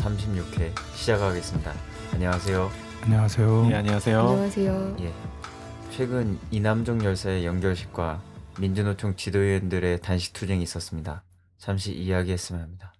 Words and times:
36회 0.00 0.72
시작하겠습니다. 0.94 1.74
안녕하세요. 2.12 2.70
안녕하세요. 3.02 3.66
네, 3.68 3.74
안녕하세요. 3.74 4.20
안녕하세요. 4.20 4.96
예. 5.00 5.12
최근 5.90 6.38
이남종 6.50 7.04
열사의 7.04 7.44
연결식과 7.44 8.22
민주노총 8.58 9.16
지도위원들의 9.16 10.00
단식 10.00 10.32
투쟁이 10.32 10.62
있었습니다. 10.62 11.22
잠시 11.58 11.92
이야기했으면 11.92 12.62
합니다. 12.62 12.94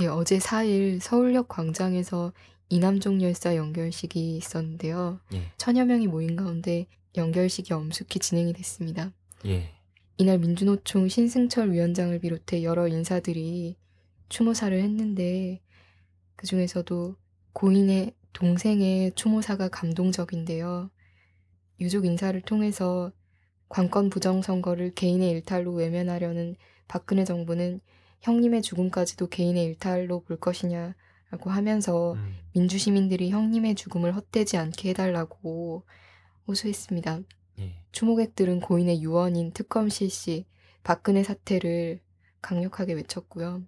예, 0.00 0.06
어제 0.06 0.38
4일 0.38 1.00
서울역 1.00 1.48
광장에서 1.48 2.32
이남종 2.68 3.22
열사 3.22 3.56
연결식이 3.56 4.36
있었는데요. 4.36 5.20
예. 5.32 5.50
천여 5.56 5.86
명이 5.86 6.08
모인 6.08 6.36
가운데 6.36 6.86
연결식이 7.16 7.72
엄숙히 7.72 8.18
진행이 8.18 8.52
됐습니다. 8.52 9.12
예. 9.46 9.70
이날 10.18 10.38
민주노총 10.38 11.08
신승철 11.08 11.72
위원장을 11.72 12.18
비롯해 12.18 12.62
여러 12.62 12.88
인사들이 12.88 13.76
추모사를 14.28 14.76
했는데 14.82 15.60
그 16.36 16.46
중에서도 16.46 17.16
고인의 17.52 18.14
동생의 18.32 19.12
추모사가 19.14 19.68
감동적인데요. 19.68 20.90
유족 21.80 22.04
인사를 22.04 22.38
통해서 22.42 23.12
관건 23.68 24.10
부정선거를 24.10 24.94
개인의 24.94 25.30
일탈로 25.30 25.72
외면하려는 25.72 26.56
박근혜 26.86 27.24
정부는 27.24 27.80
형님의 28.20 28.62
죽음까지도 28.62 29.28
개인의 29.28 29.64
일탈로 29.64 30.20
볼 30.20 30.38
것이냐라고 30.38 31.50
하면서 31.50 32.12
음. 32.14 32.36
민주시민들이 32.54 33.30
형님의 33.30 33.74
죽음을 33.74 34.14
헛되지 34.14 34.56
않게 34.56 34.90
해달라고 34.90 35.84
호소했습니다. 36.46 37.20
예. 37.60 37.74
추모객들은 37.92 38.60
고인의 38.60 39.02
유언인 39.02 39.52
특검 39.52 39.88
실시, 39.88 40.46
박근혜 40.82 41.22
사태를 41.22 42.00
강력하게 42.40 42.92
외쳤고요. 42.94 43.62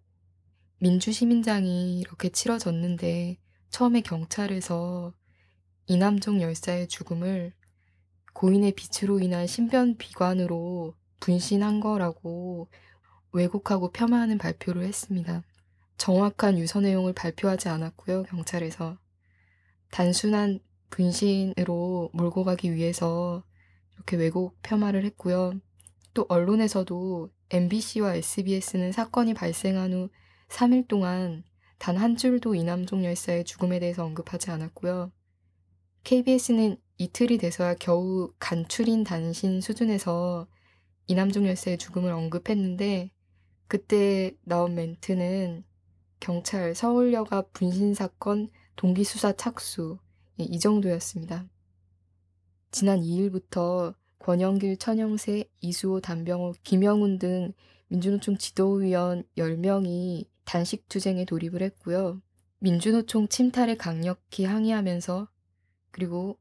민주시민장이 0.78 1.98
이렇게 1.98 2.28
치러졌는데 2.28 3.38
처음에 3.70 4.00
경찰에서 4.00 5.12
이남종 5.86 6.40
열사의 6.40 6.88
죽음을 6.88 7.52
고인의 8.34 8.72
빛으로 8.72 9.20
인한 9.20 9.46
신변 9.46 9.96
비관으로 9.96 10.94
분신한 11.20 11.80
거라고 11.80 12.68
왜곡하고 13.32 13.90
폄하하는 13.90 14.38
발표를 14.38 14.84
했습니다. 14.84 15.42
정확한 15.96 16.58
유서 16.58 16.80
내용을 16.80 17.12
발표하지 17.12 17.68
않았고요, 17.68 18.22
경찰에서. 18.24 18.98
단순한 19.90 20.60
분신으로 20.90 22.10
몰고 22.12 22.44
가기 22.44 22.72
위해서 22.74 23.42
이렇게 23.94 24.16
왜곡 24.16 24.56
폄하를 24.62 25.04
했고요. 25.04 25.54
또 26.14 26.24
언론에서도 26.28 27.30
MBC와 27.50 28.14
SBS는 28.14 28.92
사건이 28.92 29.34
발생한 29.34 29.92
후 29.92 30.08
3일 30.48 30.88
동안 30.88 31.44
단 31.78 31.96
한 31.96 32.16
줄도 32.16 32.54
이남종 32.54 33.04
열사의 33.04 33.44
죽음에 33.44 33.78
대해서 33.78 34.04
언급하지 34.04 34.50
않았고요. 34.50 35.12
KBS는 36.04 36.76
이틀이 36.98 37.38
돼서야 37.38 37.74
겨우 37.74 38.32
간추린 38.38 39.04
단신 39.04 39.60
수준에서 39.60 40.48
이남종 41.06 41.46
열사의 41.46 41.78
죽음을 41.78 42.10
언급했는데 42.10 43.10
그때 43.68 44.32
나온 44.42 44.74
멘트는 44.74 45.64
경찰 46.20 46.74
서울여가 46.74 47.42
분신 47.52 47.94
사건 47.94 48.48
동기 48.76 49.04
수사 49.04 49.32
착수 49.32 49.98
예, 50.40 50.44
이 50.44 50.58
정도였습니다. 50.58 51.46
지난 52.70 53.00
2일부터 53.00 53.94
권영길, 54.18 54.76
천영세, 54.78 55.44
이수호, 55.60 56.00
단병호, 56.00 56.54
김영훈 56.64 57.18
등 57.18 57.52
민주노총 57.88 58.36
지도위원 58.36 59.24
10명이 59.36 60.26
단식 60.48 60.88
투쟁에 60.88 61.26
돌입을 61.26 61.60
했고요. 61.60 62.22
민주노총 62.60 63.28
침탈에 63.28 63.76
강력히 63.76 64.46
항의하면서 64.46 65.28
그리고 65.90 66.38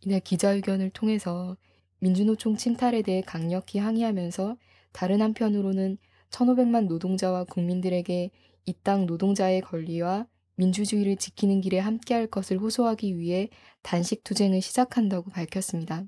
이날 0.00 0.20
기자회견을 0.20 0.88
통해서 0.90 1.58
민주노총 1.98 2.56
침탈에 2.56 3.02
대해 3.02 3.20
강력히 3.20 3.78
항의하면서 3.80 4.56
다른 4.92 5.20
한편으로는 5.20 5.98
1,500만 6.30 6.86
노동자와 6.86 7.44
국민들에게 7.44 8.30
이 8.64 8.72
땅 8.82 9.04
노동자의 9.04 9.60
권리와 9.60 10.26
민주주의를 10.56 11.16
지키는 11.16 11.60
길에 11.60 11.78
함께할 11.80 12.28
것을 12.28 12.56
호소하기 12.58 13.18
위해 13.18 13.50
단식 13.82 14.24
투쟁을 14.24 14.62
시작한다고 14.62 15.30
밝혔습니다. 15.30 16.04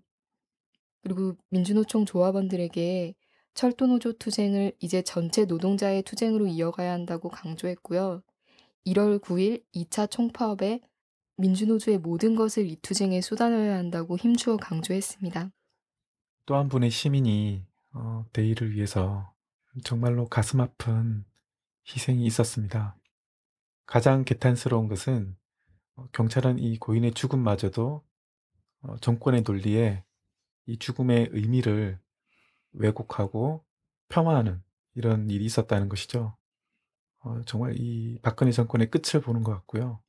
그리고 1.02 1.36
민주노총 1.50 2.06
조합원들에게 2.06 3.14
철도노조 3.54 4.14
투쟁을 4.14 4.72
이제 4.80 5.02
전체 5.02 5.44
노동자의 5.44 6.02
투쟁으로 6.02 6.46
이어가야 6.46 6.92
한다고 6.92 7.28
강조했고요. 7.28 8.22
1월 8.86 9.20
9일 9.20 9.62
2차 9.74 10.10
총파업에 10.10 10.80
민주노조의 11.36 11.98
모든 11.98 12.36
것을 12.36 12.66
이 12.66 12.76
투쟁에 12.76 13.20
쏟아넣어야 13.20 13.76
한다고 13.76 14.16
힘주어 14.16 14.56
강조했습니다. 14.56 15.50
또 16.46 16.56
한 16.56 16.68
분의 16.68 16.90
시민이 16.90 17.64
어, 17.92 18.24
대의를 18.32 18.72
위해서 18.72 19.32
정말로 19.84 20.26
가슴 20.28 20.60
아픈 20.60 21.24
희생이 21.86 22.24
있었습니다. 22.26 22.96
가장 23.86 24.24
개탄스러운 24.24 24.88
것은 24.88 25.36
어, 25.96 26.06
경찰은 26.12 26.58
이 26.58 26.78
고인의 26.78 27.12
죽음마저도 27.14 28.04
어, 28.82 28.96
정권의 29.00 29.42
논리에 29.42 30.04
이 30.66 30.78
죽음의 30.78 31.30
의미를 31.32 31.98
왜곡하고 32.72 33.64
폄하하는 34.08 34.62
이런 34.94 35.30
일이 35.30 35.44
있었다는 35.44 35.88
것이죠. 35.88 36.36
어, 37.20 37.42
정말 37.44 37.74
이 37.76 38.18
박근혜 38.22 38.50
정권의 38.50 38.90
끝을 38.90 39.20
보는 39.20 39.42
것 39.42 39.52
같고요. 39.52 40.00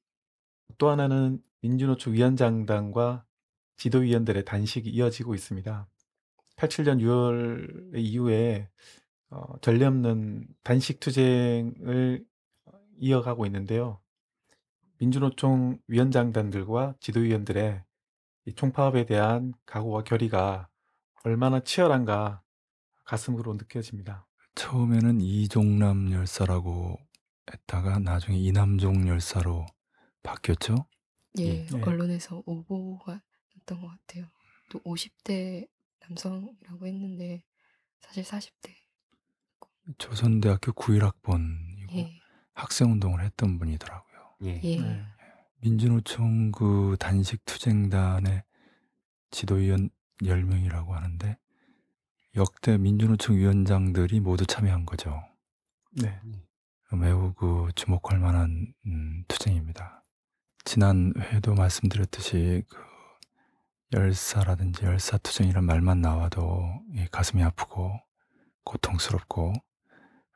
또 0.78 0.90
하나는 0.90 1.42
민주노총 1.62 2.14
위원장단과 2.14 3.26
지도위원들의 3.78 4.46
단식이 4.46 4.90
이어지고 4.90 5.36
있습니다. 5.36 5.88
87년 6.56 7.02
6월 7.02 7.98
이후에 7.98 8.70
어, 9.30 9.58
전례 9.62 9.86
없는 9.86 10.48
단식 10.64 11.00
투쟁을 11.00 12.26
이어가고 12.98 13.46
있는데요. 13.48 14.00
민주노총 15.00 15.80
위원장단들과 15.88 16.96
지도위원들의 17.00 17.84
이 18.46 18.54
총파업에 18.54 19.06
대한 19.06 19.54
각오와 19.66 20.04
결의가 20.04 20.70
얼마나 21.24 21.60
치열한가 21.60 22.41
가슴으로 23.12 23.56
느껴집니다. 23.56 24.26
처음에는 24.56 25.20
이종남 25.20 26.14
열사라고 26.14 26.98
했다가 27.52 28.00
나중에 28.00 28.38
이남종 28.38 29.06
열사로 29.10 29.66
바뀌었죠. 30.24 30.86
예, 31.40 31.66
예. 31.66 31.68
언론에서 31.82 32.42
오보가 32.46 33.22
났던 33.58 33.82
것 33.82 33.88
같아요. 33.90 34.28
또 34.70 34.80
50대 34.84 35.68
남성이라고 36.08 36.88
했는데 36.88 37.44
사실 38.00 38.24
40대. 38.24 38.72
조선대학교 39.98 40.72
9일학번이고 40.72 41.98
예, 41.98 42.18
학생운동을 42.54 43.26
했던 43.26 43.60
분이더라고요. 43.60 44.36
예. 44.44 44.62
예, 44.64 44.80
네. 44.80 45.04
민주노총 45.60 46.54
그 46.54 46.96
단식 46.98 47.44
투쟁단의 47.44 48.44
지도위원 49.32 49.90
10명이라고 50.22 50.92
하는데 50.92 51.38
역대 52.36 52.78
민주노총 52.78 53.36
위원장들이 53.36 54.22
모두 54.22 54.46
참여한 54.46 54.86
거죠. 54.86 55.22
네. 55.92 56.18
매우 56.94 57.34
그 57.34 57.70
주목할 57.76 58.20
만한 58.20 58.74
음, 58.86 59.24
투쟁입니다. 59.28 60.04
지난 60.64 61.14
회도 61.18 61.56
말씀드렸듯이 61.56 62.64
그 62.70 62.78
열사라든지 63.94 64.86
열사 64.86 65.18
투쟁이란 65.18 65.66
말만 65.66 66.00
나와도 66.00 66.64
이 66.94 67.06
가슴이 67.12 67.44
아프고 67.44 68.00
고통스럽고 68.64 69.54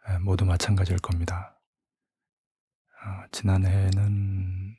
에, 0.09 0.17
모두 0.19 0.43
마찬가지일 0.45 0.99
겁니다. 0.99 1.57
어, 3.05 3.27
지난해에는 3.31 4.75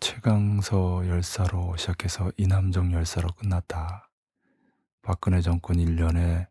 최강서 0.00 1.06
열사로 1.06 1.76
시작해서 1.76 2.32
이남정 2.36 2.92
열사로 2.92 3.28
끝났다. 3.34 4.11
박근혜 5.02 5.40
정권 5.40 5.76
1년의 5.78 6.46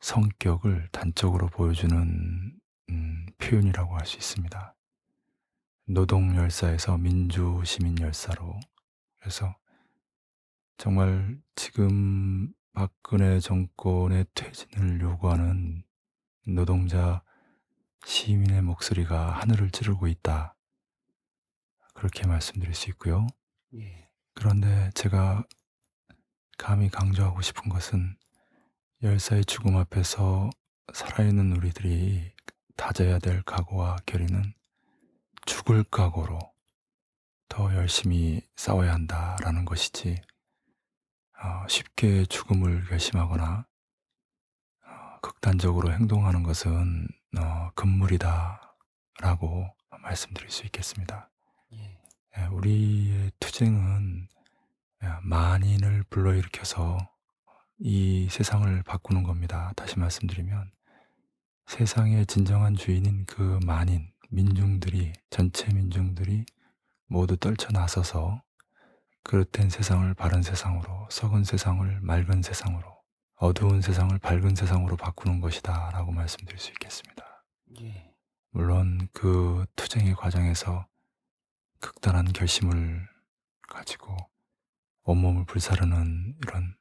성격을 0.00 0.88
단적으로 0.92 1.48
보여주는 1.48 2.58
음, 2.88 3.26
표현이라고 3.38 3.96
할 3.96 4.06
수 4.06 4.16
있습니다. 4.16 4.74
노동 5.88 6.34
열사에서 6.36 6.96
민주 6.98 7.62
시민 7.64 7.98
열사로 8.00 8.58
그래서 9.20 9.54
정말 10.78 11.38
지금 11.54 12.52
박근혜 12.72 13.40
정권의 13.40 14.26
퇴진을 14.34 15.00
요구하는 15.00 15.84
노동자 16.46 17.22
시민의 18.04 18.62
목소리가 18.62 19.30
하늘을 19.32 19.70
찌르고 19.70 20.06
있다. 20.08 20.56
그렇게 21.94 22.26
말씀드릴 22.26 22.74
수 22.74 22.90
있고요. 22.90 23.26
예. 23.74 24.08
그런데 24.34 24.90
제가 24.94 25.44
감히 26.56 26.88
강조하고 26.88 27.42
싶은 27.42 27.68
것은 27.68 28.16
열사의 29.02 29.44
죽음 29.44 29.76
앞에서 29.76 30.50
살아있는 30.92 31.56
우리들이 31.56 32.32
다져야 32.76 33.18
될 33.18 33.42
각오와 33.42 33.96
결의는 34.06 34.54
죽을 35.44 35.84
각오로 35.84 36.38
더 37.48 37.74
열심히 37.74 38.42
싸워야 38.56 38.92
한다라는 38.92 39.64
것이지 39.64 40.20
어, 41.42 41.66
쉽게 41.68 42.24
죽음을 42.26 42.84
결심하거나 42.84 43.66
어, 44.86 45.20
극단적으로 45.20 45.92
행동하는 45.92 46.42
것은 46.42 47.06
어, 47.38 47.70
금물이다라고 47.74 49.68
말씀드릴 50.02 50.50
수 50.50 50.64
있겠습니다. 50.64 51.30
예. 51.72 51.98
예, 52.38 52.46
우리의 52.46 53.32
투쟁은 53.38 54.28
예, 54.30 54.35
만인을 55.22 56.04
불러일으켜서 56.10 56.98
이 57.78 58.28
세상을 58.30 58.82
바꾸는 58.84 59.22
겁니다. 59.22 59.72
다시 59.76 59.98
말씀드리면 59.98 60.70
세상의 61.66 62.26
진정한 62.26 62.74
주인인 62.74 63.26
그 63.26 63.58
만인 63.64 64.10
민중들이 64.30 65.12
전체 65.30 65.72
민중들이 65.72 66.46
모두 67.06 67.36
떨쳐나서서 67.36 68.42
그릇된 69.22 69.70
세상을 69.70 70.12
바른 70.14 70.42
세상으로 70.42 71.08
썩은 71.10 71.44
세상을 71.44 72.00
맑은 72.00 72.42
세상으로 72.42 72.96
어두운 73.36 73.82
세상을 73.82 74.16
밝은 74.18 74.54
세상으로 74.54 74.96
바꾸는 74.96 75.40
것이다 75.40 75.90
라고 75.90 76.12
말씀드릴 76.12 76.58
수 76.58 76.70
있겠습니다. 76.70 77.44
예. 77.80 78.14
물론 78.50 79.08
그 79.12 79.66
투쟁의 79.76 80.14
과정에서 80.14 80.86
극단한 81.80 82.32
결심을 82.32 83.06
가지고 83.68 84.16
온몸을 85.06 85.44
불사르는 85.44 86.34
이런 86.42 86.74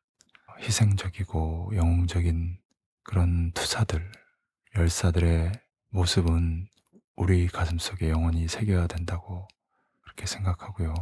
희생적이고 0.59 1.73
영웅적인 1.75 2.57
그런 3.03 3.51
투사들, 3.51 4.11
열사들의 4.75 5.51
모습은 5.89 6.67
우리 7.15 7.47
가슴 7.47 7.77
속에 7.77 8.09
영원히 8.09 8.47
새겨야 8.47 8.87
된다고 8.87 9.47
그렇게 10.01 10.25
생각하고요. 10.25 10.93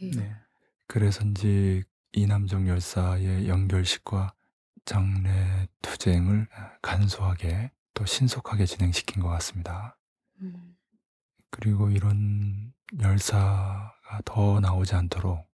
예. 0.00 0.10
네. 0.10 0.34
그래서인지 0.86 1.84
이남정 2.12 2.66
열사의 2.66 3.46
연결식과 3.46 4.34
장례 4.86 5.68
투쟁을 5.82 6.48
간소하게 6.80 7.72
또 7.92 8.06
신속하게 8.06 8.64
진행시킨 8.64 9.22
것 9.22 9.28
같습니다. 9.28 9.98
음, 10.40 10.76
그리고 11.50 11.90
이런 11.90 12.72
열사가 12.98 14.22
더 14.24 14.60
나오지 14.60 14.94
않도록 14.94 15.49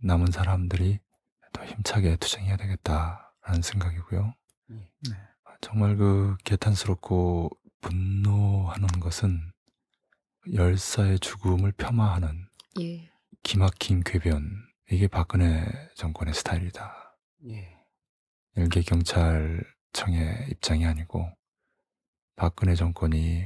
남은 0.00 0.30
사람들이 0.30 1.00
더 1.52 1.64
힘차게 1.64 2.16
투쟁해야 2.16 2.56
되겠다라는 2.56 3.62
생각이고요. 3.62 4.34
예. 4.70 4.74
네. 4.74 5.16
정말 5.60 5.96
그 5.96 6.36
개탄스럽고 6.44 7.50
분노하는 7.80 8.88
것은 9.00 9.52
열사의 10.52 11.18
죽음을 11.18 11.72
폄하하는 11.72 12.48
예. 12.80 13.10
기막힌 13.42 14.02
궤변 14.04 14.68
이게 14.90 15.08
박근혜 15.08 15.66
정권의 15.96 16.34
스타일이다. 16.34 17.16
예. 17.48 17.76
일개 18.56 18.82
경찰청의 18.82 20.48
입장이 20.50 20.86
아니고 20.86 21.28
박근혜 22.36 22.74
정권이 22.74 23.44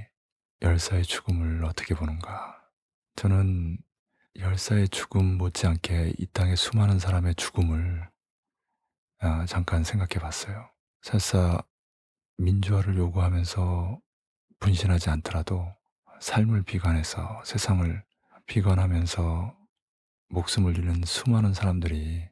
열사의 0.60 1.04
죽음을 1.04 1.64
어떻게 1.64 1.94
보는가. 1.94 2.62
저는 3.16 3.78
열사의 4.38 4.88
죽음 4.88 5.36
못지않게 5.36 6.14
이 6.18 6.26
땅의 6.26 6.56
수많은 6.56 6.98
사람의 6.98 7.34
죽음을 7.34 8.08
아, 9.18 9.46
잠깐 9.46 9.84
생각해 9.84 10.20
봤어요. 10.20 10.70
설사 11.02 11.62
민주화를 12.38 12.96
요구하면서 12.96 14.00
분신하지 14.58 15.10
않더라도 15.10 15.66
삶을 16.20 16.62
비관해서 16.62 17.42
세상을 17.44 18.02
비관하면서 18.46 19.56
목숨을 20.28 20.78
잃는 20.78 21.02
수많은 21.04 21.52
사람들이 21.52 22.28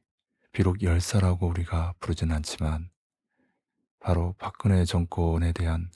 비록 0.53 0.83
열사라고 0.83 1.49
우리가 1.49 1.95
부르진 2.01 2.33
않지만 2.33 2.91
바로 4.01 4.35
박근혜 4.39 4.85
정권에 4.85 5.53
대한 5.53 5.91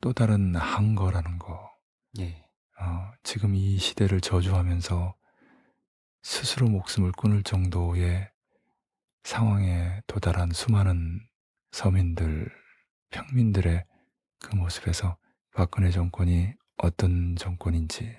또 0.00 0.12
다른 0.12 0.56
항거라는 0.56 1.38
거. 1.38 1.70
예. 2.18 2.44
어, 2.80 3.12
지금 3.22 3.54
이 3.54 3.78
시대를 3.78 4.20
저주하면서 4.20 5.14
스스로 6.24 6.68
목숨을 6.70 7.12
끊을 7.12 7.42
정도의 7.42 8.30
상황에 9.24 10.00
도달한 10.06 10.52
수많은 10.52 11.20
서민들, 11.70 12.50
평민들의 13.10 13.84
그 14.40 14.56
모습에서 14.56 15.18
박근혜 15.52 15.90
정권이 15.90 16.54
어떤 16.78 17.36
정권인지, 17.36 18.16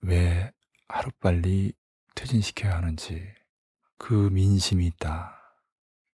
왜 0.00 0.50
하루빨리 0.88 1.72
퇴진시켜야 2.16 2.78
하는지, 2.78 3.24
그 3.96 4.28
민심이 4.32 4.84
있다, 4.84 5.40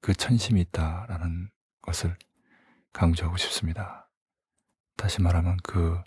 그 0.02 0.12
천심이 0.12 0.61
있다라는 0.61 1.49
것을 1.81 2.14
강조하고 2.93 3.38
싶습니다. 3.38 4.11
다시 4.99 5.23
말하면 5.23 5.56
그 5.62 5.99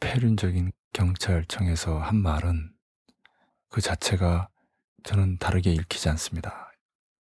폐륜적인 0.00 0.72
경찰청에서 0.94 2.00
한 2.00 2.16
말은 2.16 2.76
그 3.68 3.80
자체가 3.80 4.48
저는 5.04 5.38
다르게 5.38 5.72
읽히지 5.72 6.08
않습니다. 6.10 6.72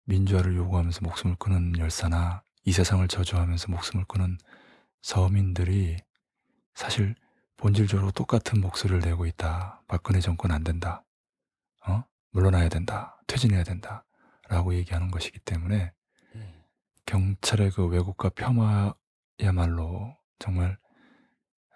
민주화를 0.04 0.56
요구하면서 0.56 1.00
목숨을 1.02 1.36
끊은 1.36 1.78
열사나 1.78 2.42
이 2.64 2.72
세상을 2.72 3.06
저주하면서 3.08 3.70
목숨을 3.70 4.04
끊은 4.06 4.38
서민들이 5.02 5.96
사실 6.74 7.14
본질적으로 7.56 8.10
똑같은 8.10 8.60
목소리를 8.60 9.00
내고 9.00 9.26
있다. 9.26 9.82
박근혜 9.88 10.20
정권 10.20 10.50
안 10.50 10.62
된다. 10.62 11.04
어? 11.86 12.04
물러나야 12.30 12.68
된다. 12.68 13.20
퇴진해야 13.26 13.64
된다. 13.64 14.04
라고 14.48 14.74
얘기하는 14.74 15.10
것이기 15.10 15.40
때문에 15.40 15.92
예. 16.36 16.54
경찰의 17.06 17.70
그 17.72 17.86
왜곡과 17.86 18.30
폄하야말로 18.30 20.16
정말 20.38 20.78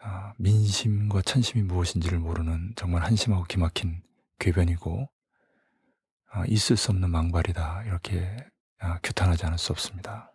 아, 0.02 0.32
민심과 0.38 1.22
천심이 1.22 1.62
무엇인지를 1.62 2.18
모르는 2.18 2.72
정말 2.76 3.02
한심하고 3.02 3.44
기막힌 3.44 4.02
궤변이고 4.40 5.08
아, 6.32 6.44
있을 6.46 6.76
수 6.76 6.90
없는 6.90 7.10
망발이다 7.10 7.84
이렇게 7.84 8.36
아, 8.78 8.98
규탄하지 9.00 9.46
않을 9.46 9.58
수 9.58 9.72
없습니다. 9.72 10.32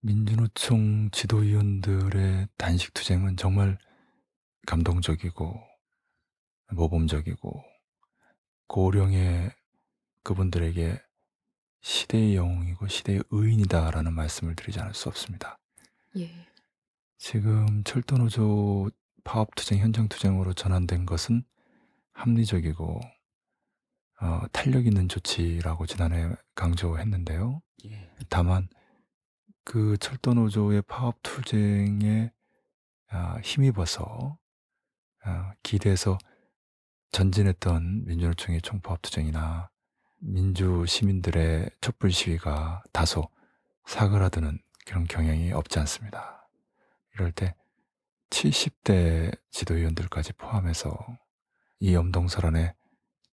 민주노총 0.00 1.10
지도위원들의 1.10 2.48
단식 2.56 2.94
투쟁은 2.94 3.36
정말 3.36 3.78
감동적이고 4.66 5.60
모범적이고 6.72 7.64
고령의 8.68 9.52
그분들에게 10.22 11.00
시대의 11.80 12.36
영웅이고 12.36 12.88
시대의 12.88 13.22
의인이다라는 13.30 14.12
말씀을 14.12 14.56
드리지 14.56 14.80
않을 14.80 14.94
수 14.94 15.08
없습니다. 15.08 15.58
예. 16.16 16.30
지금 17.16 17.84
철도노조 17.84 18.90
파업투쟁 19.22 19.78
현장투쟁으로 19.78 20.52
전환된 20.54 21.06
것은 21.06 21.44
합리적이고 22.16 23.00
어, 24.22 24.40
탄력 24.52 24.86
있는 24.86 25.08
조치라고 25.08 25.86
지난해 25.86 26.34
강조했는데요. 26.54 27.60
예. 27.86 28.10
다만 28.28 28.68
그 29.64 29.96
철도 29.98 30.32
노조의 30.32 30.82
파업 30.82 31.16
투쟁에 31.22 32.32
아, 33.08 33.38
힘입어서 33.42 34.38
아, 35.24 35.52
기대서 35.62 36.18
전진했던 37.12 38.06
민주노총의 38.06 38.62
총파업 38.62 39.02
투쟁이나 39.02 39.70
민주 40.18 40.84
시민들의 40.86 41.70
촛불 41.80 42.10
시위가 42.10 42.82
다소 42.92 43.28
사그라드는 43.84 44.58
그런 44.86 45.04
경향이 45.04 45.52
없지 45.52 45.78
않습니다. 45.80 46.48
이럴 47.14 47.32
때 47.32 47.54
70대 48.30 49.36
지도위원들까지 49.50 50.32
포함해서 50.34 50.96
이 51.78 51.94
염동설안에 51.94 52.74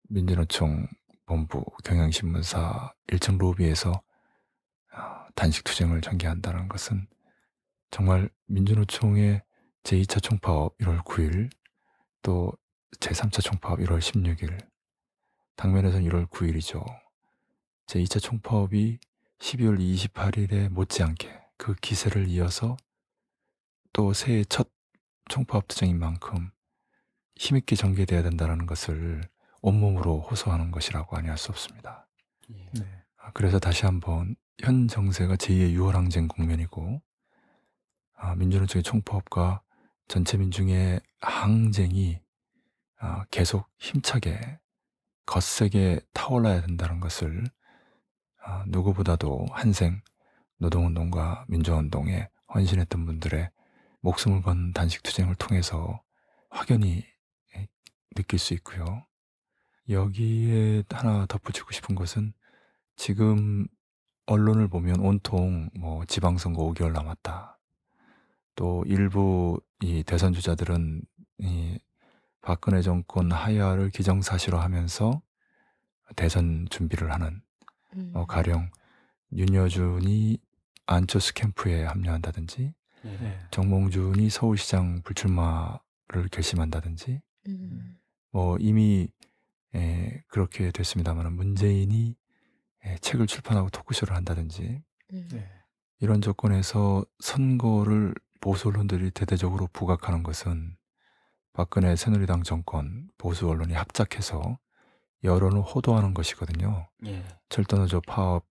민주노총 0.09 0.89
본부 1.27 1.65
경향신문사 1.85 2.93
1층 3.07 3.39
로비에서 3.39 4.03
아, 4.91 5.29
단식 5.35 5.65
투쟁을 5.65 6.01
전개한다는 6.01 6.69
것은 6.69 7.07
정말 7.91 8.29
민주노총의 8.47 9.43
제2차 9.85 10.23
총파업 10.23 10.77
1월 10.79 11.05
9일 11.05 11.51
또 12.23 12.53
제3차 12.99 13.43
총파업 13.43 13.79
1월 13.79 13.99
16일 13.99 14.59
당면에서는 15.57 16.09
1월 16.09 16.29
9일이죠. 16.29 16.85
제2차 17.87 18.21
총파업이 18.21 18.99
12월 19.39 19.79
28일에 19.79 20.69
못지않게 20.69 21.41
그 21.57 21.75
기세를 21.75 22.29
이어서 22.29 22.77
또 23.93 24.13
새해 24.13 24.45
첫 24.45 24.69
총파업 25.29 25.69
투쟁인 25.69 25.99
만큼 25.99 26.51
힘있게 27.37 27.77
전개돼야 27.77 28.23
된다는 28.23 28.67
것을 28.67 29.23
온몸으로 29.61 30.21
호소하는 30.21 30.71
것이라고 30.71 31.17
아니할 31.17 31.39
수 31.39 31.51
없습니다. 31.51 32.09
네. 32.49 32.85
아, 33.17 33.31
그래서 33.33 33.59
다시 33.59 33.87
한번 33.87 34.35
현 34.61 34.89
정세가 34.89 35.37
제2의 35.37 35.75
6월 35.77 35.93
항쟁 35.93 36.29
국면이고 36.29 37.01
아, 38.17 38.35
민주노총의 38.35 38.83
총파업과 38.83 39.62
전체 40.09 40.37
민중의 40.37 41.01
항쟁이 41.21 42.21
아, 42.99 43.25
계속 43.31 43.69
힘차게 43.79 44.61
거세게 45.27 46.01
타올라야 46.12 46.62
된다는 46.62 47.01
것을 47.01 47.45
아, 48.45 48.65
누구보다도 48.69 49.47
한생 49.53 50.03
노동운동과 50.59 51.47
민주운동에 51.49 52.29
헌신했던 52.55 53.07
분들의 53.07 53.51
목숨을 54.01 54.43
건 54.43 54.73
단식투쟁을 54.73 55.37
통해서 55.37 56.03
확연히 56.51 56.99
예, 56.99 57.12
느낄 58.14 58.38
수 58.38 58.54
있고요. 58.54 59.04
여기에 59.88 60.85
하나 60.90 61.26
덧붙이고 61.26 61.73
싶은 61.73 61.95
것은 61.95 62.33
지금 62.97 63.66
언론을 64.26 64.69
보면 64.69 65.00
온통 65.00 65.71
뭐 65.75 66.04
지방선거 66.04 66.62
5개월 66.73 66.92
남았다. 66.92 67.59
또 68.54 68.85
일부 68.87 69.61
이 69.81 70.02
대선 70.04 70.33
주자들은 70.33 71.02
이 71.38 71.78
박근혜 72.40 72.83
정권 72.83 73.33
하야를 73.33 73.90
기정사실화하면서 73.90 75.23
대선 76.16 76.66
준비를 76.71 77.12
하는 77.12 77.42
음. 77.97 78.11
어, 78.14 78.26
가령 78.26 78.71
윤여준이 79.33 80.38
안철수 80.87 81.35
캠프에 81.35 81.85
합류한다든지 81.85 82.75
예. 83.04 83.16
네. 83.19 83.40
정몽준이 83.50 84.28
서울시장 84.31 85.02
불출마를 85.02 86.28
결심한다든지 86.31 87.21
음. 87.49 87.99
뭐 88.33 88.57
이미 88.59 89.09
에, 89.75 90.23
그렇게 90.29 90.71
됐습니다만 90.71 91.33
문재인이 91.35 92.17
에, 92.85 92.99
책을 92.99 93.27
출판하고 93.27 93.71
토크쇼를 93.71 94.17
한다든지 94.17 94.83
음. 95.12 95.29
네. 95.31 95.49
이런 96.01 96.21
조건에서 96.21 97.05
선거를 97.21 98.15
보수 98.41 98.69
언론들이 98.69 99.12
대대적으로 99.12 99.69
부각하는 99.73 100.25
것은 100.25 100.77
박근혜 101.53 101.95
새누리당 101.95 102.43
정권 102.43 103.09
보수 103.19 103.49
언론이 103.49 103.75
합작해서 103.75 104.59
여론을 105.23 105.61
호도하는 105.61 106.15
것이거든요. 106.15 106.89
예. 107.07 107.25
철도노조 107.49 108.01
파업 108.01 108.47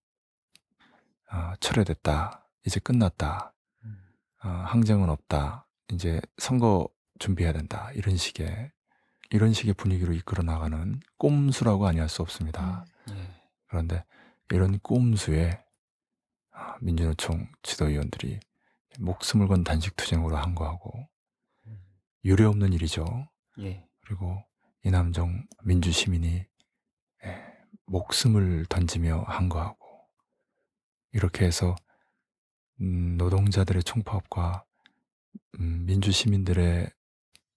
아, 1.28 1.56
철회됐다. 1.60 2.48
이제 2.66 2.80
끝났다. 2.80 3.54
음. 3.84 3.98
아, 4.40 4.50
항쟁은 4.50 5.10
없다. 5.10 5.68
이제 5.92 6.22
선거 6.38 6.88
준비해야 7.20 7.54
된다. 7.54 7.92
이런 7.94 8.16
식의 8.16 8.72
이런 9.32 9.54
식의 9.54 9.74
분위기로 9.76 10.14
이끌어 10.14 10.44
나가는 10.44 11.00
꼼수라고 11.18 11.88
아니할 11.88 12.10
수 12.10 12.22
없습니다. 12.22 12.86
음. 13.10 13.18
예. 13.18 13.42
그런데 13.68 14.04
이런 14.52 14.78
꼼수에 14.80 15.64
아, 16.52 16.76
민주노총 16.82 17.48
지도위원들이 17.64 18.40
목숨을 19.00 19.48
건 19.48 19.64
단식 19.64 19.96
투쟁으로 19.96 20.36
항거하고 20.36 21.08
음. 21.68 21.80
유례 22.26 22.44
없는 22.44 22.74
일이죠. 22.74 23.06
예. 23.60 23.88
그리고 24.02 24.44
이남정 24.84 25.48
민주 25.64 25.92
시민이 25.92 26.46
예, 27.24 27.48
목숨을 27.86 28.66
던지며 28.68 29.24
항거하고 29.28 29.88
이렇게 31.14 31.46
해서 31.46 31.76
음, 32.82 33.16
노동자들의 33.18 33.84
총파업과 33.84 34.66
음, 35.60 35.86
민주 35.86 36.12
시민들의 36.12 36.90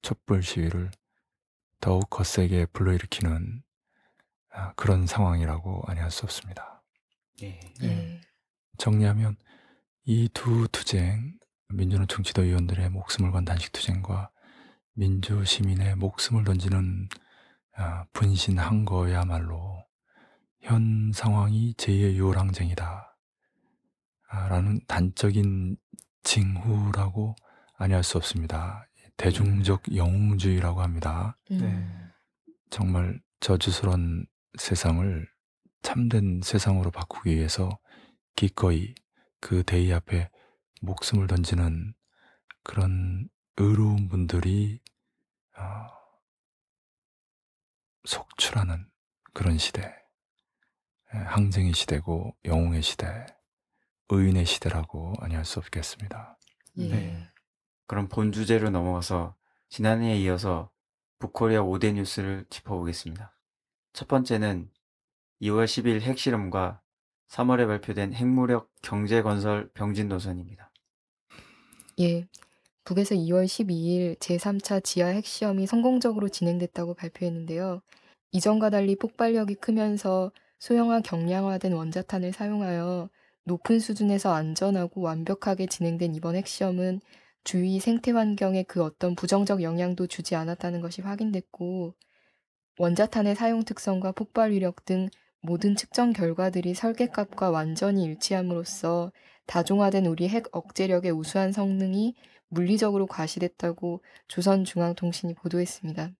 촛불 0.02 0.42
시위를 0.42 0.90
더욱 1.84 2.08
거세게 2.08 2.64
불러일으키는 2.72 3.62
아, 4.54 4.72
그런 4.72 5.06
상황이라고 5.06 5.82
아니할 5.86 6.10
수 6.10 6.24
없습니다. 6.24 6.82
예. 7.42 7.60
예. 7.82 8.20
정리하면 8.78 9.36
이 10.06 10.30
두 10.32 10.66
투쟁, 10.72 11.38
민주노총 11.68 12.22
지도위원들의 12.24 12.88
목숨을 12.88 13.32
건 13.32 13.44
단식 13.44 13.70
투쟁과 13.72 14.30
민주 14.94 15.44
시민의 15.44 15.96
목숨을 15.96 16.44
던지는 16.44 17.06
아, 17.76 18.06
분신 18.14 18.58
항거야말로 18.58 19.84
현 20.62 21.12
상황이 21.12 21.74
제2의 21.74 22.16
6월 22.16 22.36
항쟁이다. 22.36 23.14
아, 24.28 24.48
라는 24.48 24.80
단적인 24.86 25.76
징후라고 26.22 27.36
아니할 27.76 28.02
수 28.02 28.16
없습니다. 28.16 28.86
대중적 29.16 29.94
영웅주의라고 29.94 30.82
합니다. 30.82 31.38
음. 31.50 31.58
네. 31.58 32.52
정말 32.70 33.20
저주스러운 33.40 34.26
세상을 34.58 35.28
참된 35.82 36.40
세상으로 36.42 36.90
바꾸기 36.90 37.34
위해서 37.34 37.78
기꺼이 38.36 38.94
그 39.40 39.62
대의 39.62 39.92
앞에 39.92 40.30
목숨을 40.80 41.26
던지는 41.26 41.94
그런 42.62 43.28
의로운 43.56 44.08
분들이 44.08 44.80
어, 45.56 45.86
속출하는 48.04 48.88
그런 49.32 49.58
시대, 49.58 49.94
예, 51.14 51.18
항쟁의 51.18 51.72
시대고 51.74 52.36
영웅의 52.44 52.82
시대, 52.82 53.26
의인의 54.08 54.46
시대라고 54.46 55.14
아니할 55.20 55.44
수 55.44 55.58
없겠습니다. 55.58 56.38
예. 56.78 56.88
네. 56.88 57.30
그럼 57.86 58.08
본 58.08 58.32
주제로 58.32 58.70
넘어가서 58.70 59.34
지난해에 59.68 60.18
이어서 60.20 60.70
북코리아 61.18 61.62
5대 61.62 61.94
뉴스를 61.94 62.46
짚어보겠습니다. 62.50 63.36
첫 63.92 64.08
번째는 64.08 64.70
2월 65.42 65.64
10일 65.64 66.00
핵실험과 66.00 66.80
3월에 67.28 67.66
발표된 67.66 68.12
핵무력 68.12 68.70
경제건설 68.82 69.70
병진 69.74 70.08
노선입니다. 70.08 70.70
예. 72.00 72.26
북에서 72.84 73.14
2월 73.14 73.46
12일 73.46 74.18
제3차 74.18 74.84
지하 74.84 75.08
핵시험이 75.08 75.66
성공적으로 75.66 76.28
진행됐다고 76.28 76.94
발표했는데요. 76.94 77.80
이전과 78.32 78.70
달리 78.70 78.96
폭발력이 78.96 79.54
크면서 79.54 80.32
소형화 80.58 81.00
경량화된 81.00 81.72
원자탄을 81.72 82.32
사용하여 82.32 83.08
높은 83.44 83.78
수준에서 83.78 84.34
안전하고 84.34 85.00
완벽하게 85.00 85.66
진행된 85.66 86.14
이번 86.14 86.36
핵시험은 86.36 87.00
주위 87.44 87.78
생태 87.78 88.10
환경에 88.10 88.62
그 88.62 88.82
어떤 88.82 89.14
부정적 89.14 89.62
영향도 89.62 90.06
주지 90.06 90.34
않았다는 90.34 90.80
것이 90.80 91.02
확인됐고 91.02 91.94
원자탄의 92.78 93.36
사용 93.36 93.64
특성과 93.64 94.12
폭발 94.12 94.50
위력 94.50 94.84
등 94.84 95.08
모든 95.40 95.76
측정 95.76 96.12
결과들이 96.14 96.74
설계값과 96.74 97.50
완전히 97.50 98.04
일치함으로써 98.04 99.12
다종화된 99.46 100.06
우리 100.06 100.28
핵 100.28 100.46
억제력의 100.52 101.12
우수한 101.12 101.52
성능이 101.52 102.14
물리적으로 102.48 103.06
과시됐다고 103.06 104.02
조선중앙통신이 104.28 105.34
보도했습니다. 105.34 106.12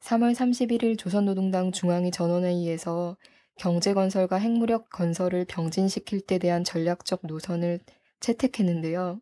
3월 0.00 0.34
31일 0.34 0.98
조선노동당 0.98 1.72
중앙위 1.72 2.10
전원회의에서 2.10 3.18
경제건설과 3.56 4.36
핵무력 4.36 4.88
건설을 4.88 5.44
병진시킬 5.44 6.22
때 6.22 6.38
대한 6.38 6.64
전략적 6.64 7.20
노선을 7.24 7.80
채택했는데요. 8.20 9.20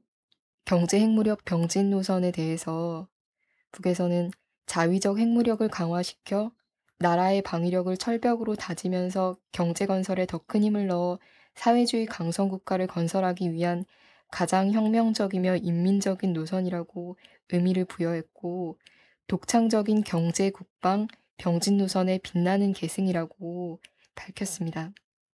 경제 0.65 1.01
핵무력 1.01 1.45
병진 1.45 1.91
노선에 1.91 2.31
대해서 2.33 3.09
북에서는 3.73 4.31
자위적 4.67 5.19
핵무력을 5.19 5.67
강화시켜 5.69 6.53
나라의 6.99 7.43
방위력을 7.43 7.97
철벽으로 7.97 8.55
다지면서 8.57 9.37
경제 9.53 9.87
건설에 9.87 10.27
더 10.27 10.39
큰 10.47 10.63
힘을 10.63 10.87
넣어 10.87 11.19
사회주의 11.55 12.07
강성 12.07 12.49
국가를 12.49 12.87
건설하기 12.87 13.53
위한 13.53 13.85
가장 14.31 14.71
혁명적이며 14.73 15.57
인민적인 15.57 16.33
노선이라고 16.33 17.19
의미를 17.51 17.85
부여했고 17.85 18.79
독창적인 19.27 20.05
경제 20.05 20.51
국방 20.51 21.09
병진 21.37 21.79
노선의 21.79 22.21
빛나는 22.21 22.73
계승이라고 22.73 23.81
밝혔습니다. 24.15 24.93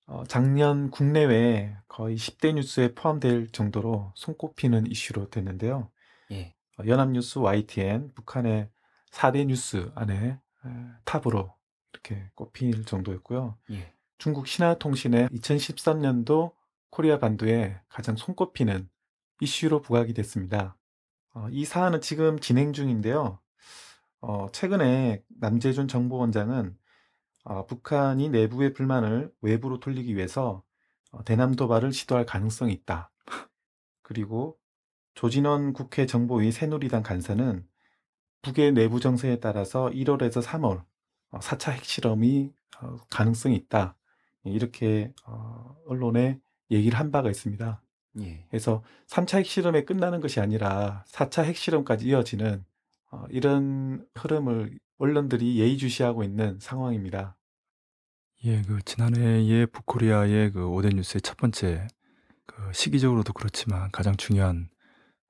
어, 0.06 0.24
작년 0.26 0.90
국내외 0.92 1.76
거의 1.88 2.18
10 2.18 2.40
대 2.40 2.52
뉴스에 2.54 2.94
포함될 2.94 3.50
정도로 3.52 4.12
손꼽히는 4.16 4.88
이슈로 4.88 5.30
됐는데요. 5.30 5.90
예. 6.32 6.54
어, 6.78 6.84
연합뉴스 6.86 7.40
YTN 7.40 8.14
북한의 8.14 8.70
4 9.12 9.32
대 9.32 9.46
뉴스 9.46 9.92
안에 9.96 10.16
에, 10.16 10.40
탑으로 11.06 11.54
이렇게 11.94 12.30
꼽힐 12.36 12.86
정도였고요. 12.86 13.58
예. 13.72 13.94
중국 14.18 14.48
신화통신의 14.48 15.30
2013년도 15.30 16.54
코리아 16.90 17.20
반도에 17.20 17.80
가장 17.90 18.16
손꼽히는 18.16 18.90
이슈로 19.42 19.82
부각이 19.82 20.14
됐습니다. 20.14 20.78
어, 21.34 21.48
이 21.50 21.66
사안은 21.66 22.02
지금 22.02 22.40
진행 22.40 22.74
중인데요. 22.74 23.40
어, 24.22 24.48
최근에 24.52 25.22
남재준 25.40 25.88
정보원장은 25.88 26.78
어, 27.44 27.66
북한이 27.66 28.30
내부의 28.30 28.74
불만을 28.74 29.34
외부로 29.42 29.80
돌리기 29.80 30.16
위해서 30.16 30.64
어, 31.12 31.24
대남 31.24 31.56
도발을 31.56 31.92
시도할 31.92 32.26
가능성이 32.26 32.74
있다. 32.74 33.12
그리고 34.02 34.58
조진원 35.14 35.74
국회 35.74 36.06
정보위 36.06 36.52
새누리당 36.52 37.04
간사는 37.04 37.68
북의 38.42 38.74
내부 38.74 39.00
정세에 39.00 39.40
따라서 39.40 39.90
1월에서 39.90 40.42
3월 40.42 40.84
어, 41.32 41.40
4차 41.40 41.72
핵실험이 41.72 42.54
어, 42.82 42.98
가능성이 43.10 43.56
있다. 43.56 43.96
이렇게 44.46 45.14
어, 45.26 45.76
언론에 45.86 46.40
얘기를 46.72 46.98
한 46.98 47.12
바가 47.12 47.30
있습니다. 47.30 47.82
예. 48.22 48.46
그래서 48.50 48.84
3차 49.08 49.40
핵실험에 49.40 49.86
끝나는 49.86 50.22
것이 50.22 50.40
아니라 50.40 51.04
4차 51.08 51.44
핵실험까지 51.44 52.08
이어지는 52.08 52.64
어, 53.12 53.24
이런 53.30 54.06
흐름을 54.16 54.78
언론들이 55.04 55.60
예의주시하고 55.60 56.24
있는 56.24 56.58
상황입니다. 56.62 57.36
예, 58.46 58.62
그 58.62 58.82
지난해에 58.86 59.66
북코리아의 59.66 60.52
그 60.54 60.68
오덴 60.70 60.96
뉴스의 60.96 61.22
첫 61.22 61.36
번째 61.36 61.88
그 62.46 62.72
시기적으로도 62.74 63.34
그렇지만 63.34 63.92
가장 63.92 64.16
중요한 64.16 64.70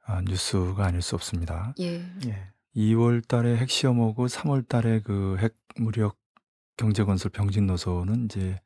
아, 0.05 0.21
뉴스가 0.21 0.85
아닐 0.85 1.01
수 1.01 1.15
없습니다. 1.15 1.73
예. 1.79 2.05
예. 2.27 2.49
2월 2.75 3.27
달에 3.27 3.57
핵시험하고 3.57 4.27
3월 4.27 4.67
달에 4.67 4.99
그 5.01 5.37
핵 5.41 5.55
무력 5.77 6.17
경제 6.77 7.03
건설 7.03 7.31
병진 7.31 7.65
노선은 7.65 8.25
이제 8.25 8.59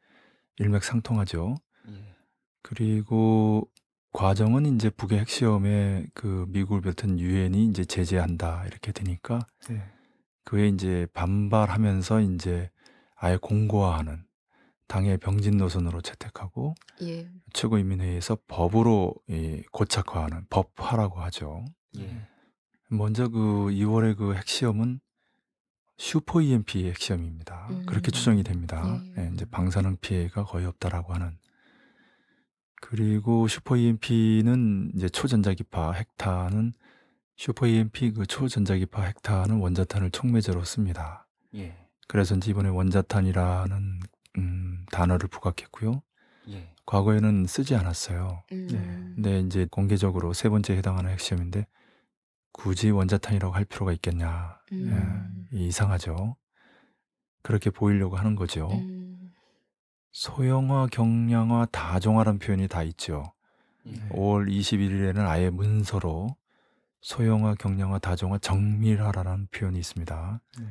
일맥상통하죠. 0.58 1.56
예. 1.90 2.16
그리고 2.64 3.70
과정은 4.12 4.76
이제 4.76 4.90
북의 4.90 5.20
핵시험에 5.20 6.08
그 6.14 6.46
미국을 6.50 6.82
비롯한 6.82 7.18
유엔이 7.20 7.66
이제 7.68 7.86
제재한다 7.86 8.66
이렇게 8.66 8.92
되니까 8.92 9.40
네. 9.70 9.82
그에 10.48 10.70
이제 10.70 11.08
반발하면서 11.14 12.22
이제 12.22 12.72
아예 13.18 13.36
공고화하는 13.36 14.24
당의 14.88 15.18
병진 15.18 15.58
노선으로 15.58 16.00
채택하고 16.00 16.74
예. 17.02 17.30
최고인민회의에서 17.52 18.38
법으로 18.48 19.14
이 19.28 19.62
고착화하는 19.74 20.46
법화라고 20.50 21.20
하죠. 21.24 21.66
예. 21.98 22.22
먼저 22.88 23.28
그 23.28 23.68
2월의 23.72 24.16
그 24.16 24.36
핵시험은 24.36 25.02
슈퍼 25.98 26.42
EMP 26.42 26.88
핵시험입니다. 26.88 27.68
그렇게 27.86 28.08
음. 28.08 28.12
추정이 28.14 28.44
됩니다. 28.44 29.02
예. 29.18 29.24
예, 29.24 29.32
이제 29.34 29.44
방사능 29.44 29.98
피해가 30.00 30.46
거의 30.46 30.66
없다라고 30.66 31.14
하는. 31.14 31.38
그리고 32.80 33.50
슈퍼 33.50 33.76
EMP는 33.76 34.94
이제 34.96 35.10
초전자기파 35.10 35.92
핵탄은 35.92 36.74
슈퍼 37.38 37.68
EMP 37.68 38.14
그 38.14 38.26
초전자기파 38.26 39.04
핵탄은 39.04 39.60
원자탄을 39.60 40.10
촉매제로 40.10 40.64
씁니다. 40.64 41.28
예. 41.56 41.78
그래서 42.08 42.36
이제 42.36 42.50
이번에 42.50 42.70
원자탄이라는 42.70 44.00
음, 44.40 44.86
단어를 44.92 45.30
부각했고요. 45.30 46.02
예. 46.50 46.74
과거에는 46.88 47.46
쓰지 47.46 47.76
않았어요. 47.76 48.44
음. 48.52 49.14
근데 49.16 49.40
이제 49.42 49.68
공개적으로 49.70 50.34
세 50.34 50.50
번째 50.50 50.76
해당하는 50.76 51.12
핵시험인데 51.12 51.68
굳이 52.52 52.90
원자탄이라고 52.90 53.54
할 53.54 53.66
필요가 53.66 53.92
있겠냐? 53.94 54.60
음. 54.72 55.48
예, 55.54 55.58
이상하죠. 55.58 56.36
그렇게 57.44 57.70
보이려고 57.70 58.16
하는 58.16 58.36
거죠. 58.36 58.68
음. 58.72 59.32
소형화, 60.12 60.88
경량화, 60.88 61.68
다종화라는 61.72 62.40
표현이 62.40 62.68
다 62.68 62.82
있죠. 62.82 63.32
예. 63.86 63.92
5월 64.10 64.50
21일에는 64.50 65.20
아예 65.28 65.52
문서로 65.52 66.36
소형화, 67.02 67.56
경량화, 67.56 68.00
다종화, 68.00 68.38
정밀화라는 68.40 69.48
표현이 69.52 69.80
있습니다. 69.80 70.42
네. 70.60 70.66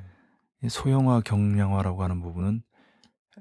이 0.62 0.68
소형화, 0.68 1.21
경량화라고 1.21 2.02
하는 2.02 2.21
부분은 2.21 2.62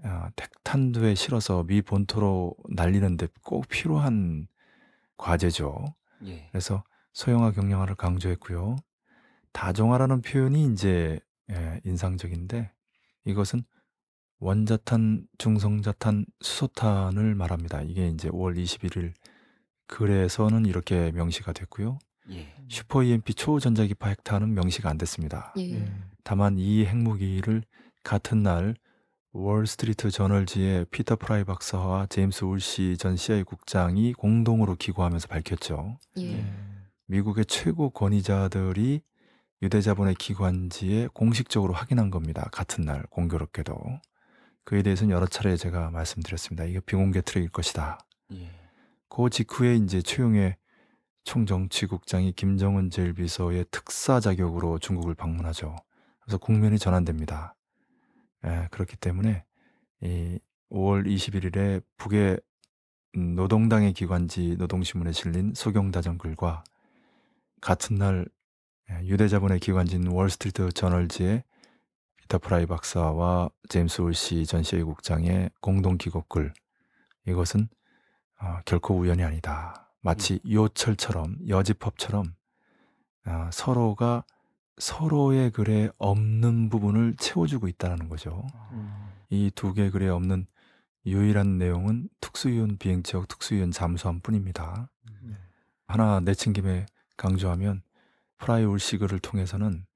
아, 0.03 0.29
택탄두에 0.35 1.15
실어서 1.15 1.63
미 1.63 1.81
본토로 1.81 2.55
날리는데 2.69 3.27
꼭 3.43 3.67
필요한 3.67 4.47
과제죠. 5.17 5.85
예. 6.25 6.47
그래서 6.51 6.83
소형화, 7.13 7.51
경량화를 7.51 7.95
강조했고요. 7.95 8.75
다종화라는 9.53 10.21
표현이 10.21 10.73
이제 10.73 11.19
예, 11.51 11.79
인상적인데 11.85 12.71
이것은 13.25 13.63
원자탄, 14.39 15.25
중성자탄, 15.37 16.25
수소탄을 16.41 17.35
말합니다. 17.35 17.81
이게 17.83 18.09
이제 18.09 18.29
5월 18.29 18.57
21일 18.57 19.13
글에서는 19.87 20.65
이렇게 20.65 21.11
명시가 21.11 21.53
됐고요. 21.53 21.99
예. 22.31 22.54
슈퍼 22.67 23.03
EMP 23.03 23.33
초전자기파 23.33 24.09
핵탄은 24.09 24.53
명시가 24.53 24.89
안 24.89 24.97
됐습니다. 24.97 25.53
예. 25.57 25.75
예. 25.75 25.93
다만 26.23 26.57
이 26.57 26.85
핵무기를 26.85 27.63
같은 28.03 28.43
날 28.43 28.75
월스트리트 29.33 30.11
저널지의 30.11 30.85
피터 30.91 31.17
프라이 31.17 31.43
박사와 31.43 32.07
제임스 32.07 32.45
울시 32.45 32.95
전 32.97 33.17
CIA 33.17 33.43
국장이 33.43 34.13
공동으로 34.13 34.75
기고하면서 34.75 35.27
밝혔죠. 35.27 35.97
예. 36.17 36.37
예. 36.37 36.45
미국의 37.07 37.45
최고 37.45 37.89
권위자들이 37.89 39.01
유대자본의 39.61 40.15
기관지에 40.15 41.09
공식적으로 41.13 41.73
확인한 41.73 42.09
겁니다. 42.09 42.49
같은 42.51 42.85
날 42.85 43.03
공교롭게도. 43.09 43.75
그에 44.63 44.81
대해서는 44.81 45.13
여러 45.13 45.27
차례 45.27 45.55
제가 45.55 45.91
말씀드렸습니다. 45.91 46.65
이게 46.65 46.79
비공개 46.79 47.21
트랙일 47.21 47.49
것이다. 47.49 47.99
예. 48.33 48.49
그 49.09 49.29
직후에 49.29 49.75
이제 49.75 50.01
최룡해 50.01 50.55
총정치국장이 51.25 52.31
김정은 52.31 52.89
제1비서의 52.89 53.69
특사 53.71 54.19
자격으로 54.19 54.79
중국을 54.79 55.15
방문하죠. 55.15 55.75
그래서 56.21 56.37
국면이 56.37 56.79
전환됩니다. 56.79 57.55
예, 58.45 58.67
그렇기 58.71 58.95
때문에 58.95 59.43
이 60.01 60.39
5월 60.71 61.05
21일에 61.05 61.83
북의 61.97 62.39
음, 63.17 63.35
노동당의 63.35 63.93
기관지 63.93 64.55
노동신문에 64.57 65.11
실린 65.11 65.53
소경다전 65.55 66.19
글과 66.19 66.63
같은 67.59 67.95
날 67.95 68.27
예, 68.91 69.05
유대자본의 69.05 69.59
기관지인 69.59 70.07
월스트리트 70.07 70.73
저널지의 70.73 71.43
피터 72.17 72.37
프라이 72.37 72.67
박사와 72.67 73.49
제임스 73.69 74.01
울시 74.01 74.45
전 74.45 74.61
CIA 74.61 74.83
국장의 74.83 75.49
공동 75.59 75.97
기고글 75.97 76.53
이것은 77.27 77.67
어, 78.39 78.59
결코 78.65 78.95
우연이 78.95 79.23
아니다. 79.23 79.84
마치 80.05 80.39
요철처럼 80.47 81.35
여지법처럼 81.47 82.35
아, 83.23 83.49
서로가 83.51 84.23
서로의 84.77 85.49
글에 85.49 85.89
없는 85.97 86.69
부분을 86.69 87.15
채워주고 87.17 87.67
있다는 87.69 88.07
거죠. 88.07 88.45
음. 88.71 89.09
이두개 89.31 89.89
글에 89.89 90.07
없는 90.09 90.45
유일한 91.07 91.57
내용은 91.57 92.07
특수위원 92.21 92.77
비행 92.77 93.01
지역 93.01 93.27
특수위원 93.27 93.71
잠수함 93.71 94.19
뿐입니다. 94.19 94.91
네. 95.23 95.33
하나 95.87 96.19
내친 96.19 96.53
김에 96.53 96.85
강조하면 97.17 97.81
프라이 98.37 98.63
울시글을 98.63 99.17
통해서는 99.17 99.87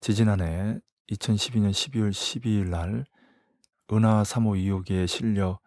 지지난해 0.00 0.80
2012년 1.08 1.70
12월 1.70 2.10
12일 2.10 2.68
날 2.68 3.04
은하 3.92 4.24
3호 4.24 4.58
2호기에 4.58 5.06
실려 5.06 5.60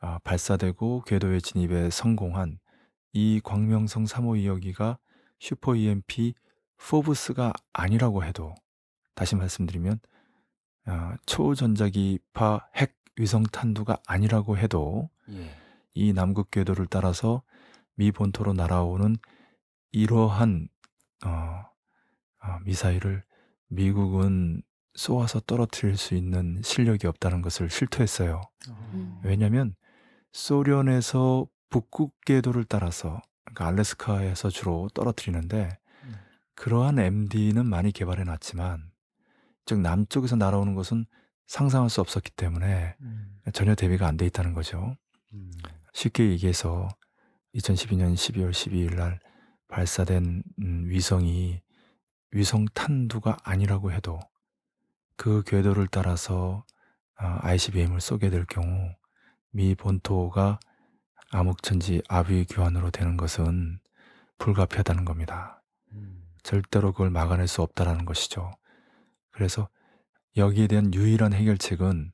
아, 0.00 0.18
발사되고 0.24 1.02
궤도에 1.06 1.38
진입에 1.38 1.90
성공한 1.90 2.58
이 3.12 3.40
광명성 3.42 4.04
3호 4.04 4.42
2호기가 4.42 4.98
슈퍼 5.38 5.74
EMP 5.74 6.34
포브스가 6.76 7.52
아니라고 7.72 8.24
해도 8.24 8.54
다시 9.14 9.36
말씀드리면 9.36 10.00
아, 10.86 11.16
초전자기파 11.26 12.68
핵 12.76 12.96
위성 13.18 13.42
탄두가 13.42 13.98
아니라고 14.06 14.56
해도 14.56 15.10
예. 15.30 15.50
이 15.94 16.12
남극 16.12 16.50
궤도를 16.50 16.86
따라서 16.86 17.42
미 17.94 18.12
본토로 18.12 18.52
날아오는 18.52 19.16
이러한 19.90 20.68
어, 21.26 21.28
어, 21.28 22.58
미사일을 22.64 23.24
미국은 23.68 24.62
쏘아서 24.94 25.40
떨어뜨릴 25.40 25.96
수 25.96 26.14
있는 26.14 26.60
실력이 26.62 27.06
없다는 27.06 27.42
것을 27.42 27.70
실토했어요. 27.70 28.40
어. 28.70 29.20
왜냐하면 29.24 29.74
소련에서 30.32 31.46
북극 31.70 32.12
궤도를 32.24 32.64
따라서 32.64 33.20
그러니까 33.44 33.66
알래스카에서 33.68 34.50
주로 34.50 34.88
떨어뜨리는데 34.94 35.78
음. 36.04 36.14
그러한 36.54 36.98
MD는 36.98 37.66
많이 37.66 37.92
개발해 37.92 38.24
놨지만 38.24 38.90
즉 39.66 39.80
남쪽에서 39.80 40.36
날아오는 40.36 40.74
것은 40.74 41.06
상상할 41.46 41.90
수 41.90 42.00
없었기 42.00 42.32
때문에 42.32 42.96
음. 43.00 43.40
전혀 43.52 43.74
대비가 43.74 44.06
안 44.06 44.16
돼 44.16 44.26
있다는 44.26 44.52
거죠. 44.52 44.96
음. 45.32 45.50
쉽게 45.92 46.28
얘기해서 46.30 46.88
2012년 47.54 48.14
12월 48.14 48.50
12일 48.50 48.94
날 48.96 49.20
발사된 49.68 50.42
음, 50.60 50.84
위성이 50.88 51.60
위성 52.30 52.66
탄두가 52.74 53.38
아니라고 53.42 53.92
해도 53.92 54.20
그 55.16 55.42
궤도를 55.44 55.88
따라서 55.88 56.64
아, 57.16 57.38
ICBM을 57.42 58.00
쏘게 58.00 58.30
될 58.30 58.44
경우 58.46 58.94
미 59.50 59.74
본토가 59.74 60.60
암흑천지 61.30 62.02
아비 62.08 62.46
교환으로 62.48 62.90
되는 62.90 63.16
것은 63.16 63.78
불가피하다는 64.38 65.04
겁니다. 65.04 65.62
음. 65.92 66.24
절대로 66.42 66.92
그걸 66.92 67.10
막아낼 67.10 67.46
수 67.48 67.62
없다라는 67.62 68.04
것이죠. 68.04 68.52
그래서 69.30 69.68
여기에 70.36 70.68
대한 70.68 70.94
유일한 70.94 71.32
해결책은 71.32 72.12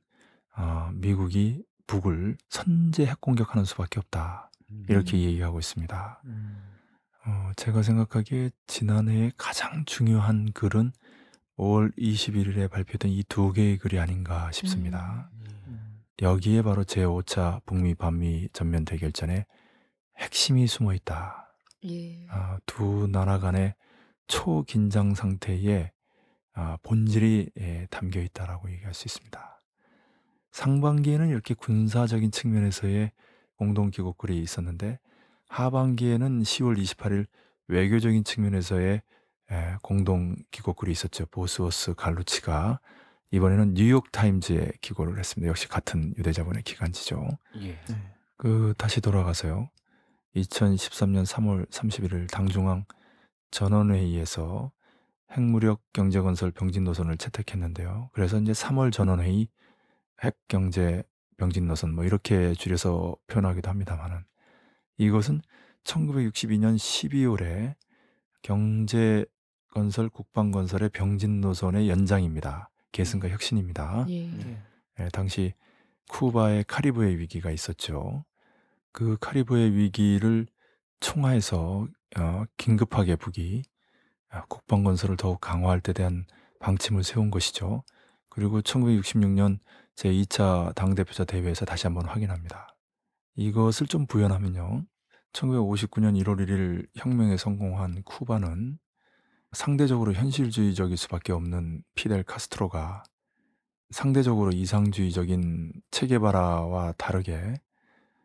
어, 0.57 0.89
미국이 0.93 1.63
북을 1.87 2.37
선제 2.49 3.05
핵 3.05 3.21
공격하는 3.21 3.65
수밖에 3.65 3.99
없다. 3.99 4.49
이렇게 4.89 5.19
얘기하고 5.19 5.59
있습니다. 5.59 6.21
음. 6.25 6.57
어, 7.25 7.51
제가 7.55 7.83
생각하기에 7.83 8.49
지난해에 8.67 9.31
가장 9.37 9.85
중요한 9.85 10.51
글은 10.53 10.91
5월 11.57 11.95
21일에 11.97 12.69
발표된 12.69 13.11
이 13.11 13.23
두 13.29 13.53
개의 13.53 13.77
글이 13.77 13.99
아닌가 13.99 14.51
싶습니다. 14.51 15.29
음. 15.33 15.84
여기에 16.21 16.61
바로 16.61 16.83
제5차 16.83 17.61
북미 17.65 17.93
반미 17.93 18.49
전면 18.53 18.85
대결전에 18.85 19.45
핵심이 20.17 20.65
숨어 20.65 20.93
있다. 20.93 21.53
예. 21.85 22.25
아, 22.29 22.57
두 22.65 23.07
나라 23.11 23.39
간의 23.39 23.75
초긴장 24.27 25.13
상태에 25.13 25.91
아, 26.53 26.77
본질이 26.83 27.51
예, 27.59 27.87
담겨 27.89 28.21
있다라고 28.21 28.71
얘기할 28.71 28.93
수 28.93 29.07
있습니다. 29.07 29.61
상반기에는 30.51 31.27
이렇게 31.27 31.53
군사적인 31.53 32.31
측면에서의 32.31 33.11
공동 33.57 33.91
기곡글이 33.91 34.39
있었는데 34.39 34.99
하반기에는 35.49 36.43
10월 36.43 36.81
28일 36.81 37.25
외교적인 37.67 38.23
측면에서의 38.23 39.01
예, 39.51 39.75
공동 39.81 40.37
기곡글이 40.51 40.93
있었죠. 40.93 41.25
보스워스 41.25 41.93
갈루치가 41.93 42.79
이번에는 43.35 43.73
뉴욕 43.73 44.09
타임즈에 44.13 44.71
기고를 44.79 45.19
했습니다. 45.19 45.49
역시 45.49 45.67
같은 45.67 46.13
유대자본의 46.17 46.63
기간지죠. 46.63 47.37
예. 47.57 47.67
네. 47.67 48.13
그 48.37 48.73
다시 48.77 49.01
돌아가서요. 49.01 49.69
2013년 50.37 51.25
3월 51.25 51.69
31일 51.69 52.31
당중앙 52.31 52.85
전원회의에서 53.51 54.71
핵무력 55.33 55.81
경제건설 55.91 56.51
병진 56.51 56.85
노선을 56.85 57.17
채택했는데요. 57.17 58.09
그래서 58.13 58.39
이제 58.39 58.53
3월 58.53 58.93
전원회의 58.93 59.49
핵경제 60.23 61.03
병진 61.35 61.67
노선 61.67 61.93
뭐 61.93 62.05
이렇게 62.05 62.53
줄여서 62.53 63.17
표현하기도 63.27 63.69
합니다만은 63.69 64.23
이것은 64.97 65.41
1962년 65.83 66.77
12월에 66.77 67.75
경제건설 68.43 70.07
국방건설의 70.09 70.89
병진 70.91 71.41
노선의 71.41 71.89
연장입니다. 71.89 72.69
계승과 72.95 73.27
혁신입니다. 73.27 74.05
예. 74.07 74.27
네. 74.27 74.57
예, 75.01 75.09
당시 75.09 75.53
쿠바의 76.07 76.63
카리브해 76.63 77.17
위기가 77.17 77.51
있었죠. 77.51 78.23
그 78.93 79.17
카리브해 79.19 79.73
위기를 79.73 80.47
총하해서 81.01 81.87
어, 82.17 82.43
긴급하게 82.55 83.17
북이 83.17 83.63
어, 84.31 84.41
국방 84.47 84.85
건설을 84.85 85.17
더욱 85.17 85.41
강화할 85.41 85.81
때 85.81 85.91
대한 85.91 86.25
방침을 86.61 87.03
세운 87.03 87.31
것이죠. 87.31 87.83
그리고 88.29 88.61
1966년 88.61 89.59
제2차 89.97 90.73
당대표자 90.75 91.25
대회에서 91.25 91.65
다시 91.65 91.87
한번 91.87 92.05
확인합니다. 92.05 92.77
이것을 93.35 93.87
좀 93.87 94.07
부연하면요. 94.07 94.85
1959년 95.33 96.17
1월 96.23 96.47
1일 96.47 96.87
혁명에 96.95 97.35
성공한 97.35 98.03
쿠바는 98.03 98.79
상대적으로 99.55 100.13
현실주의적일 100.13 100.97
수밖에 100.97 101.31
없는 101.31 101.81
피델 101.95 102.23
카스트로가 102.23 103.03
상대적으로 103.89 104.51
이상주의적인 104.51 105.71
체게바라와 105.91 106.93
다르게 106.97 107.55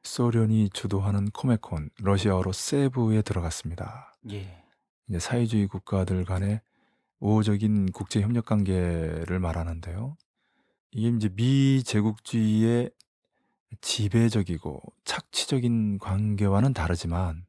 소련이 0.03 0.71
주도하는 0.71 1.31
코메콘, 1.31 1.91
러시아어로 2.01 2.53
세부에 2.53 3.23
들어갔습니다. 3.23 4.15
예. 4.31 4.65
이제 5.09 5.19
사회주의 5.19 5.67
국가들 5.67 6.25
간의 6.25 6.61
우호적인 7.21 7.93
국제 7.93 8.21
협력 8.23 8.47
관계를 8.47 9.39
말하는데요. 9.39 10.17
이게 10.93 11.09
이제 11.09 11.29
미제국주의의 11.35 12.91
지배적이고 13.81 14.83
착취적인 15.05 15.99
관계와는 15.99 16.75
다르지만 16.75 17.45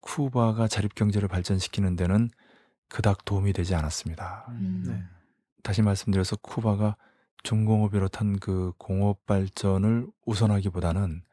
쿠바가 0.00 0.68
자립 0.68 0.94
경제를 0.94 1.28
발전시키는 1.28 1.96
데는 1.96 2.30
그닥 2.94 3.24
도움이 3.24 3.52
되지 3.52 3.74
않았습니다. 3.74 4.46
음. 4.50 4.84
네. 4.86 5.02
다시 5.64 5.82
말씀드려서 5.82 6.36
쿠바가 6.36 6.96
중공업 7.42 7.90
비롯한 7.90 8.38
그 8.38 8.72
공업 8.78 9.26
발전을 9.26 10.06
우선하기보다는 10.26 11.24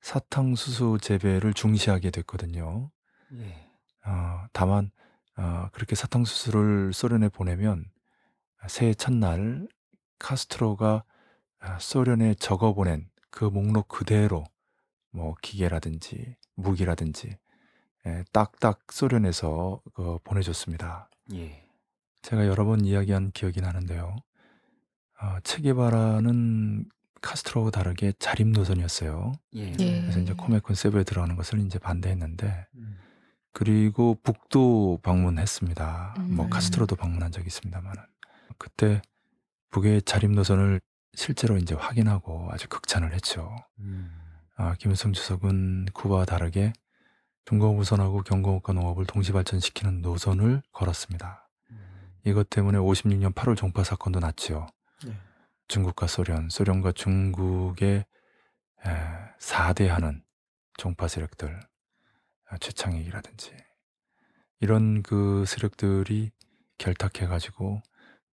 사탕수수 0.00 0.96
재배를 1.02 1.52
중시하게 1.52 2.10
됐거든요. 2.10 2.90
예. 3.34 3.68
어, 4.06 4.46
다만 4.54 4.90
어, 5.36 5.68
그렇게 5.72 5.94
사탕수수를 5.94 6.94
소련에 6.94 7.28
보내면 7.28 7.84
새해 8.66 8.94
첫날 8.94 9.68
카스트로가 10.18 11.04
아, 11.58 11.78
소련에 11.78 12.32
적어보낸 12.32 13.10
그 13.28 13.44
목록 13.44 13.88
그대로 13.88 14.44
뭐 15.10 15.34
기계라든지 15.42 16.36
무기라든지 16.54 17.36
예, 18.06 18.24
딱딱 18.32 18.90
소련에서 18.90 19.82
그 19.92 20.18
보내줬습니다. 20.24 21.09
예. 21.34 21.66
제가 22.22 22.46
여러 22.46 22.64
번 22.64 22.84
이야기한 22.84 23.30
기억이 23.32 23.60
나는데요. 23.60 24.16
어, 25.20 25.38
체게바라는 25.44 26.86
카스트로와 27.20 27.70
다르게 27.70 28.12
자립 28.18 28.48
노선이었어요. 28.48 29.32
예. 29.56 29.74
예. 29.78 30.00
그래서 30.00 30.20
이제 30.20 30.32
코메콘 30.32 30.74
세부에 30.74 31.04
들어가는 31.04 31.36
것을 31.36 31.60
이제 31.60 31.78
반대했는데 31.78 32.66
음. 32.76 32.98
그리고 33.52 34.16
북도 34.22 35.00
방문했습니다. 35.02 36.14
뭐 36.30 36.46
음. 36.46 36.50
카스트로도 36.50 36.96
방문한 36.96 37.32
적이 37.32 37.48
있습니다만은 37.48 38.02
그때 38.58 39.02
북의 39.70 40.02
자립 40.02 40.30
노선을 40.30 40.80
실제로 41.14 41.56
이제 41.56 41.74
확인하고 41.74 42.48
아주 42.50 42.68
극찬을 42.68 43.12
했죠. 43.12 43.54
음. 43.80 44.10
아, 44.56 44.74
김일성 44.78 45.12
주석은 45.12 45.86
쿠바와 45.92 46.24
다르게 46.24 46.72
중공업 47.44 47.78
우선하고 47.78 48.22
경공업과 48.22 48.72
농업을 48.72 49.06
동시 49.06 49.32
발전시키는 49.32 50.02
노선을 50.02 50.62
걸었습니다. 50.72 51.48
음. 51.70 51.78
이것 52.24 52.48
때문에 52.50 52.78
56년 52.78 53.34
8월 53.34 53.56
종파 53.56 53.84
사건도 53.84 54.20
났지요. 54.20 54.66
네. 55.04 55.16
중국과 55.68 56.06
소련, 56.06 56.48
소련과 56.48 56.92
중국의 56.92 58.04
에, 58.86 58.90
4대하는 59.38 60.22
종파 60.76 61.08
세력들, 61.08 61.60
아, 62.48 62.58
최창익이라든지 62.58 63.52
이런 64.60 65.02
그 65.02 65.44
세력들이 65.46 66.30
결탁해가지고 66.78 67.82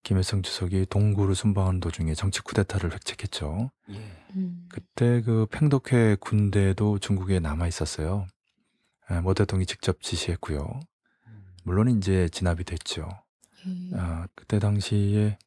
김일성 0.03 0.41
주석이 0.41 0.85
동구를 0.89 1.35
순방하는 1.35 1.79
도중에 1.79 2.13
정치 2.13 2.41
쿠데타를 2.41 2.93
획책했죠. 2.93 3.71
예. 3.89 3.95
음. 4.35 4.65
그때 4.69 5.21
그 5.21 5.47
팽덕회 5.51 6.15
군대도 6.19 6.99
중국에 6.99 7.39
남아 7.39 7.67
있었어요. 7.67 8.25
에, 9.11 9.21
모 9.21 9.33
대통령이 9.33 9.65
직접 9.65 10.01
지시했고요. 10.01 10.79
음. 11.27 11.45
물론 11.63 11.89
이제 11.97 12.29
진압이 12.29 12.63
됐죠. 12.63 13.07
예. 13.65 13.97
아, 13.97 14.27
그때 14.35 14.59
당시에 14.59 15.37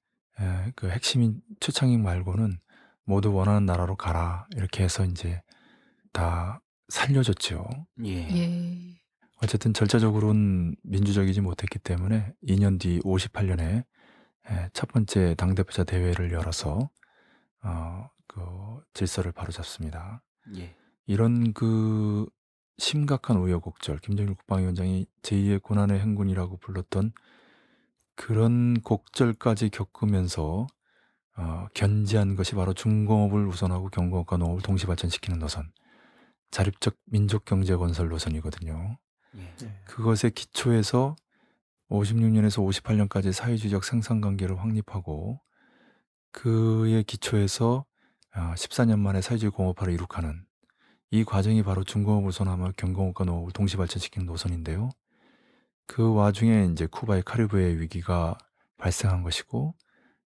에, 0.40 0.72
그 0.76 0.88
핵심인 0.90 1.40
최창익 1.60 2.00
말고는 2.00 2.58
모두 3.04 3.32
원하는 3.32 3.66
나라로 3.66 3.96
가라 3.96 4.46
이렇게 4.56 4.84
해서 4.84 5.04
이제 5.04 5.42
다 6.12 6.60
살려줬죠. 6.88 7.68
예. 8.04 8.10
예. 8.10 9.00
어쨌든 9.42 9.72
절차적으로는 9.72 10.76
민주적이지 10.82 11.40
못했기 11.40 11.78
때문에 11.78 12.32
2년 12.46 12.78
뒤 12.78 13.00
58년에 13.00 13.84
첫 14.72 14.88
번째 14.88 15.34
당대표자 15.36 15.84
대회를 15.84 16.32
열어서 16.32 16.90
어, 17.62 18.10
그 18.26 18.40
질서를 18.94 19.32
바로잡습니다. 19.32 20.22
예. 20.56 20.74
이런 21.06 21.52
그 21.52 22.26
심각한 22.80 23.36
우여곡절, 23.36 23.98
김정일 23.98 24.34
국방위원장이 24.34 25.06
제2의 25.22 25.62
고난의 25.62 26.00
행군이라고 26.00 26.56
불렀던 26.56 27.12
그런 28.16 28.80
곡절까지 28.80 29.68
겪으면서 29.68 30.66
어, 31.36 31.68
견지한 31.74 32.36
것이 32.36 32.54
바로 32.54 32.72
중공업을 32.72 33.46
우선하고 33.46 33.90
경공업과 33.90 34.38
농업을 34.38 34.62
동시 34.62 34.86
발전시키는 34.86 35.38
노선, 35.38 35.70
자립적 36.50 36.96
민족 37.04 37.44
경제 37.44 37.76
건설 37.76 38.08
노선이거든요. 38.08 38.98
예. 39.36 39.54
네. 39.58 39.80
그것의 39.84 40.32
기초에서 40.34 41.16
56년에서 41.90 42.66
58년까지 43.08 43.32
사회주의적 43.32 43.84
생산 43.84 44.20
관계를 44.20 44.58
확립하고 44.58 45.40
그의 46.32 47.04
기초에서 47.04 47.84
아, 48.32 48.54
14년 48.54 49.00
만에 49.00 49.20
사회주의 49.20 49.50
공업화를 49.50 49.92
이룩하는 49.92 50.44
이 51.10 51.24
과정이 51.24 51.62
바로 51.62 51.82
중공업을 51.82 52.28
우선하며 52.28 52.72
경공업과 52.76 53.24
농업을 53.24 53.52
동시 53.52 53.76
발전시키는 53.76 54.26
노선인데요. 54.26 54.90
그 55.86 56.14
와중에 56.14 56.68
이제 56.70 56.86
쿠바의 56.86 57.22
카리브해 57.24 57.80
위기가 57.80 58.38
발생한 58.76 59.24
것이고 59.24 59.74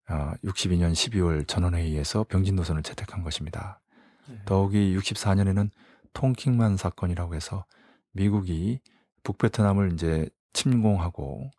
아, 0.08 0.34
62년 0.42 0.92
12월 0.92 1.46
전원회의에서 1.46 2.24
병진 2.24 2.56
노선을 2.56 2.82
채택한 2.82 3.22
것입니다. 3.22 3.80
네. 4.28 4.38
더욱이 4.44 4.96
64년에는 4.96 5.70
통킹만 6.12 6.76
사건이라고 6.76 7.36
해서 7.36 7.64
미국이 8.10 8.80
북베트남을 9.22 9.92
이제 9.92 10.28
침공하고 10.52 11.50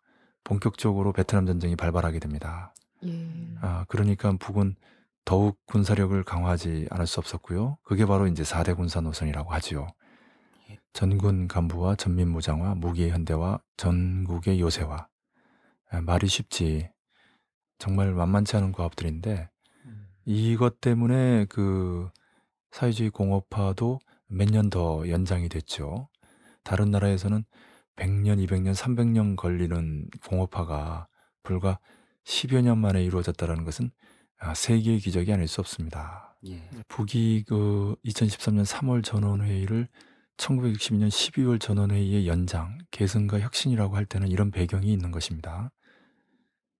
본격적으로 0.44 1.12
베트남 1.12 1.46
전쟁이 1.46 1.74
발발하게 1.74 2.18
됩니다. 2.18 2.74
예. 3.04 3.26
아, 3.62 3.86
그러니까 3.88 4.32
북은 4.32 4.76
더욱 5.24 5.58
군사력을 5.66 6.22
강화하지 6.24 6.88
않을 6.90 7.06
수 7.06 7.20
없었고요. 7.20 7.78
그게 7.82 8.06
바로 8.06 8.26
이제 8.26 8.42
4대 8.42 8.76
군사 8.76 9.00
노선이라고 9.00 9.52
하지요. 9.52 9.86
예. 10.70 10.78
전군 10.92 11.48
간부와 11.48 11.96
전민 11.96 12.28
무장화, 12.30 12.74
무기의 12.76 13.10
현대화, 13.10 13.58
전국의 13.76 14.60
요새화. 14.60 15.08
아, 15.90 16.00
말이 16.02 16.26
쉽지. 16.26 16.90
정말 17.78 18.12
만만치 18.12 18.56
않은 18.56 18.72
과업들인데 18.72 19.48
음. 19.86 20.06
이것 20.24 20.80
때문에 20.80 21.46
그 21.46 22.08
사회주의 22.70 23.10
공업화도 23.10 24.00
몇 24.28 24.50
년 24.50 24.70
더 24.70 25.08
연장이 25.08 25.48
됐죠. 25.48 26.08
다른 26.64 26.90
나라에서는 26.90 27.44
100년, 27.96 28.44
200년, 28.46 28.74
300년 28.74 29.36
걸리는 29.36 30.08
공업화가 30.28 31.06
불과 31.42 31.78
10여 32.24 32.62
년 32.62 32.78
만에 32.78 33.04
이루어졌다는 33.04 33.64
것은 33.64 33.90
아, 34.38 34.54
세계의 34.54 35.00
기적이 35.00 35.32
아닐 35.32 35.48
수 35.48 35.60
없습니다. 35.60 36.36
예. 36.46 36.62
북이 36.88 37.44
그 37.46 37.96
2013년 38.04 38.64
3월 38.66 39.02
전원회의를 39.02 39.88
1962년 40.36 41.08
12월 41.08 41.60
전원회의의 41.60 42.26
연장, 42.26 42.78
계승과 42.90 43.40
혁신이라고 43.40 43.96
할 43.96 44.04
때는 44.04 44.28
이런 44.28 44.50
배경이 44.50 44.92
있는 44.92 45.10
것입니다. 45.10 45.70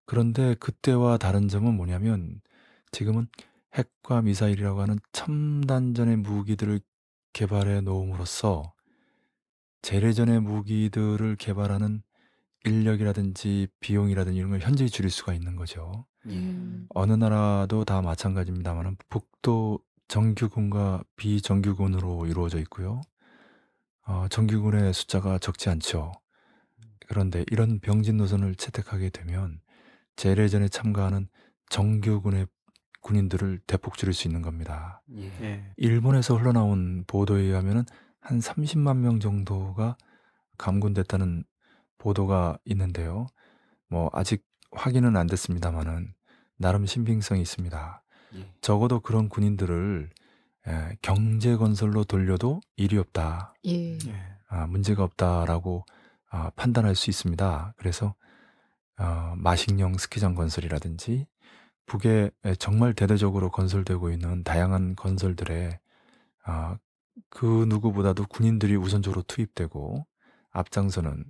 그런데 0.06 0.54
그때와 0.56 1.16
다른 1.16 1.48
점은 1.48 1.74
뭐냐면 1.74 2.40
지금은 2.92 3.28
핵과 3.74 4.22
미사일이라고 4.22 4.80
하는 4.80 4.98
첨단전의 5.12 6.16
무기들을 6.18 6.80
개발해 7.32 7.80
놓음으로써 7.80 8.74
재래전의 9.82 10.40
무기들을 10.40 11.36
개발하는 11.36 12.02
인력이라든지 12.64 13.68
비용이라든지 13.80 14.38
이런 14.38 14.50
걸 14.50 14.60
현저히 14.60 14.88
줄일 14.88 15.10
수가 15.10 15.34
있는 15.34 15.56
거죠. 15.56 16.06
예. 16.28 16.32
음. 16.32 16.86
어느 16.90 17.12
나라도 17.12 17.84
다 17.84 18.00
마찬가지입니다만 18.02 18.96
북도 19.08 19.80
정규군과 20.08 21.04
비정규군으로 21.16 22.26
이루어져 22.26 22.58
있고요. 22.60 23.00
어, 24.06 24.26
정규군의 24.28 24.92
숫자가 24.92 25.38
적지 25.38 25.70
않죠. 25.70 26.12
그런데 27.06 27.44
이런 27.50 27.80
병진 27.80 28.16
노선을 28.16 28.54
채택하게 28.54 29.10
되면 29.10 29.60
재래전에 30.16 30.68
참가하는 30.68 31.28
정규군의 31.70 32.46
군인들을 33.00 33.60
대폭 33.66 33.98
줄일 33.98 34.14
수 34.14 34.26
있는 34.26 34.40
겁니다. 34.40 35.02
예. 35.16 35.24
예. 35.42 35.72
일본에서 35.76 36.36
흘러나온 36.36 37.04
보도에 37.06 37.42
의하면 37.42 37.84
한 38.20 38.38
30만 38.38 38.98
명 38.98 39.20
정도가 39.20 39.96
감군됐다는 40.56 41.44
보도가 41.98 42.58
있는데요. 42.64 43.26
뭐 43.88 44.10
아직 44.12 44.44
확인은 44.72 45.16
안 45.16 45.26
됐습니다만은 45.26 46.14
나름 46.56 46.86
신빙성이 46.86 47.42
있습니다. 47.42 48.02
예. 48.36 48.52
적어도 48.60 49.00
그런 49.00 49.28
군인들을 49.28 50.10
에, 50.66 50.96
경제 51.02 51.56
건설로 51.56 52.04
돌려도 52.04 52.60
일이 52.76 52.98
없다. 52.98 53.54
예. 53.66 53.94
예. 53.94 53.98
아, 54.48 54.66
문제가 54.66 55.04
없다라고 55.04 55.84
아, 56.30 56.50
판단할 56.56 56.94
수 56.94 57.10
있습니다. 57.10 57.74
그래서 57.76 58.14
어, 58.98 59.34
마식령 59.36 59.98
스키장 59.98 60.34
건설이라든지 60.34 61.26
북에 61.86 62.30
정말 62.58 62.94
대대적으로 62.94 63.50
건설되고 63.50 64.10
있는 64.10 64.42
다양한 64.42 64.96
건설들에 64.96 65.78
아, 66.44 66.78
그 67.28 67.66
누구보다도 67.68 68.26
군인들이 68.26 68.76
우선적으로 68.76 69.22
투입되고 69.22 70.06
앞장서는 70.50 71.24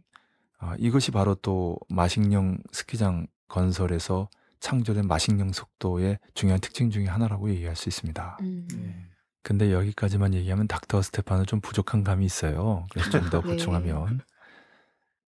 아, 0.64 0.74
이것이 0.78 1.10
바로 1.10 1.34
또 1.34 1.76
마식령 1.90 2.56
스키장 2.72 3.26
건설에서 3.48 4.30
창조된 4.60 5.06
마식령 5.06 5.52
속도의 5.52 6.18
중요한 6.32 6.58
특징 6.60 6.90
중의 6.90 7.06
하나라고 7.08 7.50
얘기할 7.50 7.76
수 7.76 7.90
있습니다. 7.90 8.38
음. 8.40 8.66
예. 8.72 9.14
근데 9.42 9.72
여기까지만 9.72 10.32
얘기하면 10.32 10.66
닥터 10.66 11.02
스테파는 11.02 11.44
좀 11.44 11.60
부족한 11.60 12.02
감이 12.02 12.24
있어요. 12.24 12.86
그래서 12.90 13.10
좀더 13.10 13.42
네. 13.44 13.48
보충하면 13.50 14.22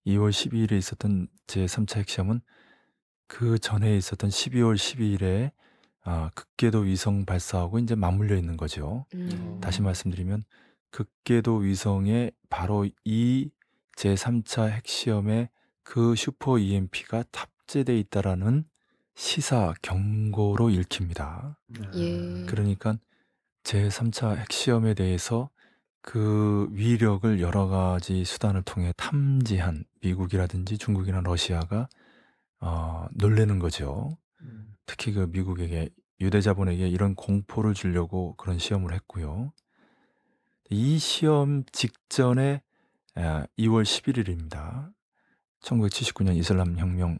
2월 0.06 0.30
12일에 0.30 0.72
있었던 0.72 1.28
제 1.46 1.66
3차 1.66 1.98
핵시험은 1.98 2.40
그 3.26 3.58
전에 3.58 3.94
있었던 3.98 4.30
12월 4.30 4.74
12일에 4.76 5.50
아, 6.02 6.30
극궤도 6.34 6.80
위성 6.80 7.26
발사하고 7.26 7.78
이제 7.78 7.94
맞물려 7.94 8.36
있는 8.36 8.56
거죠. 8.56 9.04
음. 9.14 9.58
다시 9.60 9.82
말씀드리면 9.82 10.44
극궤도 10.90 11.56
위성에 11.56 12.30
바로 12.48 12.88
이 13.04 13.50
제3차 13.96 14.70
핵시험에 14.70 15.50
그 15.82 16.14
슈퍼 16.14 16.58
EMP가 16.58 17.24
탑재돼 17.30 17.98
있다라는 17.98 18.64
시사 19.14 19.74
경고로 19.82 20.70
읽힙니다. 20.70 21.58
예. 21.94 22.44
그러니까 22.46 22.98
제3차 23.64 24.36
핵시험에 24.36 24.94
대해서 24.94 25.50
그 26.02 26.68
위력을 26.70 27.40
여러 27.40 27.66
가지 27.66 28.24
수단을 28.24 28.62
통해 28.62 28.92
탐지한 28.96 29.84
미국이라든지 30.02 30.78
중국이나 30.78 31.20
러시아가 31.20 31.88
어, 32.60 33.06
놀래는 33.14 33.58
거죠. 33.58 34.16
음. 34.40 34.74
특히 34.86 35.12
그 35.12 35.28
미국에게 35.30 35.88
유대자본에게 36.20 36.88
이런 36.88 37.14
공포를 37.14 37.74
주려고 37.74 38.34
그런 38.36 38.58
시험을 38.58 38.92
했고요. 38.94 39.52
이 40.70 40.98
시험 40.98 41.64
직전에 41.72 42.62
아, 43.16 43.46
2월 43.58 43.82
11일입니다. 43.82 44.92
1979년 45.62 46.36
이슬람 46.36 46.78
혁명 46.78 47.18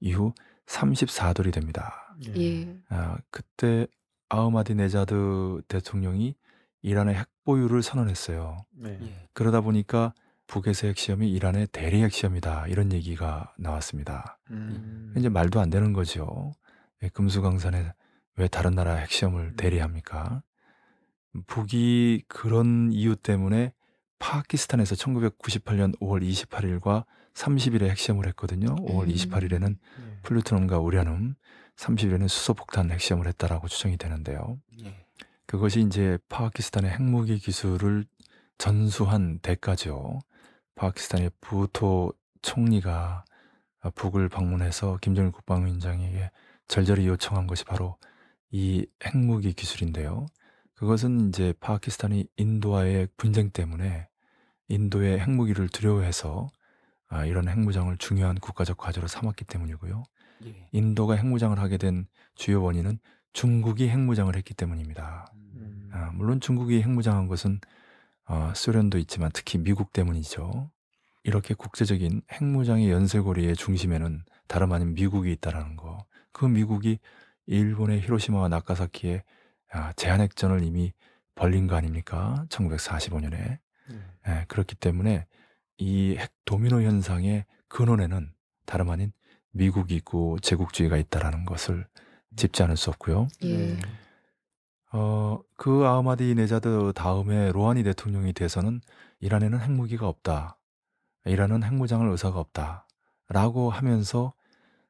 이후 0.00 0.32
34돌이 0.66 1.52
됩니다. 1.52 2.16
예. 2.36 2.76
아, 2.88 3.18
그때 3.30 3.86
아흐마디네자드 4.28 5.62
대통령이 5.68 6.34
이란의 6.82 7.14
핵 7.14 7.28
보유를 7.44 7.82
선언했어요. 7.82 8.64
네. 8.72 8.98
예. 9.00 9.28
그러다 9.32 9.60
보니까 9.60 10.14
북에서 10.46 10.86
핵시험이 10.86 11.30
이란의 11.30 11.68
대리 11.72 12.02
핵시험이다 12.02 12.66
이런 12.68 12.92
얘기가 12.92 13.52
나왔습니다. 13.58 14.38
음. 14.50 15.14
이제 15.16 15.28
말도 15.28 15.60
안 15.60 15.70
되는 15.70 15.92
거죠. 15.92 16.52
예, 17.02 17.08
금수강산에 17.08 17.92
왜 18.36 18.48
다른 18.48 18.74
나라 18.74 18.94
핵시험을 18.94 19.56
대리합니까? 19.56 20.42
북이 21.46 22.24
그런 22.28 22.92
이유 22.92 23.16
때문에 23.16 23.72
파키스탄에서 24.24 24.94
1998년 24.94 25.98
5월 26.00 26.26
28일과 26.26 27.04
30일에 27.34 27.90
핵시험을 27.90 28.26
했거든요. 28.28 28.74
5월 28.76 29.02
음. 29.02 29.08
28일에는 29.08 29.76
예. 29.76 30.18
플루토늄과 30.22 30.78
우라늄, 30.78 31.34
30일에는 31.76 32.26
수소폭탄 32.28 32.90
핵시험을 32.90 33.26
했다라고 33.28 33.68
추정이 33.68 33.98
되는데요. 33.98 34.58
예. 34.82 35.04
그것이 35.44 35.82
이제 35.82 36.16
파키스탄의 36.30 36.90
핵무기 36.92 37.38
기술을 37.38 38.06
전수한 38.56 39.40
대가죠. 39.40 40.20
파키스탄의 40.74 41.30
부토 41.42 42.14
총리가 42.40 43.26
북을 43.94 44.30
방문해서 44.30 44.96
김정일 45.02 45.32
국방위원장에게 45.32 46.30
절절히 46.66 47.06
요청한 47.08 47.46
것이 47.46 47.64
바로 47.64 47.98
이 48.50 48.86
핵무기 49.04 49.52
기술인데요. 49.52 50.24
그것은 50.72 51.28
이제 51.28 51.52
파키스탄이 51.60 52.26
인도와의 52.38 53.08
분쟁 53.18 53.50
때문에 53.50 54.08
인도의 54.68 55.20
핵무기를 55.20 55.68
두려워해서 55.68 56.48
아, 57.08 57.24
이런 57.26 57.48
핵무장을 57.48 57.96
중요한 57.98 58.36
국가적 58.36 58.76
과제로 58.76 59.06
삼았기 59.06 59.44
때문이고요. 59.44 60.02
예. 60.46 60.68
인도가 60.72 61.14
핵무장을 61.14 61.58
하게 61.58 61.76
된 61.76 62.06
주요 62.34 62.62
원인은 62.62 62.98
중국이 63.32 63.88
핵무장을 63.88 64.34
했기 64.34 64.54
때문입니다. 64.54 65.26
음. 65.34 65.90
아, 65.92 66.10
물론 66.14 66.40
중국이 66.40 66.82
핵무장한 66.82 67.28
것은 67.28 67.60
어, 68.26 68.52
소련도 68.54 68.98
있지만 68.98 69.30
특히 69.32 69.58
미국 69.58 69.92
때문이죠. 69.92 70.70
이렇게 71.24 71.54
국제적인 71.54 72.22
핵무장의 72.32 72.90
연쇄고리의 72.90 73.56
중심에는 73.56 74.24
다름 74.46 74.72
아닌 74.72 74.94
미국이 74.94 75.32
있다라는 75.32 75.76
거. 75.76 76.04
그 76.32 76.44
미국이 76.44 76.98
일본의 77.46 78.00
히로시마와 78.02 78.48
나가사키에 78.48 79.22
아, 79.72 79.92
제한핵전을 79.94 80.62
이미 80.62 80.92
벌린 81.34 81.66
거 81.66 81.76
아닙니까? 81.76 82.44
1945년에. 82.48 83.58
예. 83.90 84.30
예, 84.30 84.44
그렇기 84.48 84.76
때문에 84.76 85.26
이 85.78 86.16
핵 86.18 86.32
도미노 86.44 86.82
현상의 86.82 87.44
근원에는 87.68 88.32
다름 88.66 88.90
아닌 88.90 89.12
미국이 89.52 89.94
있고 89.96 90.38
제국주의가 90.40 90.96
있다라는 90.96 91.44
것을 91.44 91.86
짚지 92.36 92.62
않을 92.62 92.76
수 92.76 92.90
없고요. 92.90 93.28
예. 93.42 93.56
네. 93.74 93.78
어, 94.92 95.40
그 95.56 95.84
아흐마디 95.86 96.34
네자드 96.34 96.92
다음에 96.94 97.50
로하니 97.52 97.82
대통령이 97.82 98.32
돼서는 98.32 98.80
이란에는 99.20 99.60
핵무기가 99.60 100.06
없다. 100.08 100.58
이란은 101.24 101.64
핵무장을 101.64 102.08
의사가 102.08 102.38
없다. 102.38 102.86
라고 103.28 103.70
하면서 103.70 104.34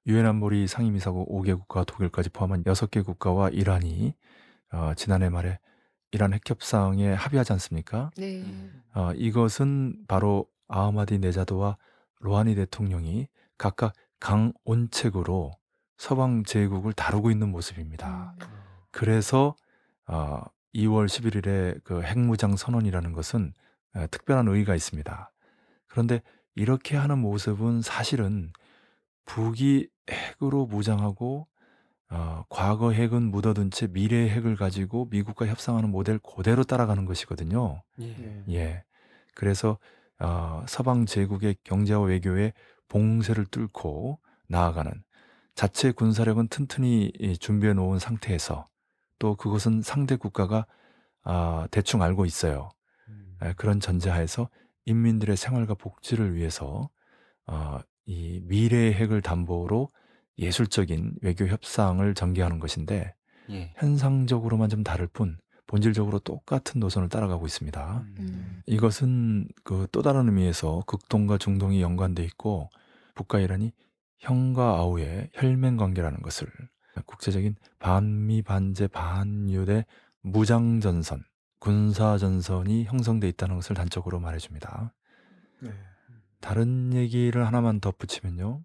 유엔 0.07 0.27
안보리 0.27 0.67
상임이사국 0.67 1.31
5개국과 1.31 1.87
독일까지 1.87 2.29
포함한 2.31 2.65
6개 2.65 3.05
국가와 3.05 3.49
이란이 3.49 4.15
어, 4.73 4.93
지난해 4.97 5.31
말에 5.31 5.59
이란 6.15 6.33
핵협상에 6.33 7.13
합의하지 7.13 7.53
않습니까? 7.55 8.13
네. 8.17 8.45
어, 8.95 9.11
이것은 9.17 10.05
바로 10.07 10.47
아흐마디 10.69 11.19
네자드와 11.19 11.77
로하니 12.21 12.55
대통령이 12.55 13.27
각각 13.59 13.95
강온책으로 14.21 15.51
서방 15.97 16.45
제국을 16.45 16.93
다루고 16.93 17.33
있는 17.33 17.51
모습입니다. 17.51 18.37
음. 18.41 18.47
그래서 18.93 19.57
어, 20.07 20.41
2월 20.73 21.07
11일에 21.07 21.83
그 21.83 22.03
핵무장 22.03 22.57
선언이라는 22.57 23.13
것은 23.13 23.53
에, 23.97 24.07
특별한 24.07 24.47
의의가 24.47 24.77
있습니다. 24.77 25.33
그런데 25.89 26.23
이렇게 26.55 26.97
하는 26.97 27.19
모습은 27.19 27.83
사실은 27.83 28.53
북이 29.25 29.89
핵으로 30.09 30.67
무장하고 30.67 31.49
어, 32.15 32.45
과거 32.49 32.93
핵은 32.93 33.33
묻어둔 33.33 33.73
채 33.73 33.89
미래의 33.89 34.31
핵을 34.31 34.55
가지고 34.55 35.09
미국과 35.11 35.47
협상하는 35.47 35.91
모델 35.91 36.21
그대로 36.21 36.63
따라가는 36.63 37.07
것이거든요. 37.07 37.83
예. 38.01 38.45
예. 38.51 38.85
그래서 39.35 39.79
어, 40.21 40.65
서방 40.69 41.07
제국의 41.07 41.57
경제와 41.65 42.03
외교에 42.03 42.53
봉쇄를 42.87 43.47
뚫고 43.47 44.21
나아가는 44.47 44.93
자체 45.57 45.91
군사력은 45.91 46.49
튼튼히 46.49 47.11
이, 47.19 47.37
준비해 47.37 47.73
놓은 47.73 47.99
상태에서 47.99 48.69
또 49.19 49.35
그것은 49.35 49.83
상대 49.83 50.15
국가가 50.15 50.67
아, 51.25 51.67
대충 51.73 52.01
알고 52.01 52.27
있어요. 52.27 52.71
음. 53.09 53.37
에, 53.43 53.55
그런 53.55 53.81
전제하에서 53.81 54.49
인민들의 54.85 55.37
생활과 55.37 55.75
복지를 55.75 56.37
위해서 56.37 56.91
어, 57.47 57.81
이 58.07 58.41
미래의 58.45 58.95
핵을 58.95 59.21
담보로 59.21 59.91
예술적인 60.39 61.15
외교 61.23 61.47
협상을 61.47 62.15
전개하는 62.15 62.59
것인데 62.59 63.15
예. 63.51 63.73
현상적으로만 63.77 64.69
좀 64.69 64.83
다를 64.83 65.07
뿐 65.07 65.39
본질적으로 65.67 66.19
똑같은 66.19 66.81
노선을 66.81 67.09
따라가고 67.09 67.47
있습니다. 67.47 68.05
음. 68.19 68.63
이것은 68.67 69.49
그 69.65 69.87
또 69.93 70.03
다른 70.03 70.27
의미에서 70.27 70.83
극동과 70.87 71.39
중동이 71.39 71.81
연관돼 71.83 72.23
있고 72.25 72.69
북과 73.15 73.41
이란이 73.41 73.73
형과 74.19 74.77
아우의 74.79 75.31
혈맹 75.35 75.77
관계라는 75.77 76.21
것을 76.23 76.49
국제적인 77.07 77.57
반미 77.79 78.43
반제 78.43 78.89
반유대 78.89 79.85
무장 80.23 80.81
전선 80.81 81.23
군사 81.59 82.19
전선이 82.19 82.85
형성돼 82.85 83.29
있다는 83.29 83.57
것을 83.57 83.75
단적으로 83.75 84.21
말해줍니다. 84.21 84.93
네. 85.61 85.71
다른 86.41 86.93
얘기를 86.93 87.47
하나만 87.47 87.81
덧붙이면요. 87.81 88.63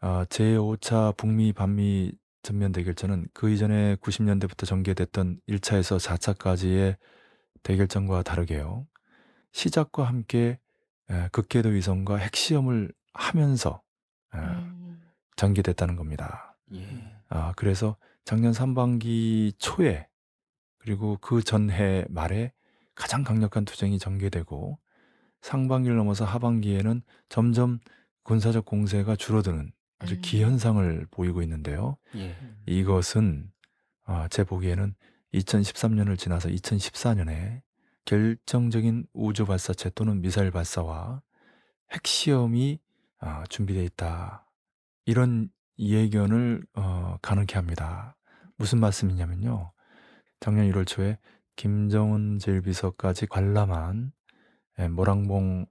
아, 0.00 0.24
제5차 0.26 1.16
북미 1.16 1.52
반미 1.52 2.12
전면 2.42 2.70
대결전은 2.72 3.26
그 3.34 3.50
이전에 3.50 3.96
90 3.96 4.22
년대부터 4.22 4.64
전개됐던 4.64 5.40
1 5.46 5.60
차에서 5.60 5.98
4 5.98 6.16
차까지의 6.16 6.96
대결전과 7.64 8.22
다르게요. 8.22 8.86
시작과 9.52 10.04
함께 10.04 10.58
에, 11.10 11.28
극궤도 11.32 11.70
위성과 11.70 12.16
핵시험을 12.16 12.92
하면서 13.12 13.82
에, 14.34 14.38
음. 14.38 15.00
전개됐다는 15.36 15.96
겁니다. 15.96 16.56
예. 16.74 16.86
아, 17.28 17.52
그래서 17.56 17.96
작년 18.24 18.52
상반기 18.52 19.52
초에 19.58 20.06
그리고 20.78 21.18
그 21.20 21.42
전해 21.42 22.04
말에 22.08 22.52
가장 22.94 23.24
강력한 23.24 23.64
투쟁이 23.64 23.98
전개되고 23.98 24.78
상반기를 25.40 25.96
넘어서 25.96 26.24
하반기에는 26.24 27.02
점점 27.28 27.80
군사적 28.22 28.64
공세가 28.64 29.16
줄어드는 29.16 29.72
아주 29.98 30.14
음. 30.14 30.20
기현상을 30.22 31.06
보이고 31.10 31.42
있는데요. 31.42 31.96
예. 32.16 32.36
이것은 32.66 33.50
아, 34.04 34.28
제 34.28 34.44
보기에는 34.44 34.94
2013년을 35.34 36.18
지나서 36.18 36.48
2014년에 36.48 37.62
결정적인 38.04 39.06
우주 39.12 39.44
발사체 39.44 39.90
또는 39.90 40.22
미사일 40.22 40.50
발사와 40.50 41.22
핵시험이 41.92 42.80
아, 43.18 43.44
준비되어 43.48 43.82
있다. 43.82 44.46
이런 45.04 45.50
예견을 45.78 46.64
어, 46.74 47.18
가능케 47.22 47.56
합니다. 47.56 48.16
무슨 48.56 48.80
말씀이냐면요. 48.80 49.72
작년 50.40 50.70
1월 50.70 50.86
초에 50.86 51.18
김정은 51.56 52.38
제1비서까지 52.38 53.28
관람한 53.28 54.12
예, 54.78 54.88
모랑봉 54.88 55.66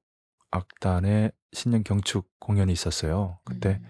악단의 0.52 1.32
신년 1.54 1.84
경축 1.84 2.30
공연이 2.40 2.74
있었어요. 2.74 3.40
그때 3.46 3.80
음. 3.82 3.86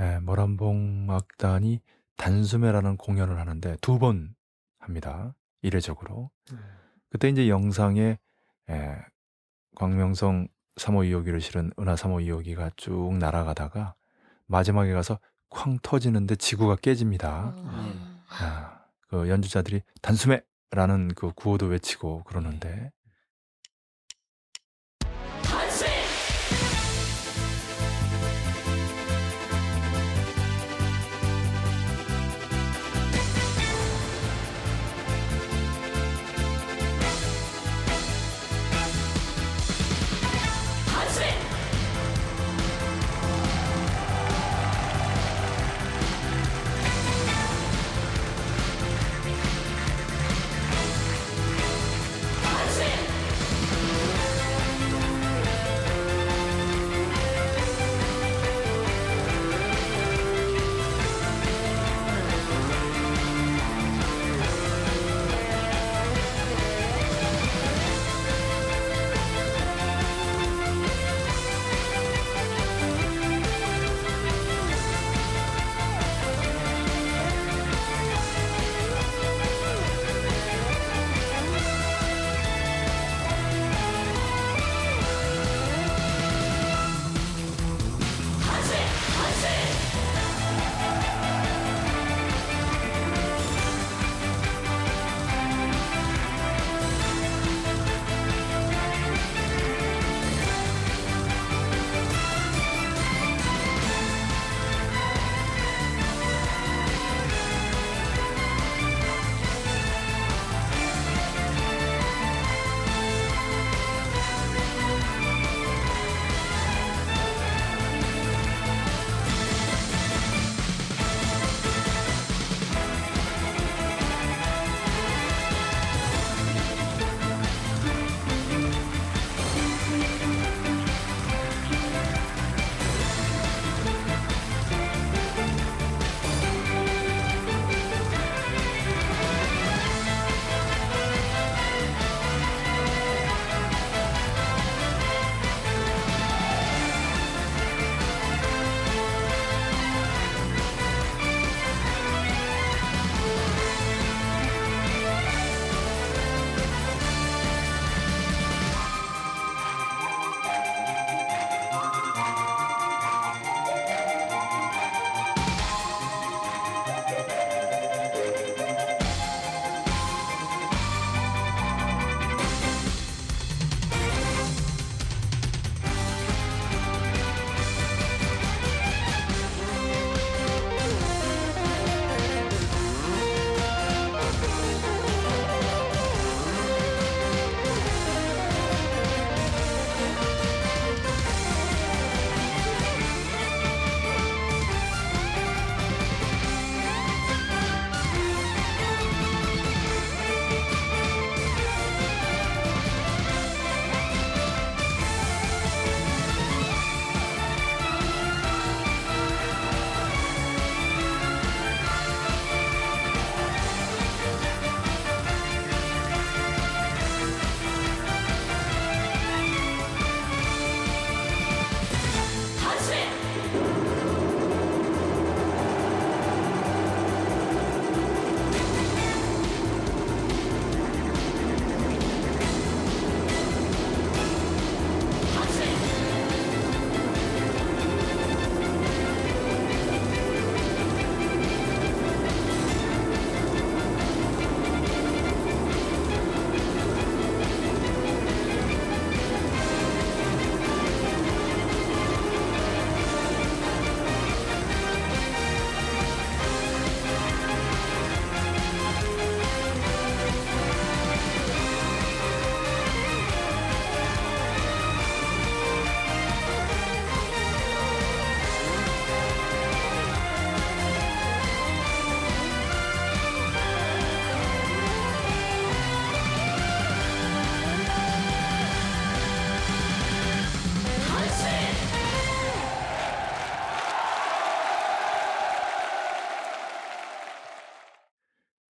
예, 0.00 0.18
모란봉 0.20 1.06
악단이 1.10 1.80
단수매라는 2.16 2.96
공연을 2.96 3.38
하는데 3.38 3.76
두 3.80 3.98
번 3.98 4.34
합니다. 4.78 5.34
이례적으로. 5.62 6.30
네. 6.50 6.58
그때 7.10 7.28
이제 7.28 7.48
영상에 7.48 8.18
예, 8.70 8.96
광명성 9.76 10.48
3호 10.76 11.08
2호기를 11.10 11.40
실은 11.40 11.70
은하 11.78 11.94
3호 11.94 12.24
2호기가 12.26 12.72
쭉 12.76 13.14
날아가다가 13.18 13.94
마지막에 14.46 14.92
가서 14.92 15.18
쾅 15.50 15.78
터지는데 15.82 16.36
지구가 16.36 16.76
깨집니다. 16.76 17.54
아. 17.56 18.22
아, 18.40 18.84
그 19.08 19.28
연주자들이 19.28 19.82
단숨에라는 20.00 21.08
그 21.14 21.32
구호도 21.34 21.66
외치고 21.66 22.22
그러는데 22.24 22.90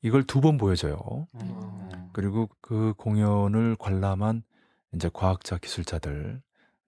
이걸 0.02 0.24
두 0.24 0.40
번 0.40 0.58
보여줘요. 0.58 0.96
어. 1.32 2.10
그리고 2.12 2.48
그 2.60 2.94
공연을 2.98 3.76
관람한 3.78 4.42
이제 4.94 5.08
과학자 5.12 5.56
기술자들 5.58 6.42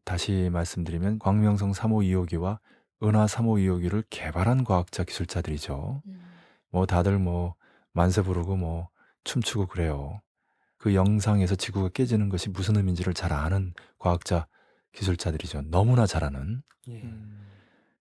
다시 0.05 0.51
말씀드리면 0.53 1.19
광명성 1.19 1.73
3호 1.73 2.05
2호기와 2.29 2.59
은하 3.03 3.27
3호 3.27 3.59
2호기를 3.61 4.05
개발한 4.11 4.65
과학자 4.65 5.05
기술자들이죠. 5.05 6.03
음. 6.07 6.21
뭐 6.71 6.87
다들 6.87 7.19
뭐 7.19 7.55
만세 7.93 8.23
부르고 8.23 8.57
뭐 8.57 8.89
춤추고 9.25 9.67
그래요. 9.69 10.21
그 10.77 10.95
영상에서 10.95 11.55
지구가 11.55 11.91
깨지는 11.91 12.29
것이 12.29 12.51
무슨 12.51 12.77
의미인지를 12.77 13.15
잘 13.15 13.33
아는 13.33 13.73
과학자 13.99 14.47
기술자들이죠. 14.93 15.63
너무나 15.71 16.07
잘 16.07 16.25
아는. 16.25 16.63
예. 16.89 17.03
음. 17.03 17.47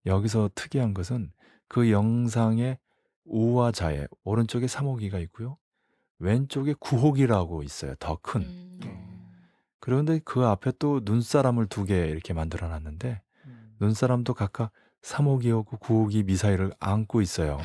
여기서 0.05 0.49
특이한 0.55 0.93
것은 0.93 1.31
그 1.69 1.91
영상의 1.91 2.77
우와 3.25 3.71
좌에 3.71 4.07
오른쪽에 4.23 4.67
3 4.67 4.85
호기가 4.85 5.19
있고요. 5.19 5.57
왼쪽에 6.19 6.73
9 6.79 6.97
호기라고 6.97 7.63
있어요. 7.63 7.95
더 7.99 8.17
큰. 8.21 8.41
음. 8.41 8.79
그런데 9.79 10.19
그 10.23 10.45
앞에 10.45 10.71
또 10.79 11.01
눈사람을 11.03 11.67
두개 11.67 12.07
이렇게 12.07 12.33
만들어 12.33 12.67
놨는데 12.69 13.21
음. 13.45 13.75
눈사람도 13.79 14.33
각각 14.33 14.71
3 15.01 15.25
호기하고 15.25 15.77
9 15.77 16.03
호기 16.03 16.23
미사일을 16.23 16.71
안고 16.79 17.21
있어요. 17.21 17.59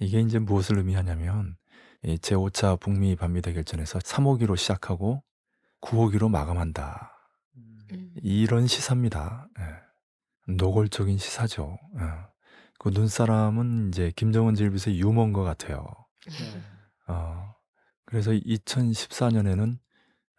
이게 0.00 0.20
이제 0.20 0.38
무엇을 0.38 0.78
의미하냐면 0.78 1.56
이 2.02 2.16
제5차 2.16 2.80
북미 2.80 3.16
반미 3.16 3.40
대결전에서 3.42 4.00
3 4.02 4.24
호기로 4.24 4.56
시작하고 4.56 5.22
9 5.80 6.02
호기로 6.02 6.28
마감한다. 6.28 7.12
음. 7.56 7.78
음. 7.92 8.14
이런 8.22 8.66
시사입니다. 8.66 9.48
예. 9.60 10.52
노골적인 10.52 11.18
시사죠. 11.18 11.78
예. 12.00 12.33
그 12.78 12.90
눈사람은 12.90 13.88
이제 13.88 14.12
김정은 14.16 14.54
질빗의 14.54 14.98
유머인 14.98 15.32
것 15.32 15.42
같아요. 15.42 15.86
네. 16.26 16.62
어, 17.08 17.54
그래서 18.04 18.32
2014년에는 18.32 19.78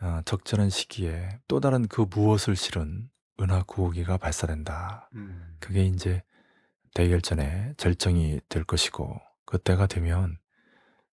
어, 0.01 0.21
적절한 0.25 0.69
시기에 0.69 1.39
또 1.47 1.59
다른 1.59 1.87
그 1.87 2.01
무엇을 2.01 2.55
실은 2.55 3.09
은하 3.39 3.63
9호기가 3.63 4.19
발사된다. 4.19 5.09
음. 5.15 5.57
그게 5.59 5.85
이제 5.85 6.23
대결전에 6.93 7.73
절정이 7.77 8.39
될 8.47 8.63
것이고 8.63 9.19
그때가 9.45 9.87
되면 9.87 10.37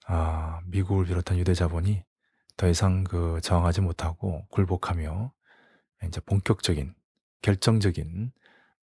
아, 0.05 0.61
미국을 0.65 1.05
비롯한 1.05 1.37
유대 1.37 1.53
자본이 1.53 2.03
더 2.57 2.67
이상 2.67 3.03
그 3.03 3.39
저항하지 3.41 3.81
못하고 3.81 4.45
굴복하며 4.49 5.31
이제 6.05 6.21
본격적인 6.21 6.93
결정적인 7.41 8.31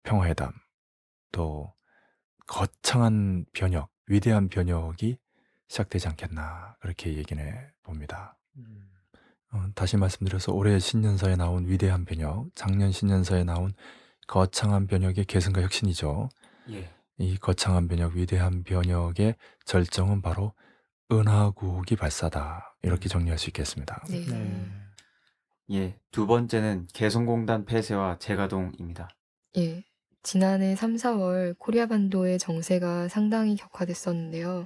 평화회담 0.03 0.53
또 1.31 1.73
거창한 2.47 3.45
변혁, 3.53 3.89
위대한 4.07 4.49
변혁이 4.49 5.17
시작되지 5.67 6.07
않겠나 6.09 6.77
그렇게 6.79 7.15
얘기는 7.15 7.45
해 7.45 7.71
봅니다. 7.83 8.37
음. 8.55 8.89
어, 9.51 9.65
다시 9.75 9.97
말씀드려서 9.97 10.53
올해 10.53 10.79
신년사에 10.79 11.35
나온 11.35 11.67
위대한 11.67 12.05
변혁, 12.05 12.49
작년 12.55 12.91
신년사에 12.91 13.43
나온 13.43 13.73
거창한 14.27 14.87
변혁의 14.87 15.25
계승과 15.25 15.61
혁신이죠. 15.61 16.29
예. 16.71 16.89
이 17.17 17.37
거창한 17.37 17.87
변혁, 17.87 18.15
위대한 18.15 18.63
변혁의 18.63 19.35
절정은 19.65 20.21
바로 20.21 20.53
은하구기 21.11 21.95
발사다. 21.95 22.75
이렇게 22.83 23.07
정리할 23.09 23.39
수 23.39 23.49
있겠습니다. 23.49 24.03
네. 24.09 24.25
네. 24.25 24.71
예. 25.71 25.99
두 26.11 26.27
번째는 26.27 26.87
개성공단 26.93 27.65
폐쇄와 27.65 28.19
재가동입니다. 28.19 29.09
예. 29.57 29.83
지난해 30.27 30.75
3, 30.75 30.95
4월 30.95 31.55
코리아 31.57 31.85
반도의 31.85 32.37
정세가 32.37 33.07
상당히 33.07 33.55
격화됐었는데요. 33.55 34.65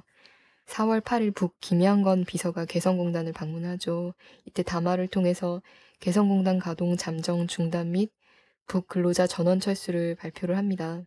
4월 0.66 1.00
8일 1.00 1.32
북 1.36 1.54
김양건 1.60 2.24
비서가 2.24 2.64
개성공단을 2.64 3.32
방문하죠. 3.32 4.12
이때 4.44 4.64
담화를 4.64 5.06
통해서 5.06 5.62
개성공단 6.00 6.58
가동 6.58 6.96
잠정 6.96 7.46
중단 7.46 7.92
및 7.92 8.10
북 8.66 8.88
근로자 8.88 9.28
전원 9.28 9.60
철수를 9.60 10.16
발표를 10.16 10.56
합니다. 10.56 11.00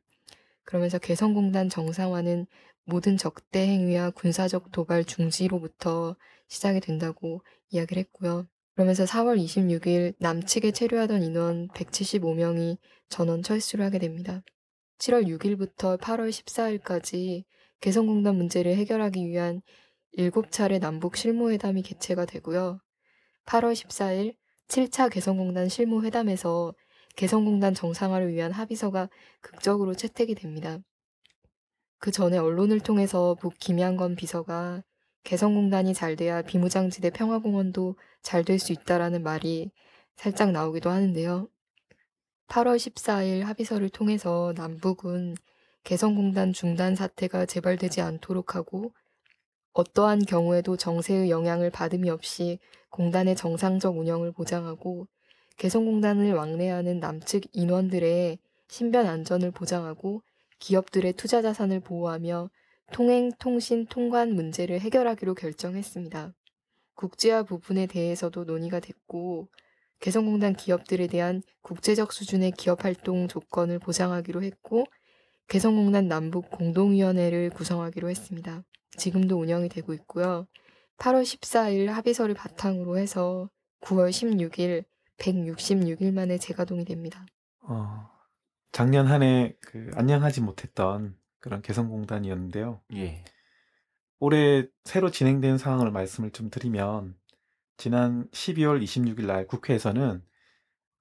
그러면서 0.64 0.99
개성공단 0.99 1.68
정상화는 1.68 2.47
모든 2.86 3.18
적대 3.18 3.68
행위와 3.68 4.12
군사적 4.12 4.72
도발 4.72 5.03
중지로부터 5.03 6.16
시작이 6.47 6.80
된다고 6.80 7.41
이야기를 7.72 7.99
했고요. 8.03 8.47
그러면서 8.76 9.03
4월 9.03 9.38
26일 9.38 10.16
남측에 10.20 10.72
체류하던 10.72 11.24
인원 11.24 11.68
175명이 11.70 12.78
전원 13.10 13.43
철수를 13.43 13.86
하게 13.86 13.99
됩니다. 13.99 14.43
7월 14.99 15.28
6일부터 15.28 15.99
8월 15.99 16.30
14일까지 16.30 17.43
개성공단 17.82 18.36
문제를 18.36 18.76
해결하기 18.76 19.28
위한 19.28 19.62
7차례 20.18 20.80
남북 20.80 21.18
실무회담이 21.18 21.82
개최가 21.84 22.26
되고요. 22.26 22.80
8월 23.45 23.74
14일 23.74 24.36
7차 24.68 25.12
개성공단 25.12 25.70
실무회담에서 25.70 26.74
개성공단 27.16 27.74
정상화를 27.74 28.34
위한 28.34 28.51
합의서가 28.51 29.10
극적으로 29.41 29.95
채택이 29.95 30.36
됩니다. 30.36 30.80
그 31.99 32.12
전에 32.12 32.38
언론을 32.38 32.80
통해서 32.80 33.36
북 33.36 33.58
김양건 33.60 34.16
비서가 34.16 34.84
개성공단이 35.24 35.93
잘 35.93 36.16
돼야 36.16 36.41
비무장지대 36.41 37.10
평화공원도 37.10 37.97
잘 38.22 38.43
될 38.45 38.60
수 38.60 38.72
있다라는 38.74 39.24
말이 39.24 39.72
살짝 40.16 40.51
나오기도 40.51 40.89
하는데요. 40.89 41.49
8월 42.48 42.78
14일 42.78 43.41
합의서를 43.41 43.89
통해서 43.89 44.54
남북은 44.56 45.36
개성공단 45.84 46.54
중단 46.54 46.96
사태가 46.96 47.46
재발되지 47.46 48.02
않도록 48.02 48.56
하고 48.56 48.91
어떠한 49.74 50.26
경우에도 50.26 50.78
정세의 50.78 51.30
영향을 51.30 51.70
받음이 51.70 52.10
없이 52.10 52.60
공단의 52.89 53.36
정상적 53.36 53.98
운영을 53.98 54.32
보장하고 54.32 55.08
개성공단을 55.58 56.34
왕래하는 56.34 57.00
남측 57.00 57.43
인원들의 57.52 58.39
신변 58.68 59.06
안전을 59.06 59.52
보장하고 59.52 60.22
기업들의 60.60 61.14
투자 61.14 61.41
자산을 61.41 61.82
보호하며 61.82 62.50
통행, 62.91 63.32
통신, 63.39 63.86
통관 63.88 64.34
문제를 64.34 64.80
해결하기로 64.80 65.34
결정했습니다. 65.36 66.34
국제화 66.93 67.43
부분에 67.43 67.88
대해서도 67.88 68.46
논의가 68.46 68.80
됐고 68.80 69.50
개성공단 70.00 70.54
기업들에 70.56 71.08
대한 71.08 71.41
국제적 71.62 72.12
수준의 72.14 72.52
기업 72.52 72.84
활동 72.86 73.28
조건을 73.28 73.80
보장하기로 73.80 74.43
했고 74.43 74.86
개성공단 75.48 76.08
남북 76.08 76.50
공동위원회를 76.52 77.50
구성하기로 77.52 78.10
했습니다. 78.10 78.64
지금도 78.98 79.39
운영이 79.39 79.70
되고 79.70 79.93
있고요. 79.93 80.48
8월 80.98 81.24
14일 81.24 81.88
합의서를 81.88 82.36
바탕으로 82.36 82.98
해서 82.98 83.50
9월 83.82 84.10
16일 84.10 84.86
166일 85.18 86.14
만에 86.14 86.38
재가동이 86.38 86.86
됩니다. 86.86 87.26
어, 87.62 88.10
작년 88.72 89.08
한 89.08 89.22
해 89.22 89.54
그 89.62 89.91
안녕하지 89.96 90.41
못했던 90.41 91.18
그런 91.39 91.62
개성공단이었는데요. 91.62 92.82
예. 92.96 93.24
올해 94.20 94.66
새로 94.86 95.12
진행된 95.12 95.58
상황을 95.58 95.91
말씀을 95.91 96.32
좀 96.32 96.50
드리면 96.50 97.16
지난 97.78 98.28
12월 98.32 98.82
26일 98.82 99.26
날 99.26 99.47
국회에서는 99.47 100.23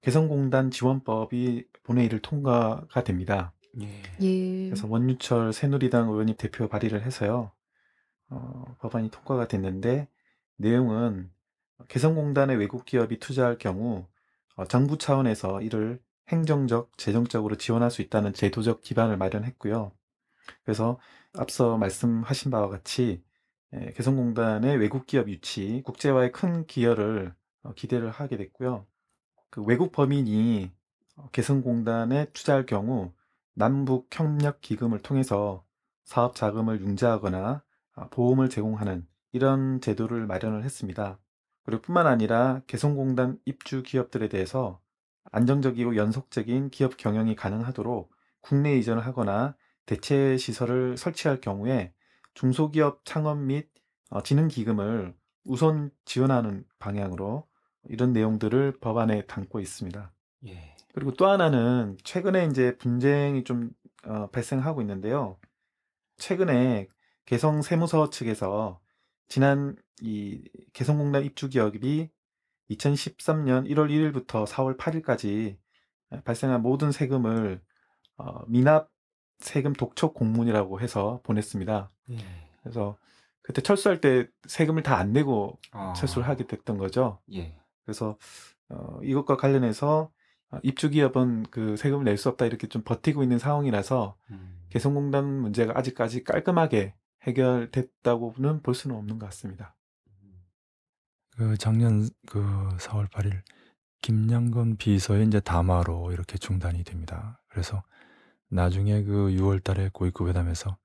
개성공단 0.01 0.71
지원법이 0.71 1.65
본회의를 1.83 2.19
통과가 2.19 3.03
됩니다. 3.03 3.53
예. 3.81 3.87
예. 4.21 4.69
그래서 4.69 4.87
원유철 4.87 5.53
새누리당 5.53 6.09
의원이 6.09 6.35
대표 6.35 6.67
발의를 6.67 7.03
해서요. 7.03 7.51
어, 8.29 8.63
법안이 8.79 9.09
통과가 9.09 9.47
됐는데 9.47 10.07
내용은 10.57 11.31
개성공단에 11.87 12.55
외국 12.55 12.85
기업이 12.85 13.19
투자할 13.19 13.57
경우 13.57 14.07
어, 14.55 14.65
정부 14.65 14.97
차원에서 14.97 15.61
이를 15.61 15.99
행정적, 16.29 16.97
재정적으로 16.97 17.55
지원할 17.55 17.91
수 17.91 18.01
있다는 18.01 18.33
제도적 18.33 18.81
기반을 18.81 19.17
마련했고요. 19.17 19.91
그래서 20.63 20.99
앞서 21.33 21.77
말씀하신 21.77 22.51
바와 22.51 22.69
같이 22.69 23.23
예, 23.23 23.24
개성공단의 23.95 24.77
외국 24.77 25.05
기업 25.05 25.29
유치, 25.29 25.81
국제화에 25.85 26.31
큰 26.31 26.65
기여를 26.65 27.33
어, 27.63 27.73
기대를 27.73 28.09
하게 28.09 28.37
됐고요. 28.37 28.85
그 29.49 29.63
외국 29.63 29.91
범인이 29.91 30.71
어, 31.17 31.29
개성공단에 31.31 32.31
투자할 32.33 32.65
경우 32.65 33.13
남북 33.53 34.07
협력 34.11 34.61
기금을 34.61 34.99
통해서 34.99 35.65
사업 36.03 36.35
자금을 36.35 36.81
융자하거나 36.81 37.63
아, 37.95 38.09
보험을 38.09 38.49
제공하는 38.49 39.07
이런 39.31 39.81
제도를 39.81 40.27
마련을 40.27 40.63
했습니다. 40.63 41.19
그리고 41.63 41.81
뿐만 41.81 42.05
아니라 42.05 42.61
개성공단 42.67 43.39
입주 43.45 43.81
기업들에 43.81 44.29
대해서 44.29 44.79
안정적이고 45.31 45.95
연속적인 45.95 46.69
기업 46.69 46.97
경영이 46.97 47.35
가능하도록 47.35 48.11
국내 48.41 48.75
이전을 48.77 49.05
하거나 49.05 49.55
대체 49.85 50.37
시설을 50.37 50.97
설치할 50.97 51.41
경우에 51.41 51.93
중소기업 52.35 53.03
창업 53.03 53.39
및 53.39 53.69
어, 54.11 54.21
진흥 54.21 54.47
기금을 54.47 55.15
우선 55.45 55.89
지원하는 56.05 56.65
방향으로 56.79 57.47
이런 57.89 58.13
내용들을 58.13 58.79
법안에 58.79 59.25
담고 59.25 59.59
있습니다. 59.59 60.13
예. 60.47 60.75
그리고 60.93 61.11
또 61.13 61.27
하나는 61.27 61.97
최근에 62.03 62.45
이제 62.45 62.77
분쟁이 62.77 63.43
좀 63.43 63.71
어, 64.05 64.29
발생하고 64.29 64.81
있는데요. 64.81 65.39
최근에 66.17 66.87
개성 67.25 67.61
세무서 67.61 68.11
측에서 68.11 68.79
지난 69.27 69.75
이 70.01 70.43
개성공단 70.73 71.23
입주 71.23 71.49
기업이 71.49 72.09
2013년 72.69 73.69
1월 73.69 73.89
1일부터 73.89 74.45
4월 74.45 74.77
8일까지 74.77 75.57
발생한 76.23 76.61
모든 76.61 76.91
세금을 76.91 77.61
어, 78.17 78.45
미납 78.47 78.89
세금 79.39 79.73
독촉 79.73 80.13
공문이라고 80.13 80.79
해서 80.81 81.19
보냈습니다. 81.23 81.91
예. 82.11 82.17
그래서 82.63 82.97
그때 83.41 83.61
철수할 83.61 84.01
때 84.01 84.27
세금을 84.47 84.81
다 84.83 84.97
안 84.97 85.13
내고 85.13 85.59
아. 85.71 85.93
철수를 85.93 86.27
하게 86.27 86.47
됐던 86.47 86.77
거죠. 86.77 87.19
예. 87.33 87.57
그래서 87.85 88.17
어, 88.69 88.99
이것과 89.03 89.37
관련해서 89.37 90.09
어, 90.51 90.59
입주 90.63 90.89
기업은 90.89 91.43
그 91.51 91.75
세금을 91.77 92.03
낼 92.05 92.17
수 92.17 92.29
없다 92.29 92.45
이렇게 92.45 92.67
좀 92.67 92.81
버티고 92.83 93.23
있는 93.23 93.37
상황이라서 93.39 94.15
음. 94.31 94.65
개성공단 94.69 95.25
문제가 95.25 95.77
아직까지 95.77 96.23
깔끔하게 96.23 96.95
해결됐다고는 97.23 98.61
볼 98.61 98.73
수는 98.75 98.95
없는 98.95 99.19
것 99.19 99.25
같습니다. 99.27 99.75
그 101.37 101.57
작년 101.57 102.07
그 102.27 102.39
4월 102.77 103.09
8일 103.09 103.41
김양건 104.01 104.77
비서의 104.77 105.25
이제 105.27 105.39
담화로 105.39 106.11
이렇게 106.11 106.37
중단이 106.37 106.83
됩니다. 106.83 107.41
그래서 107.49 107.83
나중에 108.55 109.03
그 109.03 109.27
6월 109.31 109.61
달에 109.61 109.89
고위급 109.91 110.29
회담에서 110.29 110.77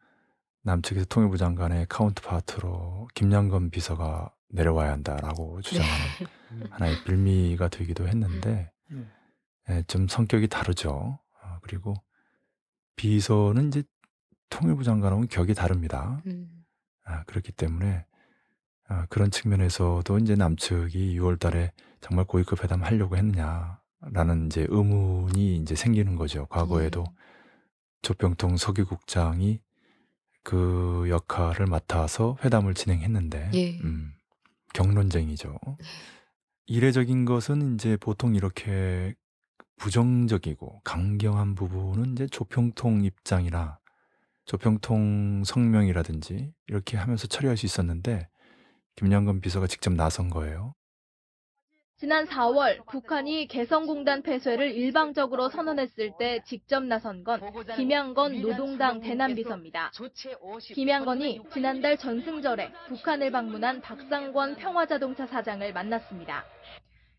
남측에서 0.63 1.07
통일부 1.07 1.39
장관의 1.39 1.87
카운트파트로 1.89 3.09
김양건 3.15 3.71
비서가 3.71 4.35
내려와야 4.49 4.93
한다라고 4.93 5.63
주장하는 5.63 5.95
음. 6.51 6.65
하나의 6.71 7.05
빌미가 7.05 7.69
되기도 7.69 8.09
했는데 8.09 8.73
네. 8.89 9.07
예, 9.71 9.83
좀 9.87 10.09
성격이 10.09 10.49
다르죠. 10.49 11.21
어, 11.43 11.59
그리고 11.63 11.95
비서는 12.97 13.69
이제 13.69 13.85
통일부 14.51 14.83
장관하고는 14.83 15.29
격이 15.29 15.55
다릅니다. 15.55 16.21
음. 16.27 16.65
아, 17.05 17.23
그렇기 17.25 17.53
때문에 17.53 18.05
아, 18.89 19.07
그런 19.09 19.31
측면에서도 19.31 20.19
이제 20.19 20.35
남측이 20.35 21.17
6월 21.21 21.39
달에 21.39 21.71
정말 22.01 22.25
고위급 22.25 22.65
회담 22.65 22.83
하려고 22.83 23.17
했느냐라는 23.17 24.47
이제 24.47 24.67
의문이 24.69 25.57
이제 25.59 25.77
생기는 25.77 26.17
거죠. 26.17 26.47
과거에도 26.47 27.05
예. 27.09 27.30
조병통 28.03 28.57
서기국장이 28.57 29.61
그 30.43 31.07
역할을 31.09 31.67
맡아서 31.67 32.37
회담을 32.45 32.75
진행했는데 32.75 33.51
예. 33.55 33.79
음, 33.81 34.13
경론쟁이죠. 34.73 35.59
이례적인 36.67 37.25
것은 37.25 37.75
이제 37.75 37.97
보통 37.97 38.35
이렇게 38.35 39.15
부정적이고 39.77 40.83
강경한 40.85 41.55
부분은 41.55 42.13
이제 42.13 42.27
조평통 42.27 43.05
입장이나 43.05 43.79
조평통 44.45 45.45
성명이라든지 45.45 46.53
이렇게 46.69 46.97
하면서 46.97 47.27
처리할 47.27 47.57
수 47.57 47.67
있었는데 47.67 48.29
김양건 48.97 49.41
비서가 49.41 49.67
직접 49.67 49.93
나선 49.93 50.29
거예요. 50.31 50.75
지난 52.01 52.25
4월 52.25 52.87
북한이 52.87 53.47
개성공단 53.47 54.23
폐쇄를 54.23 54.71
일방적으로 54.71 55.51
선언했을 55.51 56.15
때 56.19 56.41
직접 56.47 56.83
나선 56.83 57.25
건 57.25 57.43
김양건 57.77 58.41
노동당 58.41 59.01
대남비서입니다. 59.01 59.93
김양건이 60.73 61.43
지난달 61.53 61.99
전승절에 61.99 62.73
북한을 62.89 63.31
방문한 63.31 63.83
박상권 63.83 64.57
평화자동차 64.57 65.27
사장을 65.27 65.71
만났습니다. 65.75 66.47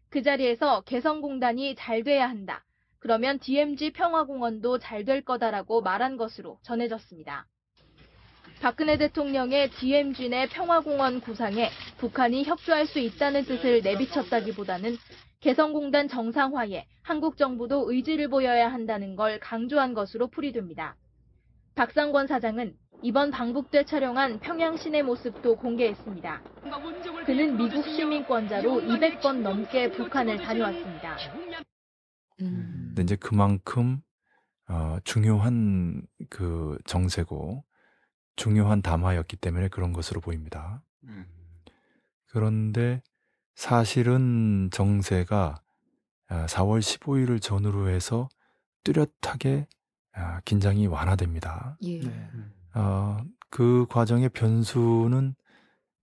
그 0.09 0.23
자리에서 0.23 0.81
개성공단이 0.81 1.75
잘 1.75 2.03
돼야 2.03 2.27
한다. 2.27 2.65
그러면 2.97 3.37
DMZ 3.37 3.91
평화공원도 3.91 4.79
잘 4.79 5.05
될 5.05 5.21
거다라고 5.23 5.81
말한 5.81 6.17
것으로 6.17 6.57
전해졌습니다. 6.63 7.45
박근혜 8.61 8.95
대통령의 8.95 9.71
DMZ 9.71 10.29
내 10.29 10.47
평화공원 10.47 11.19
구상에 11.21 11.71
북한이 11.97 12.43
협조할 12.43 12.85
수 12.85 12.99
있다는 12.99 13.45
뜻을 13.45 13.81
내비쳤다기보다는 13.81 14.97
개성공단 15.39 16.07
정상화에 16.07 16.85
한국 17.01 17.37
정부도 17.37 17.91
의지를 17.91 18.29
보여야 18.29 18.71
한다는 18.71 19.15
걸 19.15 19.39
강조한 19.39 19.95
것으로 19.95 20.27
풀이됩니다. 20.27 20.95
박상권 21.73 22.27
사장은 22.27 22.75
이번 23.01 23.31
방북대 23.31 23.85
촬영한 23.85 24.41
평양 24.41 24.77
시내 24.77 25.01
모습도 25.01 25.55
공개했습니다. 25.55 26.43
그는 27.25 27.57
미국 27.57 27.83
시민권자로 27.83 28.81
200번 28.81 29.41
넘게 29.41 29.89
북한을 29.89 30.37
다녀왔습니다. 30.37 31.17
음. 32.41 32.95
이제 32.99 33.15
그만큼 33.15 34.01
어, 34.69 34.99
중요한 35.03 36.03
그 36.29 36.77
정세고 36.85 37.63
중요한 38.35 38.81
담화였기 38.81 39.37
때문에 39.37 39.67
그런 39.69 39.93
것으로 39.93 40.21
보입니다. 40.21 40.83
음. 41.03 41.25
그런데 42.27 43.01
사실은 43.55 44.69
정세가 44.71 45.61
아, 46.27 46.45
4월 46.45 46.79
15일을 46.79 47.41
전후로 47.41 47.89
해서 47.89 48.29
뚜렷하게 48.83 49.67
아, 50.13 50.39
긴장이 50.45 50.87
완화됩니다. 50.87 51.77
예. 51.83 51.99
네. 51.99 52.29
음. 52.33 52.53
어, 52.73 53.17
그 53.49 53.85
과정의 53.89 54.29
변수는 54.29 55.35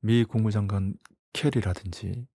미 0.01 0.25
국무장관 0.25 0.95
캐리라든지 1.33 2.27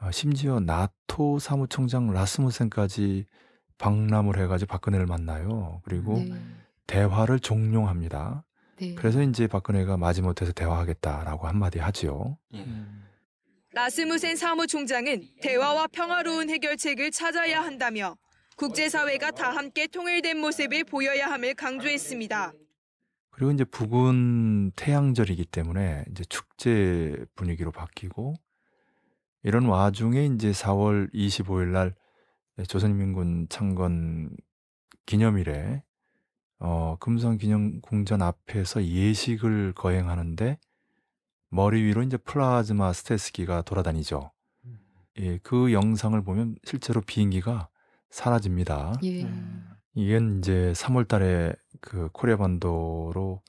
어, 0.00 0.10
심지어 0.10 0.60
나토 0.60 1.38
사무총장 1.38 2.12
라스무센까지 2.12 3.26
방남을 3.78 4.38
해가지고 4.38 4.68
박근혜를 4.68 5.06
만나요. 5.06 5.80
그리고 5.84 6.14
네. 6.14 6.40
대화를 6.86 7.40
종용합니다. 7.40 8.43
네. 8.76 8.94
그래서 8.94 9.22
이제 9.22 9.46
박근혜가 9.46 9.96
마지못해서 9.96 10.52
대화하겠다라고 10.52 11.46
한마디 11.46 11.78
하지요. 11.78 12.38
예. 12.54 12.58
음. 12.60 13.04
라스무센 13.72 14.36
사무총장은 14.36 15.28
대화와 15.42 15.88
평화로운 15.88 16.48
해결책을 16.48 17.10
찾아야 17.10 17.60
한다며 17.62 18.16
국제사회가 18.56 19.32
다 19.32 19.50
함께 19.50 19.88
통일된 19.88 20.38
모습을 20.38 20.84
보여야 20.84 21.26
함을 21.26 21.54
강조했습니다. 21.54 22.52
그리고 23.30 23.50
이제 23.50 23.64
북은 23.64 24.72
태양절이기 24.76 25.46
때문에 25.46 26.04
이제 26.08 26.22
축제 26.28 27.16
분위기로 27.34 27.72
바뀌고 27.72 28.36
이런 29.42 29.66
와중에 29.66 30.26
이제 30.26 30.52
4월 30.52 31.12
25일 31.12 31.66
날 31.72 31.94
조선인민군 32.68 33.48
창건 33.50 34.36
기념일에 35.06 35.82
어, 36.58 36.96
금성 37.00 37.36
기념궁전 37.36 38.22
앞에서 38.22 38.84
예식을 38.84 39.72
거행하는데 39.74 40.58
머리 41.50 41.82
위로 41.82 42.02
이제 42.02 42.16
플라즈마 42.16 42.92
스텔스기가 42.92 43.62
돌아다니죠. 43.62 44.32
음. 44.64 44.78
예, 45.18 45.38
그 45.42 45.72
영상을 45.72 46.20
보면 46.22 46.56
실제로 46.64 47.00
비행기가 47.00 47.68
사라집니다. 48.10 48.94
예. 49.02 49.24
음. 49.24 49.68
이게 49.94 50.18
이제 50.38 50.72
3 50.74 50.96
월 50.96 51.04
달에 51.04 51.52
그 51.80 52.08
코리아 52.12 52.36
반도로 52.36 53.42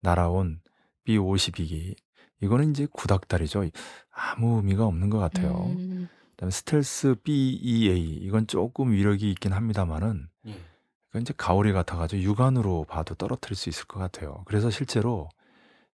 날아온 0.00 0.60
B-52기. 1.04 1.96
이거는 2.40 2.70
이제 2.70 2.86
구닥다리죠. 2.92 3.68
아무 4.10 4.58
의미가 4.58 4.84
없는 4.86 5.10
것 5.10 5.18
같아요. 5.18 5.66
음. 5.76 6.08
그다음에 6.30 6.50
스텔스 6.52 7.16
B-2A 7.24 8.18
이건 8.22 8.46
조금 8.46 8.92
위력이 8.92 9.28
있긴 9.32 9.52
합니다만은 9.52 10.28
예. 10.37 10.37
그건 11.08 11.22
이제 11.22 11.34
가오리 11.36 11.72
같아가지고 11.72 12.22
육안으로 12.22 12.84
봐도 12.88 13.14
떨어뜨릴 13.14 13.56
수 13.56 13.68
있을 13.68 13.86
것 13.86 13.98
같아요. 13.98 14.42
그래서 14.46 14.70
실제로 14.70 15.28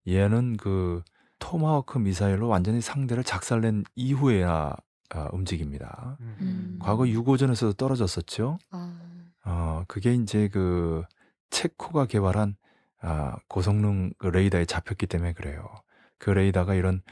얘는 0.07 0.57
그 0.57 1.03
토마호크 1.39 1.99
미사일로 1.99 2.49
완전히 2.49 2.81
상대를 2.81 3.25
작살낸 3.25 3.85
이후에야 3.95 4.77
아, 5.11 5.29
움직입니다. 5.33 6.17
음. 6.21 6.79
과거 6.81 7.05
6호전에서도 7.05 7.77
떨어졌었죠. 7.77 8.59
아. 8.71 8.99
어, 9.45 9.85
그게 9.87 10.15
이제 10.15 10.49
그 10.49 11.03
체코가 11.51 12.07
개발한 12.07 12.57
아, 13.01 13.37
고성능 13.49 14.13
그 14.19 14.27
레이더에 14.27 14.65
잡혔기 14.65 15.07
때문에 15.07 15.35
그래요. 15.35 15.69
그 16.19 16.31
레이더가 16.31 16.75
이런 16.75 17.03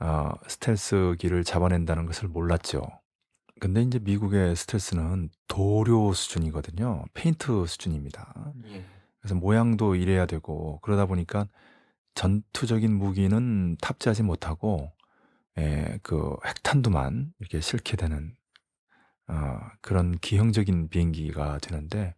어, 0.00 0.32
스텔스기를 0.48 1.44
잡아낸다는 1.44 2.06
것을 2.06 2.28
몰랐죠. 2.28 2.82
근데 3.60 3.82
이제 3.82 3.98
미국의 3.98 4.56
스텔스는 4.56 5.30
도료 5.48 6.12
수준이거든요. 6.12 7.04
페인트 7.14 7.66
수준입니다. 7.66 8.52
예. 8.66 8.84
그래서 9.20 9.34
모양도 9.34 9.94
이래야 9.94 10.26
되고 10.26 10.80
그러다 10.80 11.06
보니까 11.06 11.48
전투적인 12.14 12.92
무기는 12.94 13.76
탑재하지 13.80 14.22
못하고 14.22 14.92
예, 15.58 15.98
그 16.02 16.36
핵탄두만 16.44 17.32
이렇게 17.38 17.60
실게 17.60 17.96
되는 17.96 18.34
어, 19.28 19.58
그런 19.80 20.18
기형적인 20.18 20.88
비행기가 20.88 21.58
되는데 21.58 22.14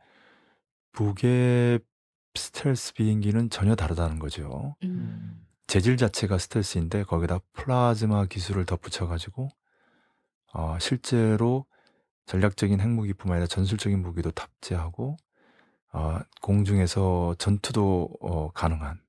북의 0.93 1.81
스텔스 2.35 2.95
비행기는 2.95 3.51
전혀 3.51 3.75
다르다는 3.75 4.19
거죠. 4.19 4.75
음. 4.83 5.47
재질 5.67 5.97
자체가 5.97 6.39
스텔스인데 6.39 7.05
거기다 7.05 7.41
플라즈마 7.53 8.27
기술을 8.27 8.67
덧붙여 8.67 9.07
가지고 9.07 9.49
어, 10.57 10.79
실제로 10.79 11.67
전략적인 12.25 12.81
핵무기뿐만 12.81 13.37
아니라 13.37 13.47
전술적인 13.47 14.01
무기도 14.01 14.31
탑재하고 14.31 15.17
어, 15.93 16.19
공중에서 16.41 17.37
전투도 17.39 18.11
어, 18.21 18.51
가능한 18.53 19.01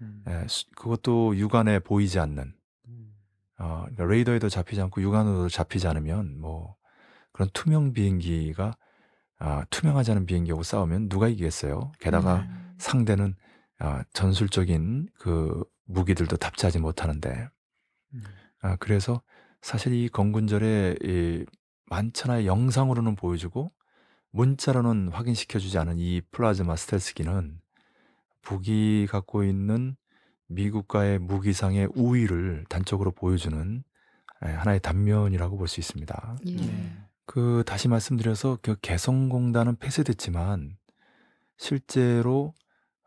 음. 0.00 0.24
예, 0.26 0.46
수- 0.48 0.70
그것도 0.72 1.36
육안에 1.36 1.80
보이지 1.80 2.18
않는 2.18 2.54
어, 3.58 3.82
그러니까 3.82 4.04
레이더에도 4.04 4.48
잡히지 4.48 4.80
않고 4.80 5.02
육안으로도 5.02 5.50
잡히지 5.50 5.86
않으면 5.86 6.40
뭐 6.40 6.76
그런 7.32 7.50
투명 7.52 7.92
비행기가 7.92 8.76
아, 9.38 9.64
투명하지 9.70 10.12
않은 10.12 10.26
비행기하고 10.26 10.62
싸우면 10.62 11.08
누가 11.08 11.28
이기겠어요? 11.28 11.92
게다가 11.98 12.40
음. 12.40 12.74
상대는 12.78 13.34
아, 13.78 14.02
전술적인 14.12 15.08
그 15.18 15.62
무기들도 15.84 16.36
탑재하지 16.36 16.78
못하는데 16.78 17.48
음. 18.14 18.24
아, 18.62 18.76
그래서 18.76 19.22
사실 19.62 19.92
이 19.94 20.08
건군절에 20.08 20.96
이 21.02 21.44
많잖아요. 21.86 22.46
영상으로는 22.46 23.16
보여주고 23.16 23.72
문자로는 24.30 25.08
확인시켜주지 25.08 25.78
않은 25.78 25.98
이 25.98 26.20
플라즈마 26.30 26.76
스텔스기는 26.76 27.60
북이 28.42 29.06
갖고 29.10 29.44
있는 29.44 29.96
미국과의 30.48 31.18
무기상의 31.18 31.88
우위를 31.94 32.64
단적으로 32.68 33.10
보여주는 33.12 33.84
예, 34.44 34.48
하나의 34.50 34.80
단면이라고 34.80 35.56
볼 35.58 35.68
수 35.68 35.80
있습니다. 35.80 36.36
예. 36.46 36.56
네. 36.56 36.92
그 37.26 37.62
다시 37.66 37.88
말씀드려서 37.88 38.58
그 38.62 38.76
개성공단은 38.80 39.76
폐쇄됐지만 39.76 40.76
실제로 41.58 42.54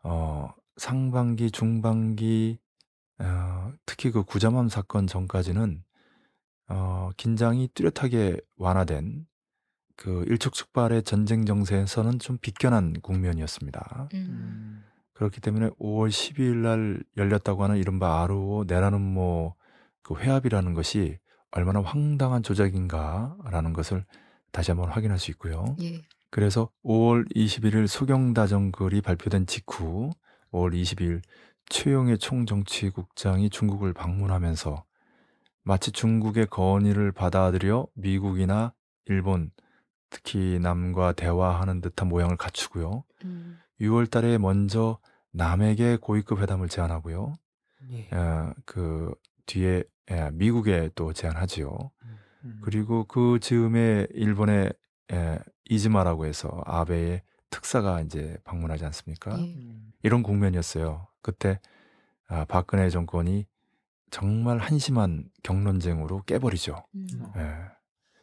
어 0.02 0.50
상반기 0.76 1.50
중반기 1.50 2.58
어 3.18 3.72
특히 3.86 4.10
그 4.10 4.22
구자맘 4.24 4.68
사건 4.68 5.06
전까지는 5.06 5.82
어 6.68 7.10
긴장이 7.16 7.68
뚜렷하게 7.74 8.38
완화된 8.56 9.26
그 9.96 10.24
일촉즉발의 10.28 11.02
전쟁 11.02 11.44
정세에서는 11.44 12.18
좀 12.18 12.38
비껴난 12.38 13.00
국면이었습니다. 13.00 14.08
음. 14.14 14.18
음. 14.18 14.84
그렇기 15.12 15.40
때문에 15.40 15.70
5월 15.80 16.08
12일 16.08 16.56
날 16.56 17.02
열렸다고 17.16 17.62
하는 17.62 17.76
이른바 17.76 18.22
아르오 18.22 18.64
내라는모 18.64 19.54
그 20.02 20.16
회합이라는 20.16 20.74
것이 20.74 21.18
얼마나 21.52 21.80
황당한 21.80 22.42
조작인가라는 22.42 23.72
것을 23.72 24.04
다시 24.50 24.72
한번 24.72 24.90
확인할 24.90 25.18
수 25.18 25.30
있고요. 25.30 25.76
예. 25.82 26.02
그래서 26.30 26.68
5월 26.84 27.32
21일 27.34 27.86
소경다정글이 27.86 29.02
발표된 29.02 29.46
직후 29.46 30.10
5월 30.52 30.74
22일 30.74 31.22
최용의 31.68 32.18
총정치국장이 32.18 33.50
중국을 33.50 33.92
방문하면서 33.92 34.84
마치 35.64 35.90
중국의 35.90 36.46
건의를 36.46 37.10
받아들여 37.12 37.86
미국이나 37.94 38.74
일본 39.06 39.50
특히 40.10 40.58
남과 40.60 41.12
대화하는 41.12 41.80
듯한 41.80 42.08
모양을 42.08 42.36
갖추고요. 42.36 43.04
음. 43.24 43.58
6월 43.80 44.10
달에 44.10 44.38
먼저 44.38 44.98
남에게 45.32 45.96
고위급 45.96 46.40
회담을 46.40 46.68
제안하고요. 46.68 47.34
예. 47.90 48.08
어, 48.14 48.52
그 48.64 49.12
뒤에 49.46 49.82
예, 50.10 50.30
미국에 50.32 50.90
또 50.94 51.12
제안하지요. 51.12 51.90
음. 52.44 52.60
그리고 52.62 53.04
그 53.04 53.38
즈음에 53.40 54.06
일본의 54.10 54.72
에, 55.12 55.38
이즈마라고 55.64 56.26
해서 56.26 56.62
아베의 56.66 57.22
특사가 57.50 58.02
이제 58.02 58.36
방문하지 58.44 58.84
않습니까? 58.84 59.32
예. 59.38 59.42
음. 59.42 59.92
이런 60.02 60.22
국면이었어요. 60.22 61.08
그때 61.22 61.58
아, 62.28 62.44
박근혜 62.44 62.88
정권이 62.90 63.46
정말 64.14 64.58
한심한 64.58 65.24
경론쟁으로 65.42 66.22
깨버리죠. 66.22 66.86
음. 66.94 67.06
어. 67.20 67.32
예. 67.36 67.56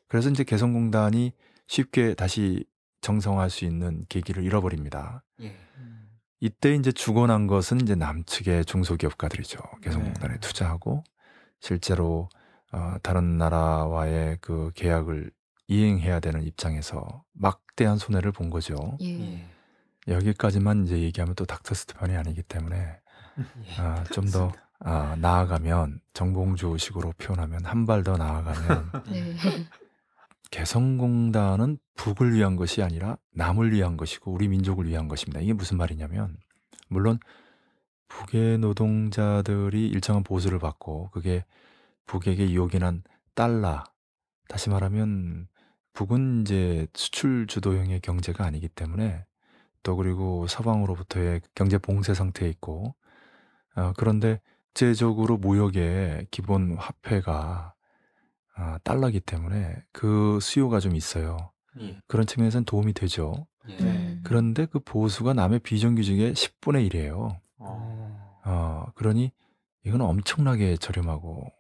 그래서 0.08 0.30
이제 0.30 0.46
개성공단이 0.46 1.34
쉽게 1.68 2.14
다시 2.14 2.64
정성할 3.02 3.50
수 3.50 3.66
있는 3.66 4.06
계기를 4.08 4.42
잃어버립니다. 4.46 5.22
예. 5.42 5.54
음. 5.76 6.10
이때 6.40 6.74
이제 6.76 6.94
죽어난 6.94 7.46
것은 7.46 7.82
이제 7.82 7.96
남측의 7.96 8.64
중소기업가들이죠. 8.64 9.60
개성공단에 9.82 10.36
네. 10.36 10.40
투자하고 10.40 11.04
실제로 11.60 12.30
어, 12.72 12.96
다른 13.04 13.38
나라와의 13.38 14.38
그 14.40 14.72
계약을 14.76 15.30
이행해야 15.68 16.22
되는 16.22 16.42
입장에서 16.42 17.26
막대한 17.34 17.98
손해를 17.98 18.32
본 18.32 18.50
거죠. 18.50 18.98
예. 19.02 19.20
예. 19.20 19.48
여기까지만 20.08 20.86
이제 20.86 21.00
얘기하면 21.00 21.36
또 21.36 21.44
닥터 21.44 21.76
스테판이 21.76 22.16
아니기 22.16 22.44
때문에 22.44 22.78
예. 22.78 23.82
아, 23.82 24.06
좀더 24.06 24.54
아, 24.84 25.16
나아가면 25.18 26.00
정봉주식으로 26.14 27.14
표현하면 27.18 27.66
한 27.66 27.86
발 27.86 28.04
더 28.04 28.18
나아가면 28.18 28.92
네. 29.12 29.36
개성공단은 30.52 31.78
북을 31.96 32.34
위한 32.34 32.56
것이 32.56 32.82
아니라 32.84 33.18
남을 33.34 33.72
위한 33.72 33.96
것이고 33.96 34.32
우리 34.32 34.48
민족을 34.48 34.88
위한 34.88 35.08
것입니다. 35.08 35.40
이게 35.40 35.54
무슨 35.54 35.78
말이냐면 35.78 36.38
물론 36.90 37.20
북의 38.10 38.58
노동자들이 38.60 39.88
일정한 39.88 40.24
보수를 40.24 40.60
받고 40.60 41.10
그게 41.12 41.46
북에게 42.08 42.54
요긴한 42.54 43.04
달러 43.36 43.84
다시 44.50 44.70
말하면 44.70 45.48
북은 45.94 46.42
이제 46.42 46.88
수출 46.94 47.48
주도형의 47.48 48.02
경제가 48.02 48.44
아니기 48.46 48.68
때문에 48.68 49.26
또 49.84 49.96
그리고 49.96 50.46
서방으로부터의 50.48 51.42
경제 51.56 51.78
봉쇄 51.78 52.14
상태에 52.14 52.50
있고 52.50 52.96
어, 53.76 53.94
그런데 53.96 54.42
국제적으로 54.72 55.38
무역의 55.38 56.28
기본 56.32 56.76
화폐가 56.78 57.74
아, 58.56 58.78
달러기 58.84 59.20
때문에 59.20 59.84
그 59.92 60.40
수요가 60.42 60.80
좀 60.80 60.96
있어요. 60.96 61.52
예. 61.80 62.00
그런 62.08 62.26
측면에서는 62.26 62.66
도움이 62.66 62.94
되죠. 62.94 63.48
예. 63.70 63.78
음. 63.80 64.22
그런데 64.24 64.66
그 64.66 64.80
보수가 64.80 65.34
남의 65.34 65.60
비정규직의 65.60 66.34
10분의 66.34 66.90
1이에요. 66.90 67.40
어. 67.60 68.42
어, 68.46 68.86
그러니 68.96 69.32
이건 69.86 70.02
엄청나게 70.02 70.78
저렴하고 70.78 71.52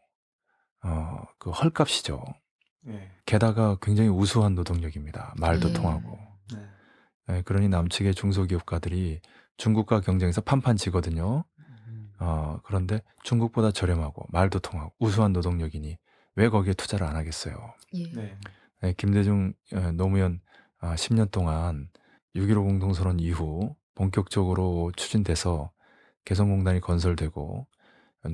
어, 0.84 1.24
그 1.38 1.50
헐값이죠. 1.52 2.24
예. 2.88 3.12
게다가 3.26 3.78
굉장히 3.82 4.10
우수한 4.10 4.56
노동력입니다. 4.56 5.34
말도 5.38 5.70
예. 5.70 5.74
통하고. 5.74 6.18
네. 6.54 7.38
예, 7.38 7.42
그러니 7.44 7.70
남측의 7.70 8.16
중소기업가들이 8.16 9.22
중국과 9.58 10.02
경쟁에서 10.02 10.42
판판지거든요. 10.42 11.46
음. 12.22 12.26
어, 12.26 12.60
그런데 12.64 13.02
중국보다 13.24 13.72
저렴하고 13.72 14.26
말도 14.30 14.60
통하고 14.60 14.94
우수한 15.00 15.34
노동력이니 15.34 15.98
왜 16.36 16.50
거기에 16.50 16.74
투자를 16.74 17.06
안 17.08 17.16
하겠어요? 17.16 17.74
예. 17.94 18.12
네. 18.14 18.38
예, 18.84 18.94
김대중 18.94 19.54
어, 19.74 19.92
노무현 19.92 20.40
아, 20.80 20.96
10년 20.96 21.32
동안 21.32 21.90
6.15 22.36 22.64
공동선언 22.64 23.20
이후 23.20 23.76
본격적으로 23.96 24.92
추진돼서 24.96 25.72
개성공단이 26.26 26.80
건설되고 26.80 27.68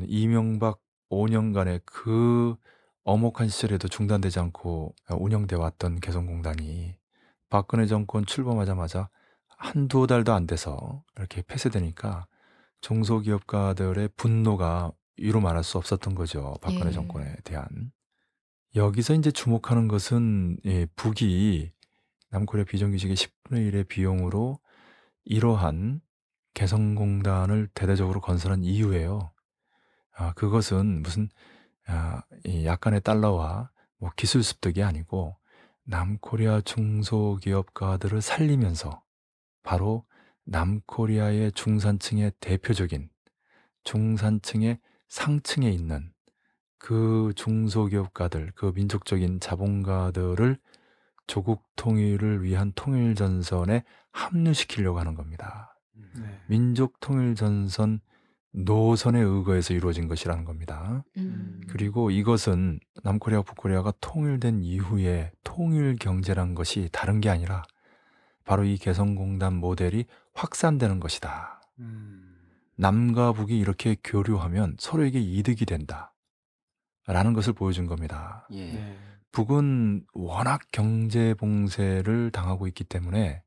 이명박 0.08 0.80
5년간의 1.10 1.82
그 1.86 2.56
엄혹한 3.04 3.48
시절에도 3.48 3.88
중단되지 3.88 4.40
않고 4.40 4.94
운영돼 5.10 5.56
왔던 5.56 6.00
개성공단이 6.02 6.96
박근혜 7.50 7.86
정권 7.86 8.26
출범하자마자 8.26 9.10
한두 9.48 10.06
달도 10.08 10.34
안 10.34 10.46
돼서 10.46 11.04
이렇게 11.18 11.42
폐쇄되니까 11.42 12.28
중소기업가들의 12.82 14.10
분노가 14.16 14.92
이루 15.18 15.42
말할 15.42 15.64
수 15.64 15.78
없었던 15.78 16.16
거죠. 16.16 16.56
박근혜 16.62 16.88
예. 16.88 16.92
정권에 16.92 17.36
대한. 17.44 17.92
여기서 18.76 19.16
이제 19.16 19.32
주목하는 19.32 19.88
것은 19.88 20.58
예, 20.66 20.86
북이 20.96 21.72
남코리아 22.30 22.66
비정규직의 22.66 23.16
10분의 23.16 23.72
1의 23.72 23.88
비용으로 23.88 24.60
이러한 25.26 26.02
개성공단을 26.54 27.70
대대적으로 27.74 28.22
건설한 28.22 28.64
이유예요. 28.64 29.32
아, 30.16 30.34
그것은 30.34 31.02
무슨 31.02 31.30
아, 31.88 32.22
이 32.46 32.66
약간의 32.66 33.02
달러와 33.02 33.72
뭐 33.98 34.12
기술 34.16 34.44
습득이 34.44 34.84
아니고 34.84 35.38
남코리아 35.84 36.62
중소기업가들을 36.62 38.22
살리면서 38.22 39.02
바로 39.64 40.06
남코리아의 40.48 41.52
중산층의 41.52 42.32
대표적인 42.40 43.10
중산층의 43.84 44.80
상층에 45.08 45.70
있는 45.70 46.12
그 46.78 47.34
중소기업가들, 47.36 48.54
그 48.56 48.72
민족적인 48.74 49.40
자본가들을 49.40 50.58
조국 51.28 51.64
통일을 51.76 52.44
위한 52.44 52.72
통일 52.76 53.16
전선에 53.16 53.84
합류시키려고 54.12 55.00
하는 55.00 55.16
겁니다. 55.16 55.78
네. 56.16 56.42
민족 56.48 57.00
통일 57.00 57.36
전선 57.36 58.00
노선에 58.52 59.20
의거해서 59.20 59.74
이루어진 59.74 60.08
것이라는 60.08 60.46
겁니다. 60.46 61.04
음. 61.18 61.62
그리고 61.68 62.10
이것은 62.10 62.80
남코리아, 63.04 63.42
북코리아가 63.42 63.94
통일된 64.00 64.64
이후에 64.64 65.32
통일 65.44 65.98
경제란 65.98 66.56
것이 66.56 66.90
다른 66.92 67.20
게 67.20 67.30
아니라 67.30 67.64
바로 68.46 68.64
이 68.64 68.78
개성공단 68.78 69.54
모델이 69.56 70.06
확산되는 70.38 71.00
것이다. 71.00 71.62
음. 71.80 72.36
남과 72.76 73.34
북이 73.34 73.58
이렇게 73.58 73.98
교류하면 74.04 74.78
서로에게 74.80 75.20
이득이 75.20 75.66
된다. 75.66 76.14
라는 77.08 77.34
것을 77.34 77.54
보여준 77.54 77.88
겁니다. 77.88 78.48
예. 78.52 78.72
네. 78.74 78.98
북은 79.32 80.06
워낙 80.14 80.62
경제 80.72 81.34
봉쇄를 81.34 82.32
당하고 82.32 82.68
있기 82.68 82.84
때문에 82.84 83.44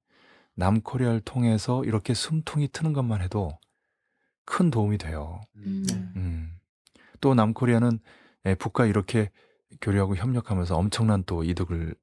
남코리아를 0.55 1.21
통해서 1.21 1.85
이렇게 1.85 2.15
숨통이 2.15 2.69
트는 2.69 2.93
것만 2.93 3.23
해도 3.23 3.59
큰 4.45 4.71
도움이 4.71 4.99
돼요. 4.99 5.41
음. 5.57 5.85
네. 5.87 5.95
음. 6.17 6.59
또 7.21 7.35
남코리아는 7.35 7.99
예, 8.47 8.55
북과 8.55 8.87
이렇게 8.87 9.31
교류하고 9.81 10.17
협력하면서 10.17 10.77
엄청난 10.77 11.23
또 11.25 11.45
이득을 11.45 11.95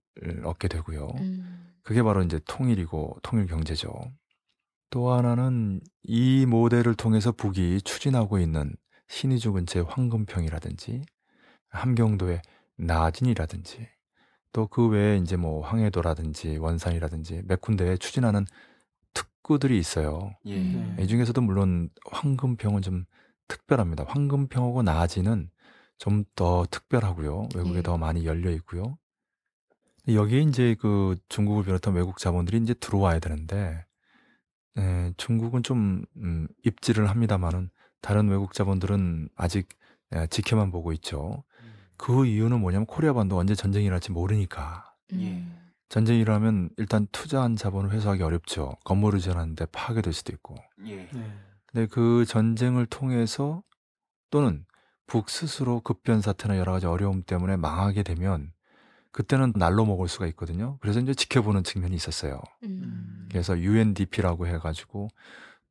얻게 0.44 0.68
되고요. 0.68 1.10
음. 1.20 1.74
그게 1.82 2.04
바로 2.04 2.22
이제 2.24 2.40
통일이고 2.48 3.18
통일 3.24 3.48
경제죠. 3.48 3.92
또 4.90 5.12
하나는 5.12 5.82
이 6.04 6.46
모델을 6.46 6.96
통해서 6.96 7.32
북이 7.32 7.82
추진하고 7.82 8.40
있는 8.40 8.76
신의주 9.10 9.54
근처의 9.54 9.86
황금평이라든지 9.88 11.04
함경도의 11.70 12.42
나진이라든지 12.78 13.88
또 14.54 14.68
그 14.68 14.88
외에 14.88 15.18
이제 15.18 15.36
뭐 15.38 15.62
황해도라든지 15.62 16.58
원산이라든지 16.58 17.44
몇 17.48 17.62
군데에 17.62 17.98
추진하는 17.98 18.46
특구들이 19.14 19.78
있어요. 19.80 20.32
예. 20.46 20.58
음. 20.58 20.98
이 21.00 21.08
중에서도 21.08 21.40
물론 21.42 21.90
황금평은 22.12 22.82
좀 22.82 23.06
특별합니다. 23.48 24.06
황금평하고 24.08 24.84
나진은 24.84 25.50
좀 26.00 26.26
더 26.36 26.66
특별하고요. 26.70 27.50
외국에 27.56 27.80
예. 27.80 27.82
더 27.84 27.98
많이 27.98 28.26
열려 28.26 28.52
있고요. 28.52 28.98
여기에 30.08 30.42
이제 30.42 30.76
그 30.80 31.18
중국을 31.30 31.66
비롯한 31.66 31.94
외국 31.96 32.18
자본들이 32.20 32.58
이제 32.60 32.74
들어와야 32.76 33.20
되는데 33.20 33.86
에, 34.78 35.12
중국은 35.18 35.64
좀 35.64 36.04
음, 36.18 36.48
입지를 36.64 37.10
합니다만은 37.10 37.70
다른 38.02 38.30
외국 38.30 38.54
자본들은 38.54 39.30
아직 39.36 39.70
에, 40.14 40.28
지켜만 40.28 40.72
보고 40.72 40.92
있죠. 40.94 41.44
그 41.98 42.26
이유는 42.26 42.62
뭐냐면 42.62 42.86
코리아 42.86 43.14
반도 43.14 43.38
언제 43.38 43.56
전쟁이 43.56 43.86
일어날지 43.86 44.12
모르니까 44.12 44.94
음. 45.14 45.72
전쟁이 45.90 46.20
일어나면 46.20 46.70
일단 46.78 47.08
투자한 47.12 47.56
자본을 47.56 47.92
회수하기 47.92 48.22
어렵죠. 48.22 48.74
건물을 48.84 49.20
지어놨는데 49.20 49.68
파괴될 49.68 50.14
수도 50.14 50.34
있고. 50.34 50.56
예. 50.86 51.10
네. 51.12 51.34
근데 51.66 51.88
그 51.88 52.26
전쟁을 52.26 52.86
통해서 52.86 53.64
또는 54.30 54.66
북 55.06 55.30
스스로 55.30 55.80
급변 55.80 56.22
사태나 56.22 56.58
여러 56.58 56.74
가지 56.74 56.86
어려움 56.86 57.24
때문에 57.24 57.56
망하게 57.56 58.04
되면 58.04 58.52
그때는 59.18 59.52
날로 59.56 59.84
먹을 59.84 60.08
수가 60.08 60.28
있거든요. 60.28 60.78
그래서 60.80 61.00
이제 61.00 61.16
지켜보는 61.16 61.64
측면이 61.64 61.96
있었어요. 61.96 62.40
음. 62.62 63.28
그래서 63.32 63.58
UNDP라고 63.58 64.46
해가지고 64.46 65.08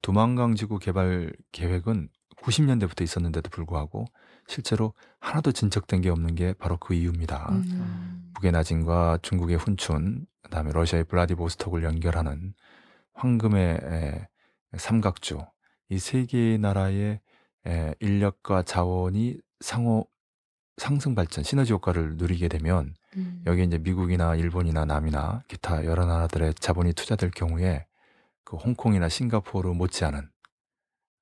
두만강 0.03 0.57
지구 0.57 0.81
개발 0.81 1.33
계획은 1.53 2.09
90년대부터 2.43 3.03
있었는데도 3.03 3.49
불구하고 3.51 4.05
실제로 4.49 4.95
하나도 5.21 5.53
진척된 5.53 6.01
게 6.01 6.11
없는 6.11 6.35
게 6.35 6.55
바로 6.55 6.77
그 6.77 6.95
이유입니다. 6.95 7.51
음. 7.53 8.33
북의 8.35 8.51
나진과 8.51 9.21
중국의 9.23 9.59
훈춘, 9.59 10.27
그다음에 10.43 10.73
러시아의 10.73 11.05
블라디보스톡을 11.05 11.85
연결하는 11.85 12.53
황금의 13.15 13.79
에, 13.81 14.29
삼각주 14.77 15.39
이 15.91 15.99
세 15.99 16.25
개의 16.27 16.59
나라의 16.59 17.21
에, 17.65 17.95
인력과 18.01 18.65
자원이 18.65 19.39
상호 19.61 20.09
상승 20.79 21.15
발전 21.15 21.45
시너지 21.45 21.73
효과를 21.73 22.17
누리게 22.17 22.49
되면 22.49 22.93
음. 23.17 23.43
여기 23.47 23.65
이제 23.65 23.79
미국이나 23.79 24.35
일본이나 24.35 24.85
남이나 24.85 25.43
기타 25.49 25.85
여러 25.85 26.07
나라들의 26.07 26.55
자본이 26.55 26.93
투자될 26.93 27.31
경우에 27.31 27.87
그 28.45 28.57
홍콩이나 28.57 29.09
싱가포르 29.09 29.73
못지않은 29.73 30.29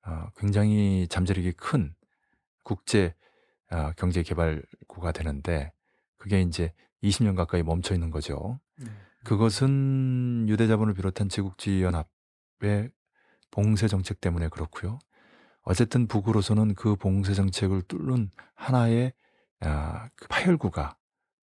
어, 0.05 0.27
굉장히 0.37 1.07
잠재력이 1.09 1.53
큰 1.53 1.95
국제 2.63 3.15
어, 3.71 3.91
경제 3.97 4.21
개발구가 4.21 5.11
되는데 5.11 5.71
그게 6.17 6.41
이제 6.41 6.73
20년 7.03 7.35
가까이 7.35 7.63
멈춰 7.63 7.93
있는 7.93 8.11
거죠. 8.11 8.59
네. 8.77 8.87
그것은 9.23 10.45
유대 10.47 10.67
자본을 10.67 10.93
비롯한 10.93 11.29
제국주의 11.29 11.81
연합의 11.81 12.91
봉쇄 13.49 13.87
정책 13.87 14.21
때문에 14.21 14.49
그렇고요. 14.49 14.99
어쨌든 15.61 16.07
북으로서는 16.07 16.75
그 16.75 16.95
봉쇄 16.95 17.33
정책을 17.33 17.81
뚫는 17.83 18.29
하나의 18.53 19.13
아, 19.61 20.09
그 20.15 20.27
파열구가 20.27 20.95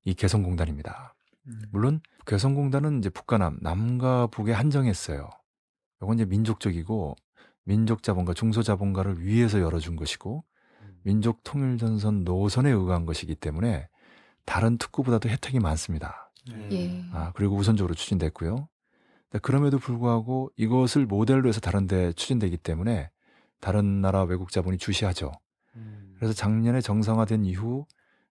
이 0.05 0.15
개성공단입니다. 0.15 1.15
음. 1.49 1.63
물론 1.71 2.01
개성공단은 2.27 2.99
이제 2.99 3.11
북과 3.11 3.39
남, 3.39 3.59
남과 3.61 4.29
북에 4.29 4.53
한정했어요. 4.53 5.29
이건 6.03 6.15
이제 6.17 6.25
민족적이고 6.25 7.17
민족 7.65 8.03
자본가, 8.03 8.35
중소 8.35 8.63
자본가를 8.63 9.25
위해서 9.25 9.61
열어준 9.61 9.97
것이고 9.97 10.45
민족 11.03 11.43
통일 11.45 11.79
전선 11.79 12.25
노선에 12.25 12.71
의거한 12.71 13.07
것이기 13.07 13.35
때문에 13.37 13.89
다른 14.45 14.79
특구보다도 14.79 15.29
혜택이 15.29 15.61
많습니다. 15.61 16.33
네. 16.51 16.69
예. 16.73 17.05
아, 17.13 17.33
그리고 17.35 17.57
우선적으로 17.57 17.95
추진됐고요. 17.95 18.69
그럼에도 19.41 19.79
불구하고 19.79 20.51
이것을 20.57 21.07
모델로 21.07 21.49
해서 21.49 21.61
다른 21.61 21.87
데 21.87 22.13
추진되기 22.13 22.59
때문에 22.59 23.11
다른 23.61 24.01
나라 24.01 24.25
외국 24.25 24.51
자본이 24.51 24.79
주시하죠. 24.79 25.33
음. 25.77 26.15
그래서 26.17 26.35
작년에 26.35 26.81
정상화된 26.81 27.45
이후 27.45 27.87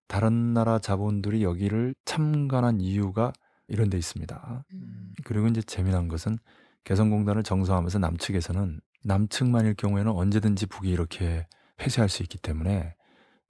다른 0.07 0.53
나라 0.53 0.79
자본들이 0.79 1.43
여기를 1.43 1.95
참관한 2.05 2.81
이유가 2.81 3.31
이런 3.67 3.89
데 3.89 3.97
있습니다. 3.97 4.65
음. 4.73 5.13
그리고 5.23 5.47
이제 5.47 5.61
재미난 5.61 6.07
것은 6.07 6.37
개성공단을 6.83 7.43
정상화하면서 7.43 7.99
남측에서는 7.99 8.81
남측만일 9.03 9.75
경우에는 9.75 10.11
언제든지 10.11 10.65
북이 10.67 10.89
이렇게 10.89 11.47
폐쇄할 11.77 12.09
수 12.09 12.23
있기 12.23 12.37
때문에 12.37 12.95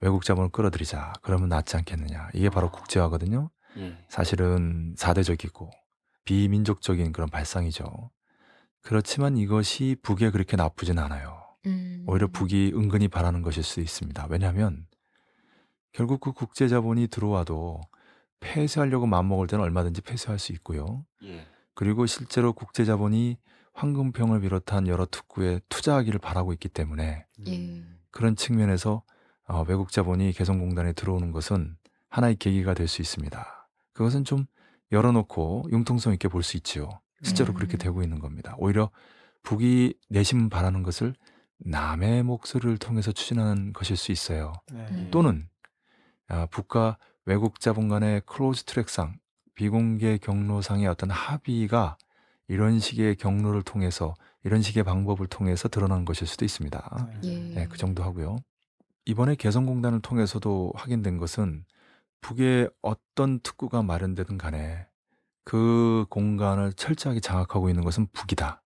외국 0.00 0.24
자본을 0.24 0.50
끌어들이자. 0.50 1.12
그러면 1.22 1.48
낫지 1.48 1.76
않겠느냐. 1.76 2.30
이게 2.34 2.50
바로 2.50 2.70
국제화거든요. 2.70 3.50
예. 3.78 3.96
사실은 4.08 4.94
사대적이고 4.96 5.70
비민족적인 6.24 7.12
그런 7.12 7.28
발상이죠. 7.28 8.10
그렇지만 8.82 9.36
이것이 9.36 9.96
북에 10.02 10.30
그렇게 10.30 10.56
나쁘진 10.56 10.98
않아요. 10.98 11.40
음. 11.66 12.04
오히려 12.06 12.28
북이 12.28 12.72
은근히 12.74 13.08
바라는 13.08 13.42
것일 13.42 13.62
수 13.62 13.80
있습니다. 13.80 14.26
왜냐하면 14.28 14.86
결국 15.92 16.20
그 16.20 16.32
국제 16.32 16.68
자본이 16.68 17.08
들어와도 17.08 17.80
폐쇄하려고 18.40 19.06
마음먹을 19.06 19.46
때는 19.46 19.64
얼마든지 19.64 20.00
폐쇄할 20.02 20.38
수 20.38 20.52
있고요. 20.52 21.04
예. 21.24 21.46
그리고 21.74 22.06
실제로 22.06 22.52
국제 22.52 22.84
자본이 22.84 23.38
황금평을 23.74 24.40
비롯한 24.40 24.88
여러 24.88 25.06
특구에 25.06 25.60
투자하기를 25.68 26.18
바라고 26.18 26.52
있기 26.52 26.68
때문에 26.68 27.26
예. 27.46 27.82
그런 28.10 28.36
측면에서 28.36 29.02
어, 29.46 29.64
외국 29.68 29.90
자본이 29.92 30.32
개성공단에 30.32 30.92
들어오는 30.92 31.30
것은 31.32 31.76
하나의 32.08 32.36
계기가 32.36 32.74
될 32.74 32.88
수 32.88 33.00
있습니다. 33.00 33.68
그것은 33.92 34.24
좀 34.24 34.46
열어놓고 34.92 35.68
융통성 35.72 36.12
있게 36.14 36.28
볼 36.28 36.42
수 36.42 36.56
있지요. 36.58 36.88
실제로 37.22 37.52
음. 37.52 37.54
그렇게 37.54 37.76
되고 37.76 38.02
있는 38.02 38.18
겁니다. 38.18 38.54
오히려 38.58 38.90
북이 39.42 39.94
내심 40.08 40.48
바라는 40.50 40.82
것을 40.82 41.14
남의 41.58 42.22
목소리를 42.24 42.76
통해서 42.78 43.12
추진하는 43.12 43.72
것일 43.72 43.96
수 43.96 44.12
있어요. 44.12 44.52
네. 44.72 44.86
음. 44.90 45.08
또는 45.10 45.48
아, 46.32 46.46
북과 46.46 46.96
외국 47.26 47.60
자본 47.60 47.88
간의 47.90 48.22
closed 48.24 48.64
track상, 48.64 49.18
비공개 49.54 50.16
경로상의 50.16 50.86
어떤 50.86 51.10
합의가 51.10 51.98
이런 52.48 52.80
식의 52.80 53.16
경로를 53.16 53.62
통해서 53.62 54.14
이런 54.42 54.62
식의 54.62 54.82
방법을 54.82 55.26
통해서 55.26 55.68
드러난 55.68 56.06
것일 56.06 56.26
수도 56.26 56.46
있습니다. 56.46 57.08
예. 57.24 57.38
네, 57.54 57.66
그 57.68 57.76
정도 57.76 58.02
하고요. 58.02 58.36
이번에 59.04 59.34
개성공단을 59.34 60.00
통해서도 60.00 60.72
확인된 60.74 61.18
것은 61.18 61.66
북의 62.22 62.70
어떤 62.80 63.40
특구가 63.40 63.82
마련되든 63.82 64.38
간에 64.38 64.86
그 65.44 66.06
공간을 66.08 66.72
철저하게 66.72 67.20
장악하고 67.20 67.68
있는 67.68 67.84
것은 67.84 68.06
북이다. 68.12 68.62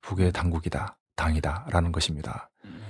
북의 0.00 0.32
당국이다. 0.32 0.96
당이다라는 1.16 1.92
것입니다. 1.92 2.50
음. 2.64 2.80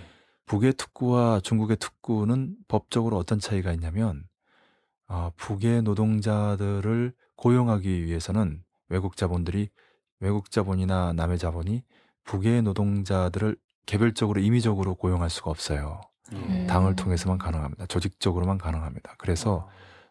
북의 0.51 0.73
특구와 0.73 1.39
중국의 1.45 1.77
특구는 1.77 2.57
법적으로 2.67 3.17
어떤 3.19 3.39
차이가 3.39 3.71
있냐면 3.71 4.25
아, 5.07 5.31
북의 5.37 5.83
노동자들을 5.83 7.13
고용하기 7.37 8.05
위해서는 8.05 8.65
외국 8.89 9.17
자본들이 9.17 9.69
외국 10.19 10.51
자본이나 10.51 11.13
남의 11.13 11.39
자본이 11.39 11.85
북의 12.25 12.63
노동자들을 12.63 13.57
개별적으로 13.87 14.41
임의적으로 14.41 14.97
고용할 14.97 15.31
수가 15.31 15.53
없어요. 15.53 16.01
예. 16.33 16.67
당을 16.67 16.97
통해서만 16.97 17.39
가능합니다. 17.39 17.87
조직적으로만 17.87 18.59
가능합니다. 18.59 19.15
그래서 19.19 19.69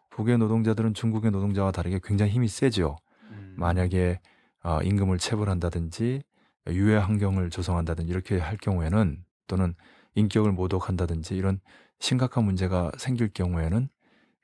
북의 0.08 0.38
노동자들은 0.38 0.94
중국의 0.94 1.32
노동자와 1.32 1.70
다르게 1.70 2.00
굉장히 2.02 2.32
힘이 2.32 2.48
세죠. 2.48 2.96
음. 3.24 3.56
만약에 3.58 4.20
어, 4.62 4.78
임금을 4.82 5.18
체불한다든지 5.18 6.22
유해 6.68 6.96
환경을 6.96 7.50
조성한다든지 7.50 8.10
이렇게 8.10 8.38
할 8.38 8.56
경우에는 8.56 9.22
또는 9.46 9.74
인격을 10.14 10.52
모독한다든지 10.52 11.36
이런 11.36 11.60
심각한 11.98 12.44
문제가 12.44 12.90
생길 12.98 13.32
경우에는 13.32 13.88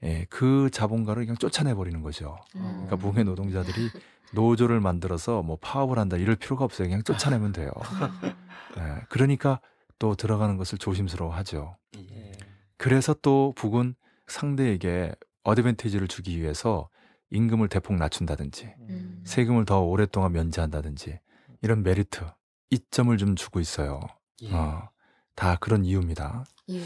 예, 0.04 0.26
그 0.28 0.68
자본가를 0.70 1.24
그냥 1.24 1.36
쫓아내 1.36 1.74
버리는 1.74 2.00
거죠. 2.02 2.36
음. 2.56 2.84
그러니까 2.86 2.96
북의 2.96 3.24
노동자들이 3.24 3.90
노조를 4.34 4.80
만들어서 4.80 5.42
뭐 5.42 5.56
파업을 5.60 5.98
한다 5.98 6.16
이럴 6.16 6.36
필요가 6.36 6.64
없어요. 6.64 6.88
그냥 6.88 7.02
쫓아내면 7.02 7.52
돼요. 7.52 7.70
예, 8.78 9.02
그러니까 9.08 9.60
또 9.98 10.14
들어가는 10.14 10.56
것을 10.56 10.78
조심스러워하죠. 10.78 11.76
예. 11.98 12.32
그래서 12.76 13.14
또 13.22 13.54
북은 13.56 13.94
상대에게 14.26 15.14
어드밴티지를 15.44 16.08
주기 16.08 16.40
위해서 16.40 16.88
임금을 17.30 17.68
대폭 17.68 17.96
낮춘다든지 17.96 18.74
음. 18.88 19.22
세금을 19.24 19.64
더 19.64 19.80
오랫동안 19.80 20.32
면제한다든지 20.32 21.18
이런 21.62 21.82
메리트 21.82 22.24
이점을 22.70 23.16
좀 23.16 23.36
주고 23.36 23.60
있어요. 23.60 24.00
예. 24.42 24.52
어, 24.52 24.90
다 25.36 25.56
그런 25.56 25.84
이유입니다. 25.84 26.44
예. 26.70 26.82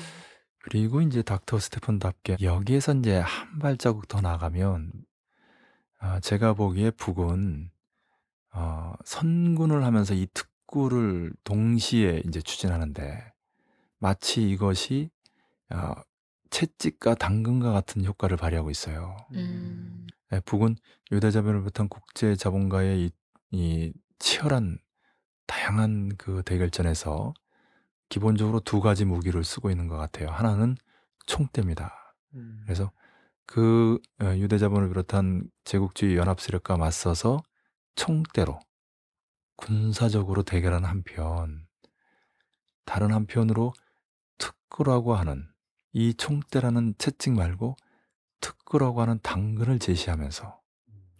그리고 0.59 1.01
인제 1.01 1.23
닥터 1.23 1.59
스테펀답게 1.59 2.37
여기에서 2.43 2.93
인제 2.93 3.19
한 3.19 3.59
발자국 3.59 4.09
더 4.09 4.21
나가면 4.21 4.93
아 5.99 6.21
제가 6.21 6.55
보기에 6.55 6.91
북은 6.93 7.71
어 8.55 8.93
선군을 9.05 9.85
하면서 9.85 10.15
이 10.15 10.27
특구를 10.35 11.33
동시에 11.45 12.23
인제 12.25 12.43
추진하는데 12.43 13.33
마치 13.99 14.49
이것이 14.51 15.11
어 15.71 15.95
채찍과 16.51 17.15
당근과 17.17 17.73
같은 17.73 18.05
효과를 18.05 18.37
발휘하고 18.37 18.71
있어요. 18.71 19.17
음. 19.35 20.07
예 20.33 20.41
북은 20.41 20.77
유대자본을 21.13 21.61
비롯한 21.61 21.89
국제 21.89 22.37
자본가의 22.37 23.07
이 23.07 23.11
이 23.53 23.93
치열한 24.21 24.79
다양한 25.47 26.17
그 26.19 26.43
대결전에서 26.45 27.35
기본적으로 28.11 28.61
두 28.61 28.81
가지 28.81 29.07
무기를 29.07 29.43
쓰고 29.45 29.71
있는 29.71 29.89
것 29.89 29.97
같아요. 29.97 30.29
하나는 30.29 30.77
총대입니다. 31.27 32.15
음. 32.35 32.61
그래서 32.65 32.93
그어 33.47 34.37
유대자본을 34.37 34.89
비롯한 34.89 35.49
제국주의 35.65 36.17
연합 36.17 36.41
세력과 36.41 36.77
맞서서 36.77 37.43
총대로 37.95 38.61
군사적으로 39.57 40.43
대결하는 40.43 40.89
한편 40.89 41.67
다른 42.85 43.13
한편으로 43.13 43.73
특구라고 44.39 45.15
하는 45.15 45.49
이 45.93 46.15
총대라는 46.15 46.95
채찍 46.99 47.35
말고 47.35 47.77
특구라고 48.41 49.03
하는 49.03 49.19
당근을 49.23 49.79
제시하면서 49.79 50.61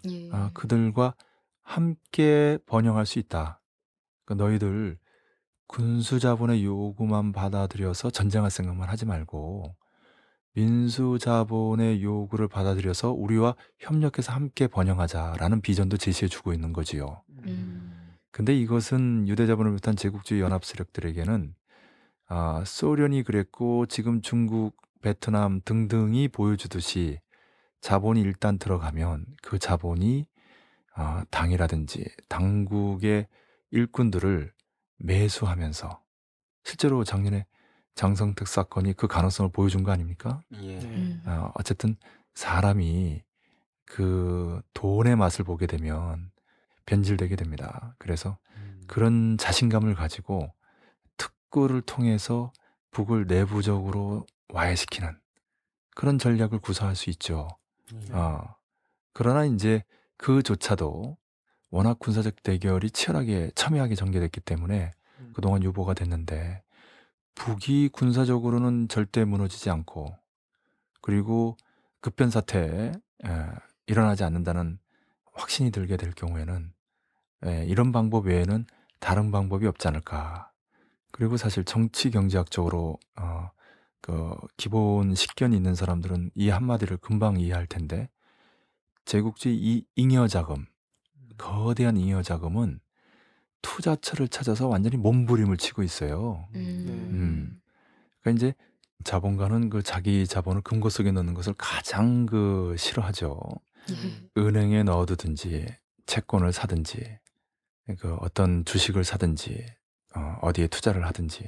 예. 0.09 0.31
아 0.33 0.51
그들과 0.55 1.15
함께 1.63 2.59
번영할 2.67 3.07
수 3.07 3.19
있다. 3.19 3.61
그러니까 4.25 4.45
너희들 4.45 4.99
군수 5.71 6.19
자본의 6.19 6.65
요구만 6.65 7.31
받아들여서 7.31 8.11
전쟁할 8.11 8.51
생각만 8.51 8.89
하지 8.89 9.07
말고 9.07 9.77
민수 10.55 11.19
자본의 11.21 12.03
요구를 12.03 12.49
받아들여서 12.49 13.13
우리와 13.13 13.55
협력해서 13.79 14.33
함께 14.33 14.67
번영하자라는 14.67 15.61
비전도 15.61 15.97
제시해 15.97 16.27
주고 16.27 16.53
있는 16.53 16.73
거지요. 16.73 17.23
음. 17.47 18.17
근데 18.33 18.53
이것은 18.53 19.29
유대자본을 19.29 19.71
비롯한 19.71 19.95
제국주의 19.95 20.41
연합 20.41 20.65
세력들에게는 20.65 21.55
아 22.27 22.65
소련이 22.67 23.23
그랬고 23.23 23.87
지금 23.87 24.23
중국, 24.23 24.77
베트남 25.03 25.61
등등이 25.65 26.27
보여주듯이 26.29 27.21
자본이 27.81 28.21
일단 28.23 28.59
들어가면 28.59 29.25
그 29.41 29.61
자본이 29.61 30.27
아 30.97 31.25
당이라든지 31.31 32.07
당국의 32.29 33.29
일꾼들을 33.71 34.53
매수하면서 35.01 36.03
실제로 36.65 37.05
작년에 37.05 37.47
장성택 37.95 38.47
사건이 38.47 38.95
그 38.95 39.07
가능성을 39.09 39.51
보여준 39.53 39.83
거 39.83 39.93
아닙니까? 39.93 40.41
예. 40.55 40.79
네. 40.79 40.87
음. 40.87 41.23
어 41.27 41.53
어쨌든 41.55 41.97
사람이 42.35 43.23
그 43.85 44.63
돈의 44.75 45.17
맛을 45.17 45.45
보게 45.45 45.67
되면 45.67 46.31
변질되게 46.87 47.37
됩니다. 47.37 47.95
그래서 47.99 48.39
음. 48.57 48.83
그런 48.87 49.37
자신감을 49.37 49.95
가지고 49.95 50.53
특구를 51.17 51.83
통해서 51.83 52.53
북을 52.93 53.27
내부적으로 53.27 54.27
와해시키는 54.49 55.19
그런 55.95 56.19
전략을 56.19 56.61
구사할 56.61 56.97
수 56.97 57.11
있죠. 57.11 57.49
예. 57.93 58.13
어. 58.13 58.55
그러나 59.13 59.45
인제 59.45 59.85
그조차도 60.17 61.17
워낙 61.71 61.99
군사적 61.99 62.43
대결이 62.43 62.91
치열하게 62.91 63.51
첨예하게 63.55 63.95
전개됐기 63.95 64.41
때문에 64.41 64.93
음. 65.21 65.33
그동안 65.35 65.63
유보가 65.63 65.95
됐는데 65.95 66.63
북이 67.35 67.91
군사적으로는 67.91 68.89
절대 68.89 69.25
무너지지 69.25 69.71
않고 69.71 70.17
그리고 71.01 71.57
급변 72.01 72.31
사태에 72.31 72.93
예 73.27 73.47
일어나지 73.87 74.25
않는다는 74.25 74.79
확신이 75.33 75.71
들게 75.71 75.97
될 75.97 76.13
경우에는 76.13 76.73
예 77.47 77.65
'이런 77.67 77.93
방법 77.93 78.27
외에는 78.27 78.67
다른 78.99 79.31
방법이 79.31 79.67
없지 79.67 79.89
않을까.' 79.89 80.51
그리고 81.13 81.37
사실 81.37 81.65
정치 81.65 82.11
경제학적으로 82.11 82.99
어 83.17 83.51
그 84.01 84.35
기본 84.57 85.15
식견이 85.15 85.57
있는 85.57 85.75
사람들은 85.75 86.31
이 86.35 86.49
한마디를 86.49 86.97
금방 86.97 87.39
이해할 87.39 87.67
텐데 87.67 88.09
제국주의 89.05 89.57
이 89.57 89.85
잉여 89.97 90.29
자금, 90.29 90.67
거대한 91.41 91.97
잉여 91.97 92.23
자금은 92.23 92.81
투자처를 93.63 94.29
찾아서 94.29 94.69
완전히 94.69 94.97
몸부림을 94.97 95.57
치고 95.57 95.83
있어요. 95.83 96.49
네. 96.53 96.61
음. 96.61 97.61
그러니까 98.21 98.31
인제 98.47 98.55
자본가는 99.05 99.71
그 99.71 99.83
자기 99.83 100.27
자본을 100.27 100.63
금고 100.63 100.89
속에 100.91 101.11
넣는 101.13 101.35
것을 101.35 101.55
가장 101.57 102.27
그 102.27 102.75
싫어하죠. 102.79 103.41
예. 103.91 104.41
은행에 104.41 104.83
넣어두든지 104.85 105.67
채권을 106.07 106.53
사든지 106.53 107.19
그 107.99 108.15
어떤 108.21 108.65
주식을 108.65 109.05
사든지 109.05 109.67
어 110.15 110.39
어디에 110.43 110.67
투자를 110.69 111.07
하든지 111.07 111.47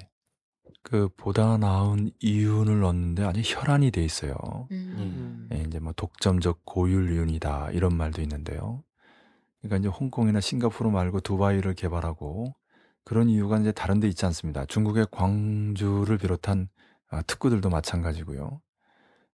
그 0.82 1.08
보다 1.16 1.56
나은 1.58 2.10
이윤을 2.20 2.82
얻는데 2.82 3.24
아주 3.24 3.40
혈안이 3.44 3.90
돼 3.90 4.04
있어요. 4.04 4.34
음. 4.70 4.94
음. 4.98 5.48
예 5.52 5.58
인제 5.62 5.78
뭐 5.78 5.92
"독점적 5.94 6.64
고율 6.64 7.12
이윤이다." 7.12 7.70
이런 7.72 7.94
말도 7.96 8.22
있는데요. 8.22 8.82
그러니까 9.62 9.76
인제 9.76 9.88
홍콩이나 9.88 10.40
싱가포르 10.40 10.90
말고 10.90 11.20
두바이를 11.20 11.74
개발하고 11.74 12.54
그런 13.04 13.28
이유가 13.28 13.56
인제 13.58 13.72
다른 13.72 14.00
데 14.00 14.08
있지 14.08 14.26
않습니다. 14.26 14.64
중국의 14.66 15.06
광주를 15.10 16.18
비롯한 16.18 16.68
아 17.08 17.22
특구들도 17.22 17.68
마찬가지고요. 17.70 18.60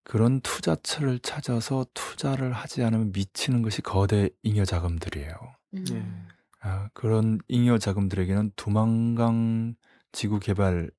그런 0.04 0.40
투자처를 0.42 1.20
찾아서 1.20 1.86
투자를 1.94 2.54
하지 2.54 2.84
않으면 2.84 3.12
미치는 3.12 3.62
것이 3.64 3.82
거대 3.82 4.30
잉여 4.44 4.66
자금들이에요. 4.66 5.34
네. 5.72 5.82
음. 5.94 6.28
아 6.62 6.90
그런 6.94 7.40
잉여 7.48 7.78
자금들에게는 7.80 8.52
두만강 8.56 9.76
지구 10.12 10.40
개발 10.40 10.90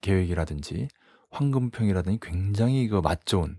계획이라든지 0.00 0.88
황금평이라든지 1.30 2.18
굉장히 2.22 2.88
그 2.88 3.00
맛 3.00 3.26
좋은 3.26 3.58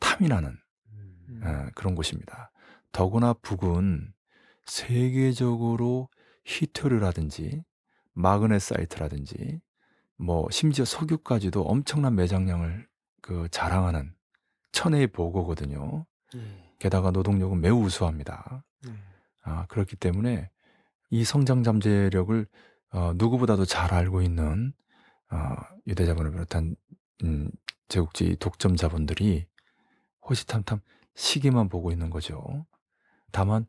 탐이 0.00 0.28
나는 0.28 0.56
음. 0.92 1.40
예 1.44 1.70
그런 1.74 1.94
곳입니다. 1.94 2.51
더구나 2.92 3.32
북은 3.32 4.12
세계적으로 4.66 6.08
희토류라든지 6.44 7.64
마그네사이트라든지 8.12 9.60
뭐 10.16 10.46
심지어 10.50 10.84
석유까지도 10.84 11.62
엄청난 11.62 12.14
매장량을 12.14 12.86
그 13.20 13.48
자랑하는 13.50 14.14
천혜의 14.72 15.08
보고거든요. 15.08 16.06
예. 16.34 16.74
게다가 16.78 17.10
노동력은 17.10 17.60
매우 17.60 17.82
우수합니다. 17.82 18.64
네. 18.84 18.92
아 19.42 19.66
그렇기 19.66 19.96
때문에 19.96 20.50
이 21.10 21.24
성장 21.24 21.62
잠재력을 21.62 22.46
어 22.90 23.12
누구보다도 23.16 23.64
잘 23.64 23.94
알고 23.94 24.22
있는 24.22 24.72
어 25.30 25.54
유대 25.86 26.06
자본을 26.06 26.32
비롯한 26.32 26.76
음 27.24 27.50
제국주의 27.88 28.36
독점 28.36 28.76
자본들이 28.76 29.46
호시탐탐 30.28 30.80
시기만 31.14 31.68
보고 31.68 31.90
있는 31.90 32.10
거죠. 32.10 32.66
다만 33.32 33.66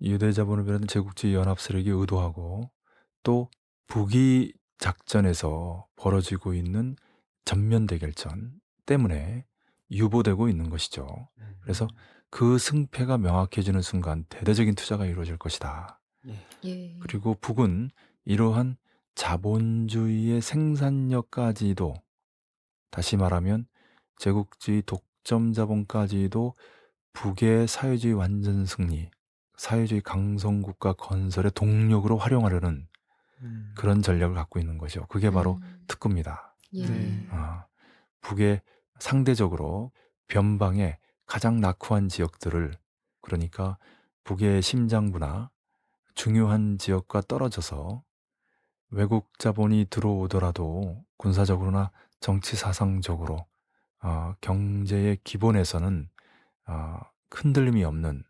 유대자본을 0.00 0.64
비롯한 0.64 0.86
제국주의 0.86 1.34
연합 1.34 1.58
세력이 1.58 1.90
의도하고 1.90 2.70
또 3.22 3.50
북이 3.88 4.52
작전에서 4.78 5.86
벌어지고 5.96 6.54
있는 6.54 6.96
전면 7.44 7.86
대결전 7.86 8.52
때문에 8.84 9.46
유보되고 9.90 10.48
있는 10.48 10.68
것이죠. 10.68 11.28
그래서 11.60 11.88
그 12.30 12.58
승패가 12.58 13.18
명확해지는 13.18 13.82
순간 13.82 14.24
대대적인 14.28 14.74
투자가 14.74 15.06
이루어질 15.06 15.38
것이다. 15.38 16.00
예. 16.26 16.46
예. 16.64 16.98
그리고 17.00 17.34
북은 17.40 17.90
이러한 18.24 18.76
자본주의의 19.14 20.42
생산력까지도 20.42 21.94
다시 22.90 23.16
말하면 23.16 23.66
제국주의 24.18 24.82
독점 24.82 25.52
자본까지도 25.52 26.54
북의 27.16 27.66
사회주의 27.66 28.12
완전 28.12 28.66
승리, 28.66 29.10
사회주의 29.56 30.02
강성 30.02 30.60
국가 30.60 30.92
건설의 30.92 31.50
동력으로 31.54 32.18
활용하려는 32.18 32.86
음. 33.40 33.74
그런 33.74 34.02
전략을 34.02 34.34
갖고 34.34 34.58
있는 34.58 34.76
거죠. 34.76 35.06
그게 35.06 35.30
바로 35.30 35.58
음. 35.62 35.84
특구입니다. 35.88 36.54
예. 36.74 36.86
네. 36.86 37.26
아 37.30 37.64
북의 38.20 38.60
상대적으로 38.98 39.92
변방의 40.28 40.98
가장 41.24 41.58
낙후한 41.58 42.10
지역들을 42.10 42.76
그러니까 43.22 43.78
북의 44.24 44.60
심장부나 44.60 45.50
중요한 46.14 46.76
지역과 46.76 47.22
떨어져서 47.22 48.02
외국 48.90 49.38
자본이 49.38 49.86
들어오더라도 49.88 51.02
군사적으로나 51.16 51.92
정치 52.20 52.56
사상적으로 52.56 53.46
어 54.02 54.34
경제의 54.42 55.18
기본에서는 55.24 56.10
어 56.66 56.98
흔들림이 57.30 57.84
없는 57.84 58.24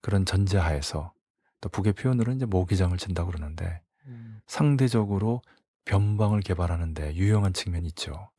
그런 0.00 0.24
전제하에서 0.24 1.12
또 1.60 1.68
북의 1.68 1.94
표현으로는 1.94 2.36
이제 2.36 2.46
모기장을 2.46 2.96
친다고 2.98 3.30
그러는데 3.30 3.82
음. 4.06 4.40
상대적으로 4.46 5.42
변방을 5.84 6.40
개발하는 6.40 6.94
데 6.94 7.14
유용한 7.14 7.52
측면이 7.52 7.88
있죠. 7.88 8.30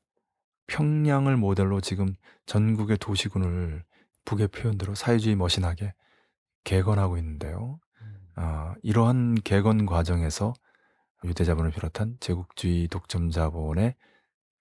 평양을 0.68 1.38
모델로 1.38 1.82
지금 1.82 2.16
전국의 2.46 2.98
도시군을 2.98 3.84
북의 4.26 4.48
표현대로 4.50 4.96
사회주의 4.96 5.36
머신하게 5.36 5.94
개건하고 6.64 7.18
있는데요. 7.18 7.80
어, 8.38 8.74
이러한 8.82 9.36
개건 9.44 9.86
과정에서 9.86 10.54
유대자본을 11.24 11.72
비롯한 11.72 12.18
제국주의 12.20 12.88
독점 12.88 13.32
자본의 13.32 13.96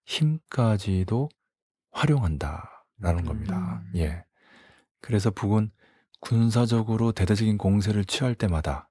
힘까지도 0.06 1.28
활용한다라는 1.92 3.20
음. 3.20 3.24
겁니다. 3.24 3.82
음. 3.86 3.92
예. 3.96 4.23
그래서 5.04 5.30
북은 5.30 5.70
군사적으로 6.20 7.12
대대적인 7.12 7.58
공세를 7.58 8.06
취할 8.06 8.34
때마다 8.34 8.88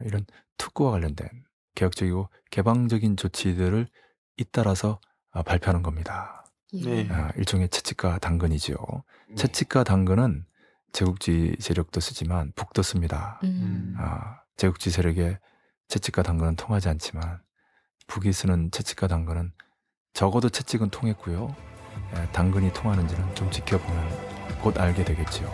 이런 0.00 0.26
특구와 0.58 0.90
관련된 0.90 1.26
개혁적이고 1.74 2.28
개방적인 2.50 3.16
조치들을 3.16 3.88
잇따라서 4.36 5.00
아, 5.30 5.42
발표하는 5.42 5.82
겁니다. 5.82 6.44
예. 6.74 7.04
네. 7.04 7.08
아, 7.10 7.30
일종의 7.38 7.70
채찍과 7.70 8.18
당근이지요. 8.18 8.76
네. 9.30 9.34
채찍과 9.36 9.84
당근은 9.84 10.44
제국주의 10.92 11.56
세력도 11.58 12.00
쓰지만 12.00 12.52
북도 12.54 12.82
씁니다. 12.82 13.40
음. 13.44 13.94
아, 13.96 14.42
제국주의 14.58 14.92
세력의 14.92 15.38
채찍과 15.88 16.24
당근은 16.24 16.56
통하지 16.56 16.90
않지만 16.90 17.40
북이 18.06 18.34
쓰는 18.34 18.70
채찍과 18.70 19.08
당근은 19.08 19.52
적어도 20.12 20.50
채찍은 20.50 20.90
통했고요. 20.90 21.56
에, 22.16 22.32
당근이 22.32 22.74
통하는지는 22.74 23.34
좀 23.34 23.50
지켜보면 23.50 24.31
곧 24.62 24.78
알게 24.78 25.04
되겠지요. 25.04 25.50